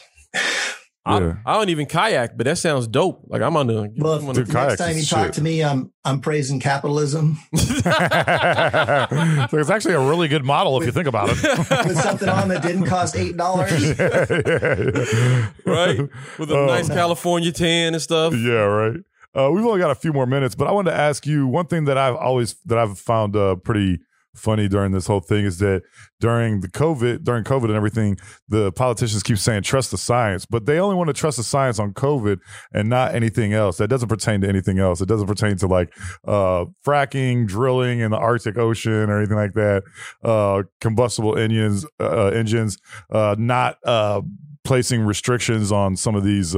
[1.06, 1.12] See.
[1.12, 3.22] I, I don't even kayak, but that sounds dope.
[3.26, 3.92] Like I'm on the.
[3.96, 5.34] Well, I'm on Dude, the kayaks next time is you talk shit.
[5.34, 7.38] to me, I'm, I'm praising capitalism.
[7.54, 7.66] so
[9.58, 11.42] it's actually a really good model if you think about it.
[11.86, 13.36] with something on that didn't cost $8.
[15.66, 15.98] right
[16.38, 16.66] with a Oh.
[16.66, 18.34] nice California tan and stuff.
[18.34, 18.96] Yeah, right.
[19.36, 21.66] Uh, we've only got a few more minutes, but I wanted to ask you one
[21.66, 23.98] thing that I've always that I've found uh, pretty
[24.34, 25.82] funny during this whole thing is that
[26.20, 28.18] during the COVID, during COVID and everything,
[28.48, 31.78] the politicians keep saying trust the science, but they only want to trust the science
[31.78, 32.38] on COVID
[32.72, 33.78] and not anything else.
[33.78, 35.00] That doesn't pertain to anything else.
[35.00, 35.94] It doesn't pertain to like
[36.26, 39.82] uh, fracking, drilling in the Arctic Ocean or anything like that.
[40.22, 42.78] Uh, combustible engines, uh, engines,
[43.10, 44.20] uh, not uh,
[44.64, 46.56] placing restrictions on some of these.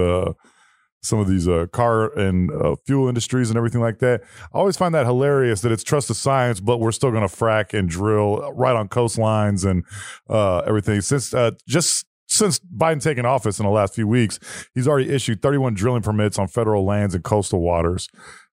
[1.03, 4.23] Some of these uh, car and uh, fuel industries and everything like that.
[4.53, 7.35] I always find that hilarious that it's trust the science, but we're still going to
[7.35, 9.85] frack and drill right on coastlines and
[10.29, 11.01] uh, everything.
[11.01, 14.39] Since uh, just since Biden taking office in the last few weeks,
[14.75, 18.09] he's already issued 31 drilling permits on federal lands and coastal waters.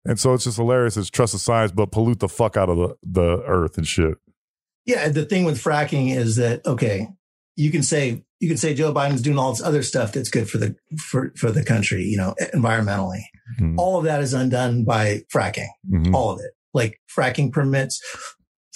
[0.05, 0.97] And so it's just hilarious.
[0.97, 4.17] It's trust the science, but pollute the fuck out of the, the earth and shit.
[4.85, 7.07] Yeah, the thing with fracking is that okay,
[7.55, 10.49] you can say you can say Joe Biden's doing all this other stuff that's good
[10.49, 13.21] for the for for the country, you know, environmentally.
[13.59, 13.75] Mhm.
[13.77, 15.69] All of that is undone by fracking.
[15.89, 16.13] Mhm.
[16.13, 18.01] All of it, like fracking permits,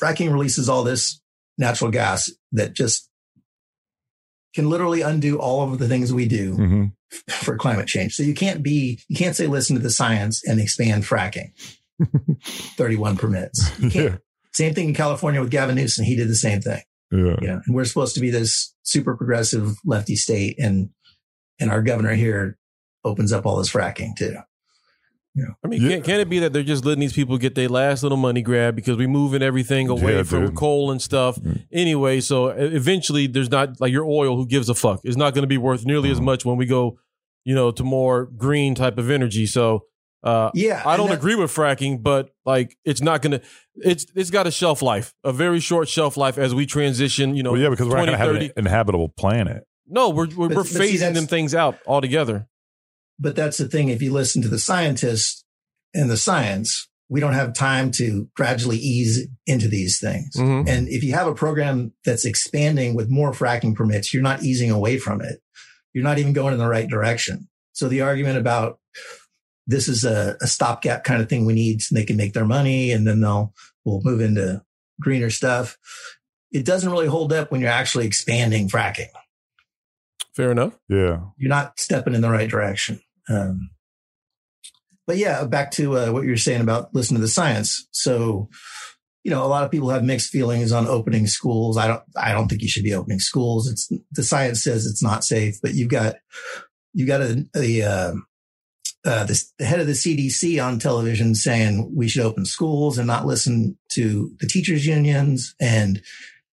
[0.02, 1.20] fracking releases all this
[1.58, 3.10] natural gas that just
[4.56, 6.92] can literally undo all of the things we do Mhm.
[7.30, 8.14] for climate change.
[8.16, 11.52] So you can't be you can't say listen to the science and expand fracking.
[12.78, 13.70] Thirty one permits.
[13.80, 14.12] You can't.
[14.14, 14.18] Yeah.
[14.54, 16.06] Same thing in California with Gavin Newsom.
[16.06, 16.82] He did the same thing
[17.12, 17.36] Yeah.
[17.42, 20.90] you know, and we're supposed to be this super progressive lefty state and,
[21.60, 22.58] and our governor here
[23.06, 24.36] opens up all this fracking too.
[25.36, 25.46] Yeah.
[25.64, 25.90] I mean, Yeah.
[25.98, 28.42] can, can it be that they're just letting these people get their last little money
[28.42, 30.56] grab because we're moving everything away Yeah, from dude.
[30.56, 31.64] coal and stuff Mm.
[31.72, 32.20] anyway?
[32.22, 34.36] So eventually, there's not like your oil.
[34.36, 35.00] Who gives a fuck?
[35.04, 36.24] It's not going to be worth nearly as Mhm.
[36.24, 36.98] much when we go,
[37.46, 39.46] you know, to more green type of energy.
[39.46, 39.84] So
[40.28, 40.82] uh, Yeah.
[40.86, 43.42] I don't that- agree with fracking, but like it's not going to.
[43.76, 47.36] It's it's got a shelf life, a very short shelf life as we transition.
[47.36, 49.64] You know, Well, yeah, because we're not going to have an inhabitable planet.
[49.88, 52.48] No, we're we're, But- we're but phasing that's- them things out altogether.
[53.20, 53.90] But that's the thing.
[53.90, 55.44] If you listen to the scientists
[55.94, 60.36] and the science, we don't have time to gradually ease into these things.
[60.36, 60.68] Mhm.
[60.68, 64.70] And if you have a program that's expanding with more fracking permits, you're not easing
[64.70, 65.40] away from it.
[65.94, 67.48] You're not even going in the right direction.
[67.72, 68.80] So the argument about
[69.68, 72.46] this is a, a stopgap kind of thing we need so they can make their
[72.46, 73.54] money and then they'll
[73.86, 74.64] we'll move into
[75.00, 75.78] greener stuff.
[76.52, 79.10] It doesn't really hold up when you're actually expanding fracking.
[80.36, 80.74] Fair enough.
[80.88, 81.20] Yeah.
[81.38, 83.02] You're not stepping in the right direction.
[83.30, 83.70] Um,
[85.06, 87.88] but yeah, back to uh, what you were saying about listen to the science.
[87.92, 88.50] So,
[89.24, 91.78] you know, a lot of people have mixed feelings on opening schools.
[91.78, 93.70] I don't, I don't think you should be opening schools.
[93.70, 96.16] It's the science says it's not safe, but you've got,
[96.94, 98.14] you've got a, a uh,
[99.08, 103.08] uh, this, the head of the CDC on television saying we should open schools and
[103.08, 105.56] not listen to the teachers unions.
[105.60, 106.02] And,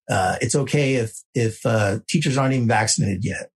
[0.09, 3.51] uh, it's okay if, if, uh, teachers aren't even vaccinated yet.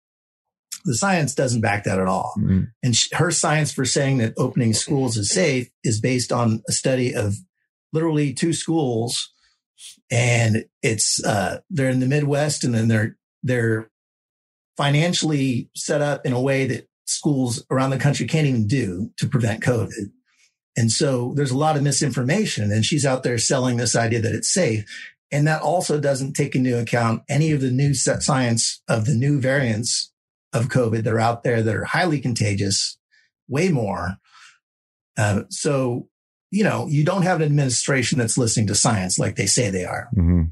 [0.84, 2.34] The science doesn't back that at all.
[2.38, 2.68] Mm.
[2.82, 6.72] And sh- her science for saying that opening schools is safe is based on a
[6.72, 7.36] study of
[7.92, 9.32] literally two schools.
[10.10, 13.90] And it's, uh, they're in the Midwest and then they're, they're
[14.76, 19.28] financially set up in a way that schools around the country can't even do to
[19.28, 20.10] prevent COVID.
[20.76, 24.34] And so there's a lot of misinformation and she's out there selling this idea that
[24.34, 24.84] it's safe.
[25.30, 29.14] And that also doesn't take into account any of the new set science of the
[29.14, 30.12] new variants
[30.52, 32.96] of COVID that are out there that are highly contagious,
[33.48, 34.16] way more.
[35.16, 36.08] Uh, so,
[36.50, 39.84] you know, you don't have an administration that's listening to science like they say they
[39.84, 40.08] are.
[40.14, 40.44] hmm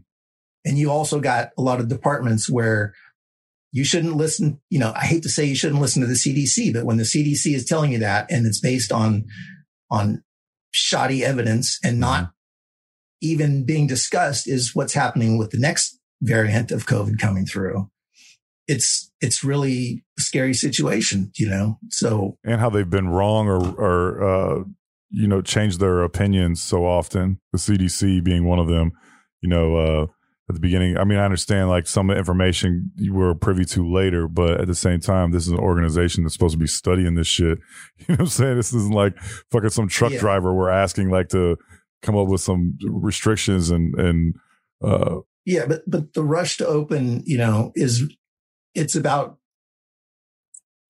[0.64, 2.94] And you also got a lot of departments where
[3.76, 4.58] you shouldn't listen.
[4.70, 7.02] You know, I hate to say you shouldn't listen to the CDC, but when the
[7.02, 9.26] CDC is telling you that and it's based on,
[9.90, 10.24] on
[10.70, 12.30] shoddy evidence and not
[13.20, 17.90] even being discussed is what's happening with the next variant of COVID coming through.
[18.66, 21.78] It's, it's really a scary situation, you know?
[21.90, 24.64] So And how they've been wrong or, or uh,
[25.10, 27.40] you know, changed their opinions so often.
[27.52, 28.92] The CDC being one of them.
[29.42, 30.06] You know, uh,
[30.48, 34.28] at the beginning, I mean, I understand like some information you were privy to later,
[34.28, 37.26] but at the same time, this is an organization that's supposed to be studying this
[37.26, 37.58] shit.
[37.98, 38.56] You know what I'm saying?
[38.56, 39.16] This isn't like
[39.50, 40.20] fucking some truck Yeah.
[40.20, 41.56] driver we're asking like to
[42.02, 44.36] come up with some restrictions and and
[44.84, 48.04] uh Yeah, but but the rush to open, you know, is
[48.74, 49.38] it's about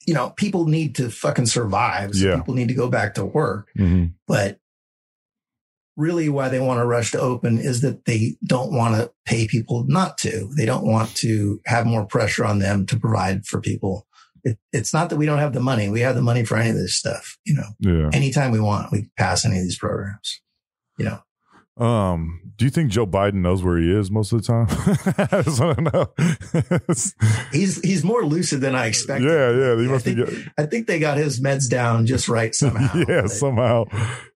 [0.07, 2.15] you know, people need to fucking survive.
[2.15, 2.37] So Yeah.
[2.37, 3.69] people need to go back to work.
[3.77, 4.13] mhm.
[4.29, 4.61] But
[5.97, 9.47] really why they want to rush to open is that they don't want to pay
[9.47, 10.51] people not to.
[10.57, 14.07] They don't want to have more pressure on them to provide for people.
[14.45, 15.89] It, it's not that we don't have the money.
[15.89, 17.39] We have the money for any of this stuff.
[17.45, 18.11] You know, yeah.
[18.13, 20.41] anytime we want, we pass any of these programs.
[20.99, 21.21] You know,
[21.79, 24.67] Um, do you think Joe Biden knows where he is most of the time?
[25.31, 27.43] I just want to know.
[27.53, 29.27] he's he's more lucid than I expected.
[29.29, 29.77] yeah, yeah.
[29.77, 30.15] He I must be.
[30.15, 32.97] think- Get, I think they got his meds down just right somehow.
[33.09, 33.85] yeah, But somehow.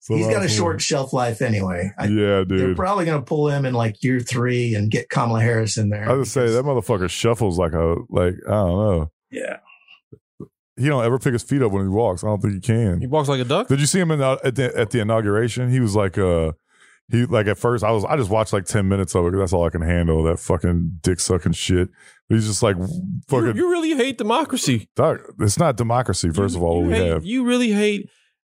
[0.07, 1.91] He's got a short shelf life anyway.
[1.97, 5.39] I, yeah, They're probably going to pull him in like year three and get Kamala
[5.41, 6.09] Harris in there.
[6.09, 9.11] I was say because- that motherfucker shuffles like a like I don't know.
[9.31, 9.57] Yeah.
[10.77, 12.23] He don't ever pick his feet up when he walks.
[12.23, 12.99] I don't think he can.
[13.01, 13.67] He walks like a duck.
[13.67, 15.69] Did you see him in the, at the at the inauguration?
[15.69, 16.53] He was like uh
[17.11, 19.39] he like at first I was I just watched like ten minutes of it because
[19.41, 21.89] that's all I can handle that fucking dick sucking shit.
[22.27, 22.87] But he's just like You,
[23.27, 23.55] fucking.
[23.55, 24.87] you really hate democracy.
[24.95, 26.29] Doc, it's not democracy.
[26.29, 27.25] First You- of all, you what we hate- have.
[27.25, 28.09] You really hate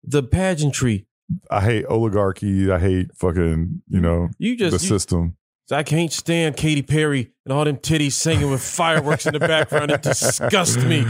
[0.04, 1.06] the pageantry.
[1.52, 2.72] I hate oligarchy.
[2.72, 5.36] I hate fucking you know You the just you- system.
[5.78, 9.92] I can't stand Katy Perry and all them titties singing with fireworks in the background.
[9.92, 11.06] It disgusts me.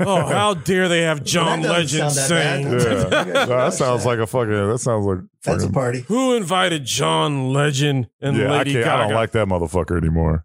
[0.00, 3.10] Oh, how dare they have John Well, that Legend sound that sing?
[3.12, 3.26] bad.
[3.26, 4.68] Yeah, No, that sounds like a fucking.
[4.68, 5.72] That sounds like That's a fucking.
[5.72, 6.00] party.
[6.02, 8.84] Who invited John Legend and yeah, I Lady can't.
[8.84, 8.94] Gaga?
[9.02, 10.44] I don't like that motherfucker anymore.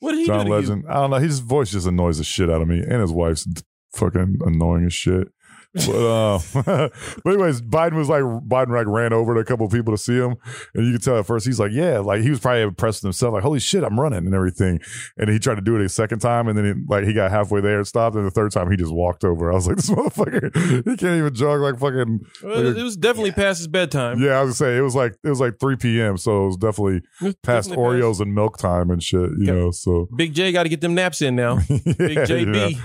[0.00, 0.84] what did he John do to Legend.
[0.88, 1.16] I don't know.
[1.18, 3.46] His voice just annoys the shit out of me, and his wife's
[3.94, 5.28] fucking annoying as shit.
[5.74, 6.38] But, uh,
[7.24, 9.98] but anyways, Biden was like Biden like ran over to a couple of people to
[9.98, 10.36] see him,
[10.74, 13.08] and you could tell at first he's like, yeah, like he was probably impressed with
[13.08, 14.80] himself, like holy shit, I'm running and everything.
[15.18, 17.30] And he tried to do it a second time, and then he, like he got
[17.30, 19.50] halfway there and stopped, and the third time he just walked over.
[19.50, 20.54] I was like, this motherfucker,
[20.88, 22.20] he can't even jog like fucking.
[22.42, 22.48] you?
[22.48, 24.20] Well, it was definitely past his bedtime.
[24.20, 26.16] Yeah, I was gonna say it was like it was like 3 p.m.
[26.18, 29.46] So it was definitely It was past definitely Oreos and milk time and shit, you
[29.46, 29.54] Yep.
[29.56, 29.70] know.
[29.72, 31.56] So Big J got to get them naps in now.
[31.68, 31.78] Big
[32.16, 32.78] yeah, JB.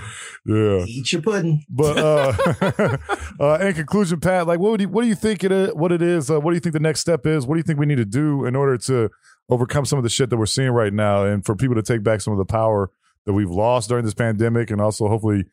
[0.46, 0.84] yeah.
[0.86, 1.64] Eat your pudding.
[1.68, 2.79] But uh,
[3.40, 5.92] uh, in conclusion, Pat, like what would you, what do you think it is, what
[5.92, 6.30] it is?
[6.30, 7.46] Uh, what do you think the next step is?
[7.46, 9.10] What do you think we need to do in order to
[9.48, 12.02] overcome some of the shit that we're seeing right now, and for people to take
[12.02, 12.90] back some of the power
[13.26, 15.44] that we've lost during this pandemic, and also hopefully,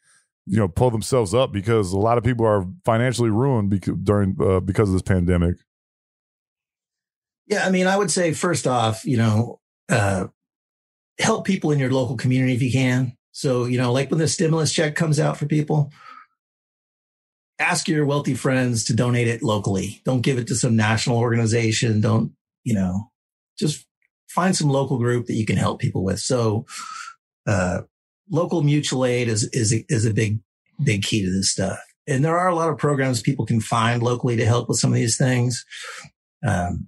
[0.46, 4.36] you know, pull themselves up because a lot of people are financially ruined because, during
[4.40, 5.56] uh, because of this pandemic.
[7.48, 9.60] Yeah, I mean, I would say first off, you know,
[9.90, 10.28] uh,
[11.20, 13.14] help people in your local community if you can.
[13.32, 15.92] So, you know, like when the stimulus check comes out for people,
[17.60, 20.02] ask your wealthy friends to donate it locally.
[20.06, 22.02] Don't give it to some national organization.
[22.02, 23.12] Don't, you know,
[23.58, 23.86] just
[24.30, 26.20] find some local group that you can help people with.
[26.20, 26.66] So,
[27.48, 27.82] uh,
[28.30, 30.40] local mutual aid is, is, is a big,
[30.84, 31.80] big key to this stuff.
[32.08, 34.92] And there are a lot of programs people can find locally to help with some
[34.92, 35.66] of these things.
[36.46, 36.88] Um,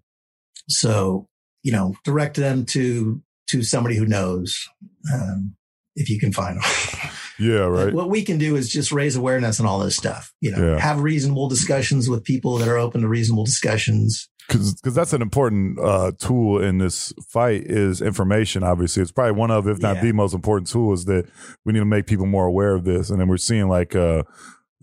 [0.68, 1.28] so,
[1.64, 4.70] you know, direct them to, to somebody who knows,
[5.14, 5.56] um,
[6.00, 6.64] if you can find them.
[7.42, 7.94] Yeah, right.
[7.94, 10.78] What we can do is just raise awareness and all this stuff, you know, Yeah.
[10.78, 14.28] have reasonable discussions with people that are open to reasonable discussions.
[14.50, 18.62] because that's an important uh, tool in this fight is information.
[18.62, 20.02] Obviously, it's probably one of, if not Yeah.
[20.02, 21.30] the most important tool, is that
[21.64, 23.10] we need to make people more aware of this.
[23.10, 24.24] And then we're seeing like uh,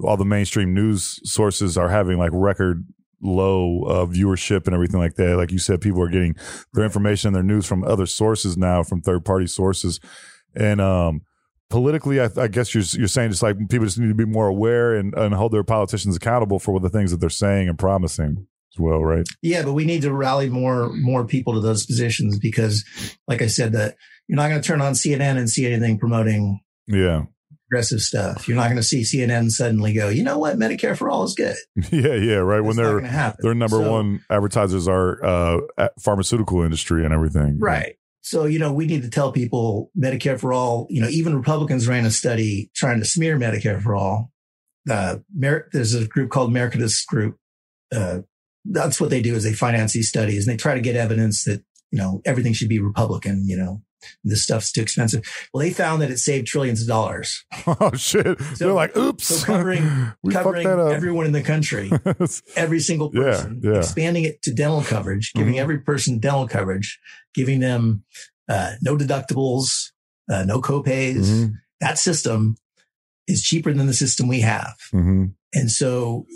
[0.02, 2.86] all the mainstream news sources are having like record
[3.20, 5.36] low uh, viewership and everything like that.
[5.36, 6.36] Like you said, people are getting
[6.72, 10.00] their information and their news from other sources now, from third party sources,
[10.56, 11.20] and um.
[11.68, 14.46] politically, I, I guess you're you're saying just like people just need to be more
[14.46, 17.76] aware and, and hold their politicians accountable for what the things that they're saying and
[17.76, 19.26] promising as well, right?
[19.42, 22.84] Yeah, but we need to rally more more people to those positions because,
[23.26, 23.96] like I said, that
[24.28, 27.24] you're not going to turn on CNN and see anything promoting Yeah,
[27.68, 28.46] progressive stuff.
[28.46, 31.34] You're not going to see CNN suddenly go, you know what, Medicare for all is
[31.34, 31.56] good.
[31.90, 32.36] yeah, yeah.
[32.36, 37.12] Right when That's not they're their number So- one advertisers are uh, pharmaceutical industry and
[37.12, 37.58] everything.
[37.58, 37.96] Right.
[38.26, 41.86] So, you know, we need to tell people Medicare for all, you know, even Republicans
[41.86, 44.32] ran a study trying to smear Medicare for all.
[44.90, 47.36] Uh, Mer- there's a group called a Mercatus Group.
[47.94, 48.22] Uh,
[48.64, 51.44] that's what they do is they finance these studies and they try to get evidence
[51.44, 53.82] that, you know, everything should be Republican, you know,
[54.24, 55.22] this stuff's too expensive.
[55.52, 57.44] Well, they found that it saved trillions of dollars.
[57.66, 58.38] oh shit!
[58.40, 59.82] So- they're like, oops, So covering,
[60.30, 61.90] covering everyone in the country,
[62.56, 63.78] every single person, yeah.
[63.78, 65.58] expanding it to dental coverage, giving Mhm.
[65.60, 66.98] every person dental coverage,
[67.34, 68.04] giving them
[68.48, 69.90] uh, no deductibles,
[70.30, 71.16] uh, no copays.
[71.26, 72.56] Mhm, That system
[73.26, 74.74] is cheaper than the system we have.
[74.92, 75.32] mhm.
[75.52, 76.26] And so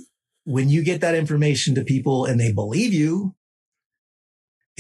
[0.44, 3.36] when you get that information to people and they believe you,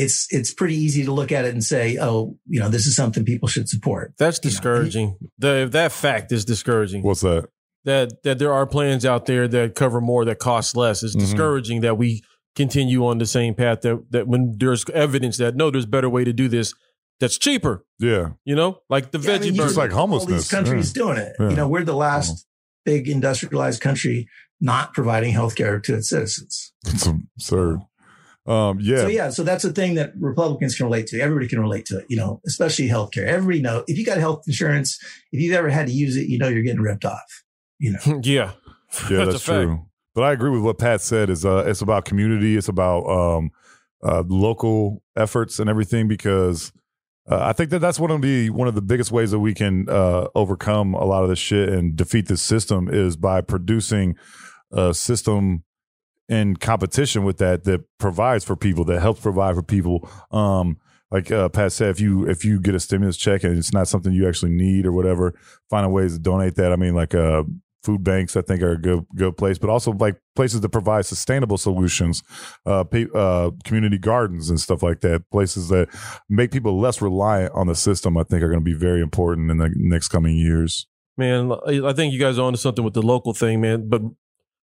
[0.02, 2.94] it's it's pretty easy to look at it and say, oh, you know, this is
[2.96, 4.14] something people should support.
[4.18, 5.16] That's You know, discouraging.
[5.38, 7.02] the that fact is discouraging.
[7.02, 7.48] What's that?
[7.84, 11.02] that that there are plans out there that cover more that cost less.
[11.02, 11.20] It's Mhm.
[11.20, 12.22] discouraging that we
[12.56, 16.10] continue on the same path that that when there's evidence that no, there's a better
[16.10, 16.74] way to do this
[17.20, 17.84] that's cheaper.
[17.98, 19.68] Yeah, You know, like the Yeah, I veggie mean, burger.
[19.68, 21.32] Just like all these countries doing it.
[21.40, 21.50] Yeah.
[21.50, 22.46] You know, we're the last
[22.84, 24.26] big industrialized country
[24.60, 26.72] not providing healthcare to its citizens.
[26.86, 27.80] it's absurd.
[28.46, 31.20] Um, yeah, So yeah, so that's a thing that Republicans can relate to.
[31.20, 33.26] Everybody can relate to it, you know, especially healthcare.
[33.26, 34.98] Everybody know if you got health insurance,
[35.30, 37.44] if you've ever had to use it, you know you're getting ripped off.
[37.78, 38.52] You know, yeah,
[39.10, 39.46] yeah, that's, a fact.
[39.46, 39.86] true.
[40.14, 41.30] But I agree with what Pat said.
[41.30, 42.56] Is uh, it's about community.
[42.56, 43.50] It's about um,
[44.02, 46.72] uh, local efforts and everything because
[47.30, 49.54] uh, I think that that's one of the one of the biggest ways that we
[49.54, 54.16] can uh, overcome a lot of this shit and defeat this system is by producing
[54.72, 55.64] a system
[56.30, 60.08] in competition with that that provides for people that helps provide for people.
[60.30, 60.78] Um,
[61.10, 63.88] like uh, Pat said, if you if you get a stimulus check and it's not
[63.88, 65.34] something you actually need or whatever,
[65.68, 66.72] finding ways to donate that.
[66.72, 67.42] I mean, like uh,
[67.82, 71.06] food banks, I think are a good good place, but also like places that provide
[71.06, 72.22] sustainable solutions,
[72.64, 75.28] uh, pe- uh, community gardens and stuff like that.
[75.32, 75.88] Places that
[76.28, 79.50] make people less reliant on the system, I think, are going to be very important
[79.50, 80.86] in the next coming years.
[81.16, 81.52] man.
[81.66, 83.88] I think you guys are onto something with the local thing, man.
[83.88, 84.02] But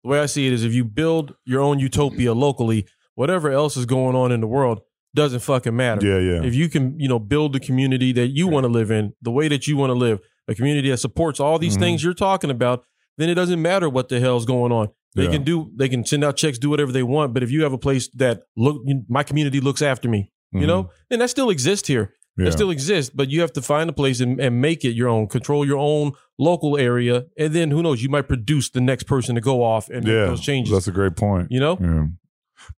[0.02, 3.76] the way I see it is, if you build your own utopia locally, whatever else
[3.76, 4.80] is going on in the world
[5.14, 6.06] doesn't fucking matter.
[6.06, 8.90] Yeah, yeah, if you can you know build the community that you want to live
[8.90, 11.80] in the way that you want to live a community that supports all these Mhm.
[11.80, 12.84] things you're talking about
[13.18, 15.30] then it doesn't matter what the hell's going on they Yeah.
[15.32, 17.72] can do they can send out checks do whatever they want but if you have
[17.74, 21.86] a place that look my community looks after me you know and that still exists
[21.88, 22.21] here Mm-hmm.
[22.36, 22.46] Yeah.
[22.46, 25.08] that still exists but you have to find a place and, and make it your
[25.08, 29.02] own control your own local area and then who knows you might produce the next
[29.04, 31.48] person to go off and make yeah, those changes That's a great point.
[31.50, 32.06] you know Yeah.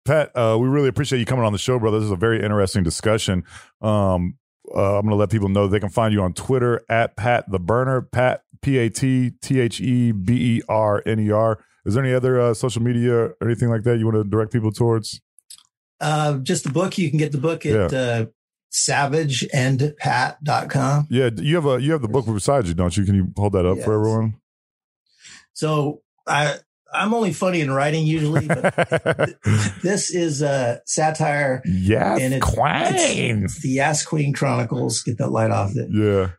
[0.05, 1.99] Pat, uh, we really appreciate you coming on the show, brother.
[1.99, 3.43] This is a very interesting discussion.
[3.81, 4.37] Um,
[4.73, 7.51] uh, I'm going to let people know they can find you on Twitter at Pat
[7.51, 11.59] the Berner, Pat P A T T H E B E R N E R.
[11.85, 14.53] Is there any other uh, social media or anything like that you want to direct
[14.53, 15.21] people towards?
[16.01, 16.97] uh, just the book.
[16.99, 18.27] You can get the book at uh,
[18.73, 21.07] savageandpat.com.
[21.11, 23.05] Yeah, you have a you have the book beside you, don't you?
[23.05, 23.85] Can you hold that up Yes.
[23.85, 24.35] for everyone?
[25.53, 26.57] So I
[26.95, 29.35] I'm only funny in writing usually, but
[29.83, 31.63] this is a satire.
[31.65, 33.45] yes, And it's- Queen.
[33.45, 35.03] It's the Yass Qween Chronicles.
[35.03, 35.89] Get that light off it.
[35.91, 36.33] Yeah,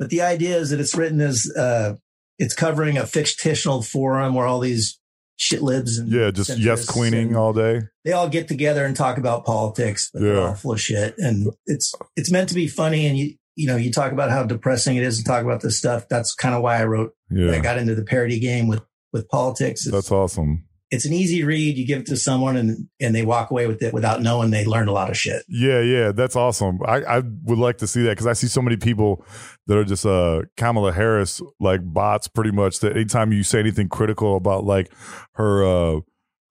[0.00, 1.94] But the idea is that it's written as uh,
[2.40, 4.98] it's covering a fictional forum where all these
[5.40, 7.80] shit libs and yeah, just yes, queening all day.
[8.04, 10.48] they all get together and talk about politics, but they're Yeah.
[10.48, 11.14] all full of shit.
[11.16, 13.06] And it's it's meant to be funny.
[13.06, 15.78] And you you know you talk about how depressing it is and talk about this
[15.78, 16.04] stuff.
[16.10, 17.12] That's kind of why I wrote.
[17.30, 17.52] Yeah.
[17.52, 18.82] I got into the parody game with
[19.14, 19.86] with politics.
[19.86, 20.66] It's, that's awesome.
[20.90, 21.76] It's an easy read.
[21.76, 24.64] You give it to someone and and they walk away with it without knowing they
[24.64, 25.44] learned a lot of shit.
[25.48, 26.80] Yeah, yeah, that's awesome.
[26.84, 29.24] I, I would like to see that because I see so many people
[29.66, 33.88] that are just uh Kamala Harris like bots pretty much that anytime you say anything
[33.88, 34.92] critical about like
[35.34, 36.00] her uh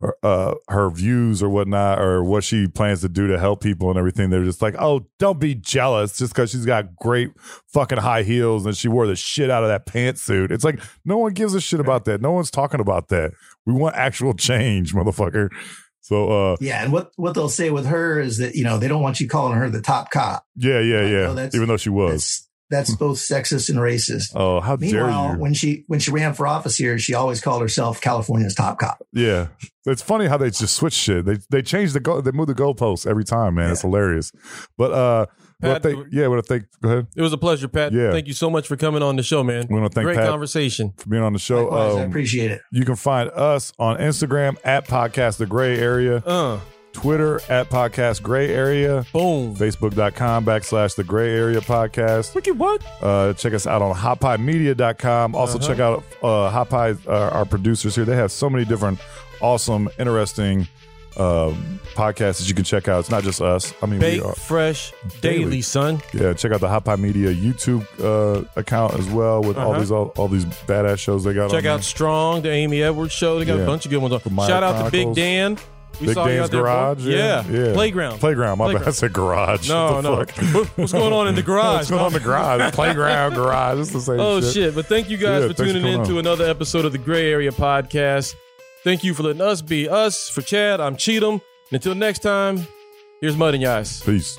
[0.01, 3.89] her, uh her views or whatnot or what she plans to do to help people
[3.89, 7.31] and everything, they're just like, oh, don't be jealous just because she's got great
[7.67, 10.51] fucking high heels and she wore the shit out of that pantsuit.
[10.51, 12.21] It's like no one gives a shit about that.
[12.21, 13.31] No one's talking about that.
[13.65, 15.49] We want actual change, motherfucker.
[16.01, 18.87] So uh Yeah, and what what they'll say with her is that you know they
[18.87, 20.43] don't want you calling her the top cop.
[20.55, 21.49] yeah, yeah, yeah.
[21.53, 22.48] Even though she was.
[22.69, 24.31] That's That's both sexist and racist.
[24.35, 25.39] Oh, how dare Meanwhile, you?
[25.39, 29.01] when she when she ran for office here, she always called herself California's top cop.
[29.11, 29.47] Yeah,
[29.87, 31.25] it's funny how they just switch shit.
[31.25, 32.21] They they change the goal.
[32.21, 33.71] They move the goalposts every time, man.
[33.71, 34.31] It's hilarious.
[34.77, 35.25] But uh,
[35.61, 36.65] Pat, what they yeah, what I think.
[36.81, 37.07] Go ahead.
[37.15, 37.91] It was a pleasure, Pat.
[37.91, 38.11] Yeah.
[38.11, 39.65] Thank you so much for coming on the show, man.
[39.67, 40.93] We want to thank Great Pat conversation.
[40.97, 41.63] for being on the show.
[41.63, 42.61] Likewise, I Um, appreciate it.
[42.71, 46.59] you can find us on Instagram at Podcast The Gray Area, Uh,
[47.01, 49.55] Twitter at Podcast Gray Area, boom.
[49.55, 52.35] Facebook.com backslash The Gray Area Podcast.
[52.35, 52.83] Look what?
[53.01, 55.33] Uh, check us out on hotpiemedia.com.
[55.35, 55.67] Also, Uh-huh.
[55.67, 58.03] check out uh, Hot Pie, uh, our producers here.
[58.05, 58.99] They have so many different
[59.41, 60.67] awesome, interesting
[61.17, 62.99] um, podcasts that you can check out.
[62.99, 63.73] It's not just us.
[63.81, 65.61] I mean, we are, fresh daily, Daily.
[65.61, 66.01] son.
[66.13, 69.79] yeah, check out the Hot Pie Media YouTube uh, account as well with all Uh-huh.
[69.79, 71.49] these all, all these badass shows they got.
[71.49, 73.39] Check out Strong, the Amy Edwards show.
[73.39, 73.63] They got Yeah.
[73.63, 74.13] a bunch of good ones.
[74.47, 75.57] Shout out to Big Dan.
[75.99, 76.61] We Big saw you Dan's out there.
[76.61, 76.95] bro.
[76.95, 77.05] Garage.
[77.05, 77.73] Yeah, yeah.
[77.73, 78.19] Playground.
[78.19, 78.57] Playground.
[78.57, 78.83] My Playground.
[78.85, 78.89] bad.
[78.89, 79.67] I said garage.
[79.69, 80.15] No, What the no.
[80.25, 80.55] fuck?
[80.55, 81.75] What- What's going on in the garage?
[81.77, 82.73] What's going on in the garage?
[82.73, 83.79] Playground, garage.
[83.79, 84.53] It's the same Oh shit.
[84.53, 84.75] shit!
[84.75, 86.19] But thank you guys Yeah, for thanks for tuning coming in to on.
[86.19, 88.35] another episode of the Gray Area Podcast.
[88.83, 90.29] Thank you for letting us be us.
[90.29, 91.33] For Chad, I'm Cheatham.
[91.33, 91.41] And
[91.73, 92.65] until next time,
[93.19, 94.01] here's Mud in your eyes.
[94.01, 94.37] Peace.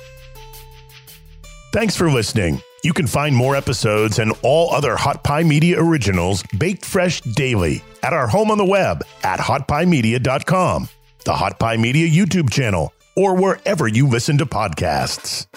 [1.73, 2.61] Thanks for listening.
[2.83, 7.83] You can find more episodes and all other Hot Pie Media originals baked fresh daily
[8.03, 10.89] at our home on the web at hotpiemedia.com,
[11.23, 15.47] the Hot Pie Media YouTube channel, or wherever you listen to podcasts.